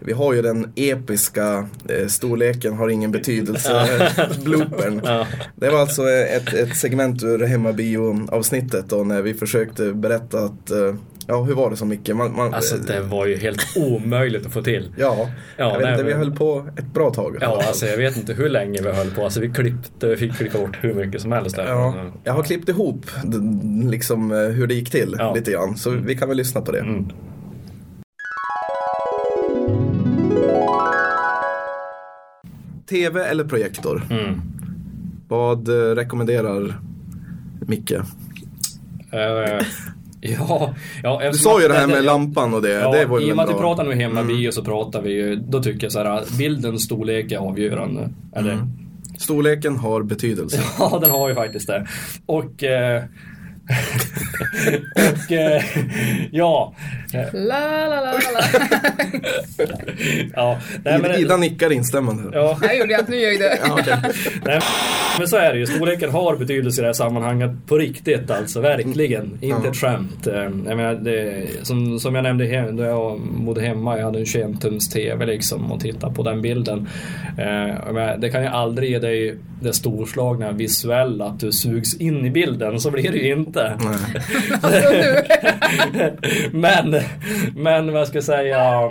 Vi 0.00 0.12
har 0.12 0.32
ju 0.32 0.42
den 0.42 0.72
episka 0.76 1.68
eh, 1.88 2.06
storleken 2.06 2.74
har 2.74 2.88
ingen 2.88 3.12
betydelse, 3.12 3.86
bloopern. 4.44 5.00
Det 5.56 5.70
var 5.70 5.80
alltså 5.80 6.10
ett, 6.10 6.54
ett 6.54 6.76
segment 6.76 7.22
ur 7.22 7.38
hemmabio-avsnittet 7.38 8.88
då 8.88 9.04
när 9.04 9.22
vi 9.22 9.34
försökte 9.34 9.92
berätta 9.92 10.38
att, 10.38 10.70
eh, 10.70 10.94
ja 11.28 11.42
hur 11.42 11.54
var 11.54 11.70
det 11.70 11.76
som 11.76 11.88
Micke? 11.88 12.08
Man, 12.14 12.36
man, 12.36 12.54
Alltså 12.54 12.76
det 12.76 13.00
var 13.00 13.26
ju 13.26 13.36
helt 13.36 13.76
omöjligt 13.76 14.46
att 14.46 14.52
få 14.52 14.62
till. 14.62 14.88
Ja, 14.96 15.16
Ja, 15.18 15.28
jag 15.56 15.72
vet 15.72 15.82
nej, 15.82 15.92
inte, 15.92 16.04
vi 16.04 16.12
höll 16.12 16.32
på 16.36 16.66
ett 16.76 16.94
bra 16.94 17.10
tag. 17.10 17.36
Ja, 17.40 17.62
alltså 17.66 17.86
jag 17.86 17.96
vet 17.96 18.16
inte 18.16 18.32
hur 18.32 18.48
länge 18.48 18.82
vi 18.82 18.90
höll 18.92 19.10
på. 19.10 19.24
Alltså 19.24 19.40
vi 19.40 19.48
klippte, 19.50 20.06
vi 20.08 20.16
fick 20.16 20.34
klippa 20.36 20.58
bort 20.58 20.78
hur 20.80 20.94
mycket 20.94 21.20
som 21.22 21.32
helst 21.32 21.56
där. 21.56 21.66
Ja, 21.66 21.94
jag 22.24 22.32
har 22.32 22.42
klippt 22.42 22.68
ihop 22.68 23.06
liksom 23.90 24.32
eh, 24.32 24.38
hur 24.38 24.66
det 24.66 24.74
gick 24.74 24.90
till 24.90 25.16
Ja. 25.18 25.34
lite 25.34 25.50
grann. 25.52 25.76
Så 25.76 25.90
vi 25.90 26.16
kan 26.16 26.28
väl 26.28 26.36
lyssna 26.36 26.60
på 26.60 26.72
det. 26.72 26.80
Mm. 26.80 27.08
TV 32.86 33.24
eller 33.24 33.44
projektor? 33.44 34.02
Mm. 34.10 34.40
Vad 35.28 35.68
eh, 35.68 35.94
rekommenderar 35.94 36.80
Micke? 37.66 37.92
Ja, 40.24 40.74
ja, 41.02 41.30
Du 41.32 41.38
sa 41.38 41.62
ju 41.62 41.68
det 41.68 41.74
här 41.74 41.86
med 41.86 42.04
lampan 42.04 42.54
och 42.54 42.62
det. 42.62 42.70
Ja, 42.70 42.92
det 42.92 43.06
var 43.06 43.20
ju 43.20 43.26
I 43.26 43.32
och 43.32 43.36
med 43.36 43.44
att 43.44 43.50
vi 43.50 43.54
pratar 43.54 43.84
nu 43.84 43.94
hemma 43.94 44.22
bio 44.22 44.50
så 44.50 44.64
pratar 44.64 45.02
vi 45.02 45.12
ju, 45.12 45.36
då 45.36 45.62
tycker 45.62 45.82
jag 45.84 45.92
så 45.92 45.98
här, 45.98 46.38
bildens 46.38 46.84
storlek 46.84 47.32
är 47.32 47.38
avgörande. 47.38 48.08
Eller, 48.36 48.66
Storleken 49.18 49.76
har 49.76 50.02
betydelse. 50.02 50.60
Ja, 50.78 50.98
den 51.02 51.10
har 51.10 51.28
ju 51.28 51.34
faktiskt 51.34 51.66
det. 51.66 51.86
Och... 52.26 52.64
Eh, 52.64 53.02
och 55.26 55.32
eh, 55.32 55.62
ja. 56.30 56.74
La, 57.32 57.86
la, 57.88 58.00
la, 58.00 58.12
la, 58.12 58.42
ja 60.34 60.58
nej, 60.84 60.98
men, 61.02 61.10
Ida 61.14 61.36
nickar 61.36 61.72
instämmande. 61.72 62.22
ja, 62.38 62.58
Jag 62.62 62.78
gjorde 62.78 62.98
att 62.98 63.08
nu 63.08 63.16
gör 63.16 63.30
jag 63.30 63.40
det. 63.40 63.58
Ja, 63.66 63.72
okej. 63.80 63.96
nej, 64.44 64.60
men 65.18 65.28
så 65.28 65.36
är 65.36 65.52
det 65.52 65.58
ju. 65.58 65.66
Storleken 65.66 66.10
har 66.10 66.36
betydelse 66.36 66.80
i 66.80 66.82
det 66.82 66.88
här 66.88 66.92
sammanhanget 66.92 67.50
på 67.66 67.78
riktigt 67.78 68.30
alltså. 68.30 68.60
Verkligen. 68.60 69.38
Inte 69.40 69.68
ett 69.68 69.76
skämt. 69.76 70.26
Eh, 70.26 70.34
Jag 70.42 70.52
menar, 70.76 70.94
det, 70.94 71.46
som, 71.62 72.00
som 72.00 72.14
jag 72.14 72.22
nämnde 72.22 72.44
hem, 72.46 72.76
då 72.76 72.82
jag 72.82 73.20
bodde 73.20 73.60
hemma. 73.60 73.98
Jag 73.98 74.04
hade 74.04 74.18
en 74.18 74.26
21 74.26 74.60
tums 74.60 74.88
TV 74.90 75.26
liksom 75.26 75.72
och 75.72 75.80
tittade 75.80 76.14
på 76.14 76.22
den 76.22 76.42
bilden. 76.42 76.88
Eh, 77.38 77.68
jag 77.86 77.94
menar, 77.94 78.16
det 78.16 78.30
kan 78.30 78.42
ju 78.42 78.48
aldrig 78.48 78.90
ge 78.90 78.98
dig 78.98 79.36
det 79.60 79.72
storslagna 79.72 80.52
visuella 80.52 81.24
att 81.24 81.40
du 81.40 81.52
sugs 81.52 81.96
in 81.96 82.26
i 82.26 82.30
bilden. 82.30 82.80
Så 82.80 82.90
blir 82.90 83.12
det 83.12 83.18
ju 83.18 83.32
inte. 83.32 83.72
Alltså 84.62 84.90
nu. 84.90 85.16
men, 86.58 87.02
men 87.56 87.92
vad 87.92 88.08
ska 88.08 88.16
jag 88.16 88.24
säga? 88.24 88.90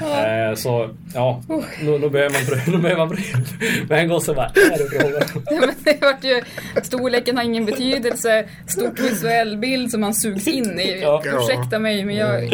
Eh, 0.00 0.54
så 0.54 0.90
ja, 1.14 1.42
behöver 1.80 2.30
man 2.30 2.46
pröva. 2.46 2.62
Då 2.72 2.78
behöver 2.78 3.06
man 3.06 3.08
pröva. 3.08 3.44
Men 3.88 3.98
en 3.98 4.08
gång 4.08 4.20
så 4.20 4.34
bara, 4.34 4.46
är 4.46 4.78
det 4.78 5.00
frågan? 5.00 5.44
Ja, 5.50 5.60
men 5.60 5.74
det 5.84 5.98
vart 6.00 6.24
ju, 6.24 6.42
storleken 6.82 7.36
har 7.36 7.44
ingen 7.44 7.64
betydelse, 7.64 8.44
stort 8.66 9.00
visuell 9.00 9.56
bild 9.56 9.90
som 9.90 10.00
man 10.00 10.14
sugs 10.14 10.48
in 10.48 10.80
i. 10.80 11.00
Ja. 11.02 11.22
Ursäkta 11.24 11.78
mig 11.78 12.04
men 12.04 12.16
jag... 12.16 12.44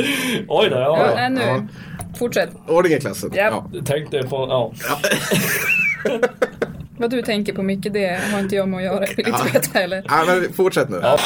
Oj 0.49 0.69
då, 0.71 0.77
Ja, 0.77 0.99
ja. 0.99 1.15
nej, 1.15 1.31
nu. 1.31 1.41
Ja. 1.41 1.67
Fortsätt. 2.19 2.51
Ordning 2.69 2.93
i 2.93 3.01
klassen. 3.01 3.31
Ja. 3.35 3.43
Ja. 3.45 3.71
Jag 3.73 3.87
tänkte 3.87 4.23
på, 4.23 4.37
ja. 4.37 4.73
Vad 7.05 7.11
du 7.11 7.23
tänker 7.23 7.53
på 7.53 7.63
mycket 7.63 7.93
det 7.93 8.21
har 8.33 8.41
inte 8.41 8.57
jag 8.57 8.69
med 8.69 8.77
att 8.79 8.85
göra. 8.85 9.07
Jag 9.07 9.17
vill 9.17 9.27
inte 9.29 9.51
veta 9.53 9.79
heller. 9.79 10.03
Ja, 10.09 10.25
men 10.27 10.53
fortsätt 10.53 10.89
nu. 10.89 10.99
Ja. 11.03 11.19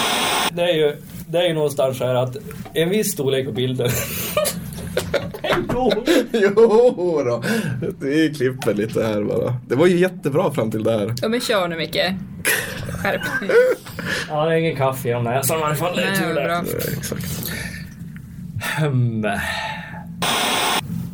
Det 0.53 0.63
är 0.63 0.75
ju, 0.75 0.97
det 1.29 1.39
är 1.39 1.49
ju 1.49 1.55
någonstans 1.55 1.99
så 1.99 2.07
här 2.07 2.15
att 2.15 2.37
en 2.75 2.89
viss 2.89 3.13
storlek 3.13 3.47
på 3.47 3.53
bilden. 3.53 3.91
Jo 6.33 7.23
då. 7.25 7.43
Vi 8.01 8.35
klipper 8.35 8.75
lite 8.75 9.07
här 9.07 9.23
bara. 9.23 9.57
Det 9.69 9.75
var 9.75 9.87
ju 9.87 9.97
jättebra 9.99 10.51
fram 10.51 10.71
till 10.71 10.85
där. 10.85 11.15
Ja 11.23 11.29
men 11.29 11.41
kör 11.41 11.69
nu 11.69 11.77
Micke. 11.77 12.01
Skärp. 12.89 13.21
Ja, 14.29 14.45
det 14.45 14.55
är 14.55 14.57
ingen 14.57 14.77
kaffe 14.77 15.09
genom 15.09 15.25
näsan 15.25 15.61
i 15.61 15.63
alla 15.63 15.75
fall. 15.75 15.97
Det 15.97 16.03
är 16.03 16.17
tur 16.17 16.35
det. 16.35 16.65
Exakt. 16.99 17.53
Hmm. 18.79 19.27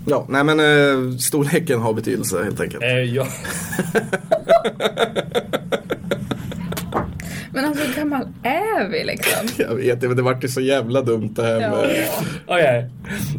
Ja, 0.06 0.26
nej 0.28 0.44
men 0.44 0.60
eh, 0.60 1.16
storleken 1.18 1.80
har 1.80 1.92
betydelse 1.92 2.44
helt 2.44 2.60
enkelt. 2.60 2.82
Eh, 2.82 2.88
ja. 2.90 3.26
Men 7.52 7.64
alltså 7.64 7.84
hur 7.84 7.94
gammal 7.94 8.28
är 8.42 8.88
vi 8.88 9.04
liksom? 9.04 9.48
Jag 9.68 9.74
vet 9.74 9.94
inte, 9.94 10.08
men 10.08 10.16
det 10.16 10.22
vart 10.22 10.44
ju 10.44 10.48
så 10.48 10.60
jävla 10.60 11.02
dumt 11.02 11.32
det 11.36 11.42
här 11.42 11.60
Ja, 11.60 11.70
med... 11.70 12.06
Okej. 12.46 12.90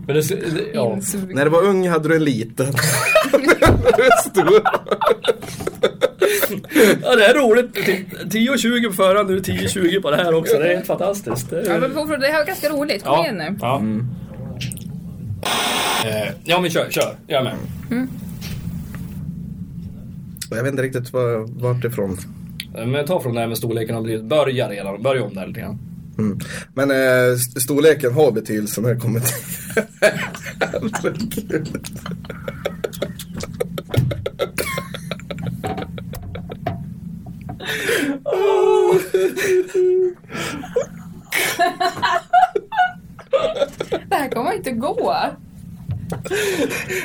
Men 0.07 0.15
det, 0.15 0.21
det, 0.21 0.61
ja. 0.73 0.99
När 1.29 1.43
du 1.45 1.51
var 1.51 1.63
ung 1.63 1.89
hade 1.89 2.09
du 2.09 2.15
en 2.15 2.23
liten. 2.23 2.67
Är 2.67 4.21
stor. 4.29 4.61
ja, 7.01 7.15
det 7.15 7.25
är 7.25 7.33
roligt. 7.33 7.77
10 8.31 8.49
och 8.49 8.59
20 8.59 8.87
på 8.87 8.93
förhand, 8.93 9.29
nu 9.29 9.35
är 9.35 9.39
det 9.41 9.51
10-20 9.51 10.01
på 10.01 10.11
det 10.11 10.17
här 10.17 10.33
också. 10.33 10.57
Det 10.57 10.67
är 10.71 10.75
helt 10.75 10.87
fantastiskt. 10.87 11.49
Det 11.49 11.61
är, 11.61 11.73
Ja 11.73 11.79
men 11.79 12.19
det 12.19 12.27
här 12.27 12.39
var 12.39 12.45
ganska 12.45 12.69
roligt. 12.69 13.03
Kom 13.03 13.19
igen 13.25 13.37
nu. 13.37 13.57
Ja. 13.61 13.81
Eh, 16.05 16.33
ja 16.43 16.61
men 16.61 16.69
kör, 16.71 16.89
kör. 16.89 17.15
Jag 17.27 17.39
är 17.39 17.43
med. 17.43 17.55
Jag 20.49 20.63
vet 20.63 20.71
inte 20.71 20.83
riktigt 20.83 21.13
var, 21.13 21.59
vart 21.61 21.83
ifrån. 21.83 22.17
Eh, 22.77 22.85
Men 22.85 23.05
ta 23.05 23.21
från 23.21 23.33
det 23.35 23.39
här 23.41 23.47
med 23.47 23.57
storleken 23.57 23.95
och 23.95 24.23
börja 24.23 24.69
redan. 24.69 25.01
Börja 25.03 25.23
om 25.23 25.33
där 25.33 25.47
lite 25.47 25.59
grann. 25.59 25.79
Mm. 26.17 26.39
Men 26.73 26.91
eh, 26.91 27.33
st- 27.33 27.59
storleken 27.59 28.13
har 28.13 28.31
betydelse 28.31 28.81
när 28.81 28.93
det 28.93 28.99
kommer 28.99 29.19
till... 29.19 29.83
Herregud. 30.91 31.85
Det 44.09 44.15
här 44.15 44.29
kommer 44.29 44.53
inte 44.53 44.71
gå. 44.71 45.15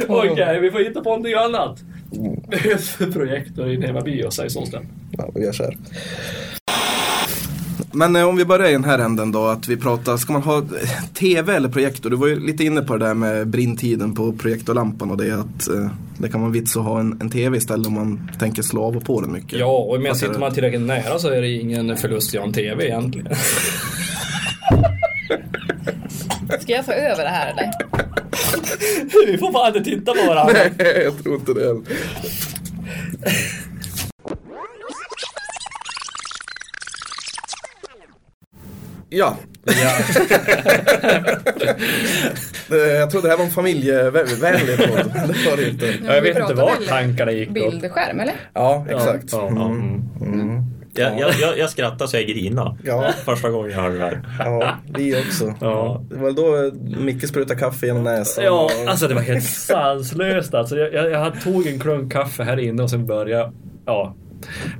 Okej, 0.08 0.60
vi 0.60 0.70
får 0.70 0.78
hitta 0.78 1.00
på 1.00 1.08
någonting 1.08 1.34
annat. 1.34 1.78
Behövs 2.50 2.88
för 2.88 3.12
projektor 3.12 3.70
i 3.70 3.78
Neva 3.78 4.00
Bio, 4.00 4.30
säger 4.30 4.48
Solsten. 4.48 4.86
Ja, 5.10 5.30
vi 5.34 5.44
gör 5.44 5.52
så 5.52 5.62
här. 5.62 5.76
Men 7.92 8.16
eh, 8.16 8.28
om 8.28 8.36
vi 8.36 8.44
börjar 8.44 8.68
i 8.68 8.72
den 8.72 8.84
här 8.84 8.98
änden 8.98 9.32
då, 9.32 9.46
att 9.46 9.68
vi 9.68 9.76
pratar, 9.76 10.16
ska 10.16 10.32
man 10.32 10.42
ha 10.42 10.58
eh, 10.58 10.64
TV 11.14 11.56
eller 11.56 11.68
projektor? 11.68 12.10
Du 12.10 12.16
var 12.16 12.26
ju 12.26 12.40
lite 12.40 12.64
inne 12.64 12.82
på 12.82 12.96
det 12.96 13.06
där 13.06 13.14
med 13.14 13.48
brinntiden 13.48 14.14
på 14.14 14.32
projektorlampan 14.32 15.10
och 15.10 15.16
det 15.16 15.34
att 15.34 15.68
eh, 15.68 15.90
det 16.18 16.28
kan 16.28 16.40
vara 16.40 16.50
vits 16.50 16.76
att 16.76 16.82
ha 16.82 17.00
en, 17.00 17.18
en 17.20 17.30
TV 17.30 17.56
istället 17.56 17.86
om 17.86 17.94
man 17.94 18.30
tänker 18.38 18.62
slå 18.62 18.82
av 18.84 18.96
och 18.96 19.04
på 19.04 19.20
den 19.20 19.32
mycket. 19.32 19.58
Ja, 19.58 19.78
och 19.78 20.00
men 20.00 20.14
Fattar 20.14 20.18
sitter 20.18 20.40
man 20.40 20.54
tillräckligt 20.54 20.80
nära 20.80 21.18
så 21.18 21.28
är 21.28 21.42
det 21.42 21.48
ingen 21.48 21.96
förlust 21.96 22.30
att 22.30 22.34
göra 22.34 22.44
en 22.44 22.52
TV 22.52 22.86
egentligen. 22.86 23.28
Ska 26.60 26.72
jag 26.72 26.86
ta 26.86 26.92
över 26.92 27.24
det 27.24 27.30
här 27.30 27.50
eller? 27.52 27.70
vi 29.26 29.38
får 29.38 29.52
fan 29.52 29.76
inte 29.76 29.90
titta 29.90 30.14
på 30.14 30.26
varandra. 30.26 30.54
Nej, 30.78 31.02
jag 31.04 31.22
tror 31.22 31.34
inte 31.34 31.52
det. 31.54 31.76
Ja, 39.08 39.36
Ja. 39.64 39.70
eh, 42.70 42.76
jag 42.76 43.10
trodde 43.10 43.26
det 43.26 43.30
här 43.30 43.36
var 43.36 43.44
en 43.44 43.50
familjevänlig 43.50 44.78
podd. 44.78 45.12
Det 45.14 45.50
var 45.50 45.56
det 45.56 45.68
inte. 45.70 45.86
Jag 46.04 46.22
vet 46.22 46.26
inte 46.26 46.40
pratar 46.40 46.54
var 46.54 46.76
väl 46.76 46.86
tankarna 46.86 47.32
gick. 47.32 47.50
Bildskärm 47.50 48.20
eller? 48.20 48.34
Ja, 48.54 48.86
exakt. 48.90 49.24
Ja, 49.32 49.50
ja, 49.54 49.66
Mm. 49.66 50.02
Mm. 50.20 50.59
Jag, 51.00 51.18
jag, 51.20 51.30
jag, 51.40 51.58
jag 51.58 51.70
skrattar 51.70 52.06
så 52.06 52.16
jag 52.16 52.26
grina. 52.26 52.76
Ja. 52.84 53.12
Första 53.24 53.50
gången 53.50 53.70
jag 53.70 53.82
hörde 53.82 53.98
det 53.98 54.04
här. 54.04 54.22
Ja, 54.38 54.74
vi 54.96 55.20
också. 55.20 55.54
Ja. 55.60 56.02
Det 56.10 56.16
var 56.16 56.30
då 56.30 56.76
Micke 57.00 57.28
sprutade 57.28 57.60
kaffe 57.60 57.86
genom 57.86 58.04
näsan. 58.04 58.44
Ja, 58.44 58.70
alltså 58.86 59.08
det 59.08 59.14
var 59.14 59.22
helt 59.22 59.44
sanslöst 59.44 60.54
alltså. 60.54 60.76
Jag, 60.76 60.94
jag, 60.94 61.10
jag 61.10 61.40
tog 61.40 61.66
en 61.66 61.78
klunk 61.80 62.12
kaffe 62.12 62.42
här 62.42 62.58
inne 62.60 62.82
och 62.82 62.90
sen 62.90 63.06
började, 63.06 63.52
ja, 63.86 64.14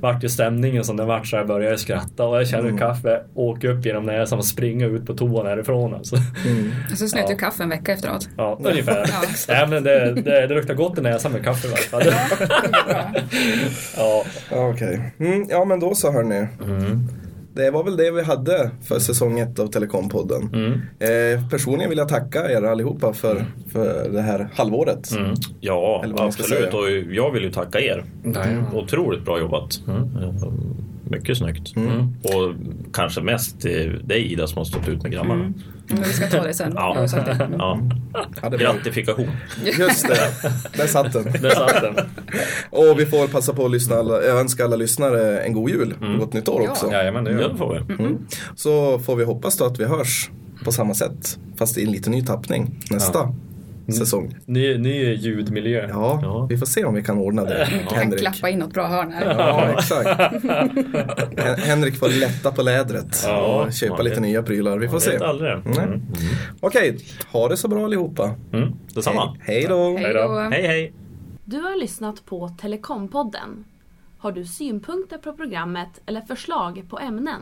vart 0.01 0.23
ju 0.23 0.29
stämningen 0.29 0.83
som 0.83 0.97
den 0.97 1.07
vart 1.07 1.27
så 1.27 1.35
jag 1.35 1.47
började 1.47 1.77
skratta 1.77 2.25
och 2.25 2.37
jag 2.37 2.47
kände 2.47 2.67
Mm. 2.69 2.79
kaffe 2.79 3.21
åka 3.35 3.69
upp 3.69 3.85
genom 3.85 4.05
näsan 4.05 4.39
och 4.39 4.45
springa 4.45 4.85
ut 4.85 5.05
på 5.05 5.13
toan 5.13 5.45
härifrån 5.45 5.93
alltså. 5.93 6.15
Och 6.91 6.97
så 6.97 7.07
snöt 7.07 7.23
Ja. 7.23 7.29
jag 7.31 7.39
kaffe 7.39 7.63
en 7.63 7.69
vecka 7.69 7.93
efteråt. 7.93 8.29
Ja, 8.37 8.59
ungefär. 8.63 8.97
Ja. 8.97 9.21
Nej 9.47 9.67
men 9.67 9.83
det, 9.83 10.13
det, 10.13 10.47
det 10.47 10.53
luktar 10.55 10.73
gott 10.73 10.97
i 10.97 11.01
näsan 11.01 11.31
med 11.31 11.43
kaffe 11.43 11.67
i 11.67 11.71
alla 11.71 11.77
fall. 11.77 12.13
Ja. 13.97 14.23
Ja, 14.51 14.67
okej. 14.69 15.11
Mm, 15.19 15.45
ja, 15.49 15.65
men 15.65 15.79
då 15.79 15.95
så 15.95 16.11
hörni. 16.11 16.47
Det 17.53 17.71
var 17.71 17.83
väl 17.83 17.97
det 17.97 18.11
vi 18.11 18.23
hade 18.23 18.71
för 18.83 18.99
säsong 18.99 19.39
ett 19.39 19.59
av 19.59 19.67
Telekompodden. 19.67 20.49
Mm. 20.53 20.71
Eh, 20.99 21.49
personligen 21.49 21.89
vill 21.89 21.97
jag 21.97 22.09
tacka 22.09 22.51
er 22.51 22.61
allihopa 22.63 23.13
för, 23.13 23.45
för 23.71 24.09
det 24.09 24.21
här 24.21 24.49
halvåret. 24.55 25.11
Mm. 25.11 25.35
Ja, 25.59 26.05
absolut. 26.17 26.73
Och 26.73 26.91
jag 26.91 27.31
vill 27.31 27.43
ju 27.43 27.51
tacka 27.51 27.79
er. 27.79 28.05
Mm. 28.25 28.65
Otroligt 28.73 29.25
bra 29.25 29.39
jobbat. 29.39 29.81
Eh, 29.87 29.93
Mycket 31.11 31.37
snyggt. 31.37 31.73
Och 32.23 32.53
kanske 32.93 33.21
mest 33.21 33.65
eh, 33.65 33.71
dig 34.03 34.31
Ida 34.33 34.47
som 34.47 34.57
har 34.57 34.65
stått 34.65 34.87
ut 34.87 35.03
med 35.03 35.11
grabbarna. 35.11 35.53
Men 35.87 36.03
vi 36.03 36.13
ska 36.13 36.27
ta 36.27 36.43
det 36.43 36.53
sen. 36.53 36.71
Ja. 36.75 37.07
Det. 37.11 37.49
Ja. 37.57 37.79
Ja, 38.41 38.49
det 38.49 38.55
är. 38.57 38.59
Gratifikation. 38.59 39.27
Just 39.79 40.07
det, 40.07 40.17
där 40.77 40.87
satt 40.87 41.13
den. 41.13 41.23
Där 41.41 41.49
satt 41.49 41.81
den. 41.81 42.05
Och 42.69 42.99
vi 42.99 43.05
får 43.05 43.27
passa 43.27 43.53
på 43.53 43.65
att 43.65 43.71
lyssna 43.71 43.95
alla, 43.95 44.23
jag 44.23 44.39
önskar 44.39 44.63
alla 44.65 44.75
lyssnare 44.75 45.39
en 45.41 45.53
god 45.53 45.69
jul 45.69 45.95
och 46.01 46.19
gott 46.19 46.33
nytt 46.33 46.47
år 46.47 46.61
Ja. 46.65 46.71
också. 46.71 46.91
Jajamän, 46.91 47.23
det 47.23 47.31
gör 47.31 47.49
det 47.49 47.57
får 47.57 47.73
vi. 47.87 47.93
Mm. 47.93 48.17
Så 48.55 48.99
får 48.99 49.15
vi 49.15 49.23
hoppas 49.23 49.57
då 49.57 49.65
att 49.65 49.79
vi 49.79 49.85
hörs 49.85 50.29
på 50.65 50.71
samma 50.71 50.93
sätt. 50.93 51.39
Fast 51.57 51.77
i 51.77 51.83
en 51.83 51.91
lite 51.91 52.09
ny 52.09 52.21
tappning 52.25 52.79
nästa 52.91 53.33
säsong. 53.93 54.35
Ny, 54.45 54.77
ny 54.77 55.13
ljudmiljö. 55.13 55.87
Ja, 55.89 56.19
Ja. 56.21 56.45
vi 56.49 56.57
får 56.57 56.65
se 56.65 56.85
om 56.85 56.93
vi 56.95 57.03
kan 57.03 57.17
ordna 57.17 57.43
det. 57.45 57.67
Kan 57.89 57.97
Henrik. 57.99 58.19
klappa 58.21 58.49
in 58.49 58.59
något 58.59 58.73
bra 58.73 58.87
hörn 58.87 59.11
här. 59.11 59.25
Ja, 59.39 59.69
exakt. 59.73 60.21
Hen- 61.37 61.59
Henrik 61.59 61.95
får 61.95 62.09
lätta 62.19 62.51
på 62.51 62.61
lädret 62.61 63.23
Ja, 63.25 63.63
och 63.65 63.73
köpa 63.73 64.01
lite 64.01 64.15
vet. 64.15 64.21
nya 64.23 64.43
prylar. 64.43 64.77
Vi 64.77 64.87
får 64.89 64.99
se. 64.99 65.17
aldrig. 65.17 65.51
Nej. 65.65 65.77
Mm. 65.77 66.01
Okej, 66.59 66.97
ha 67.31 67.47
det 67.49 67.57
så 67.57 67.67
bra 67.67 67.85
allihopa. 67.85 68.35
Mm. 68.53 68.69
Detsamma. 68.95 69.37
Hej 69.41 69.65
då. 69.69 69.97
Hej 69.97 70.13
då. 70.13 70.39
Hej 70.51 70.67
hej. 70.67 70.93
Du 71.45 71.57
har 71.59 71.79
lyssnat 71.79 72.25
på 72.25 72.49
Telekompodden. 72.61 73.65
Har 74.17 74.31
du 74.31 74.45
synpunkter 74.45 75.17
på 75.17 75.33
programmet 75.33 75.89
eller 76.05 76.21
förslag 76.21 76.83
på 76.89 76.99
ämnen? 76.99 77.41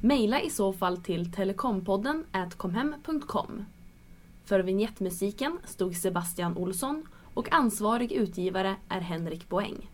Maila 0.00 0.40
i 0.40 0.50
så 0.50 0.72
fall 0.72 0.96
till 0.96 1.32
telekompodden 1.32 2.24
komhem.com. 2.56 3.64
För 4.44 4.60
vignettmusiken 4.60 5.58
stod 5.64 5.96
Sebastian 5.96 6.56
Olsson 6.56 7.06
och 7.34 7.52
ansvarig 7.52 8.12
utgivare 8.12 8.76
är 8.88 9.00
Henrik 9.00 9.48
Boeng. 9.48 9.88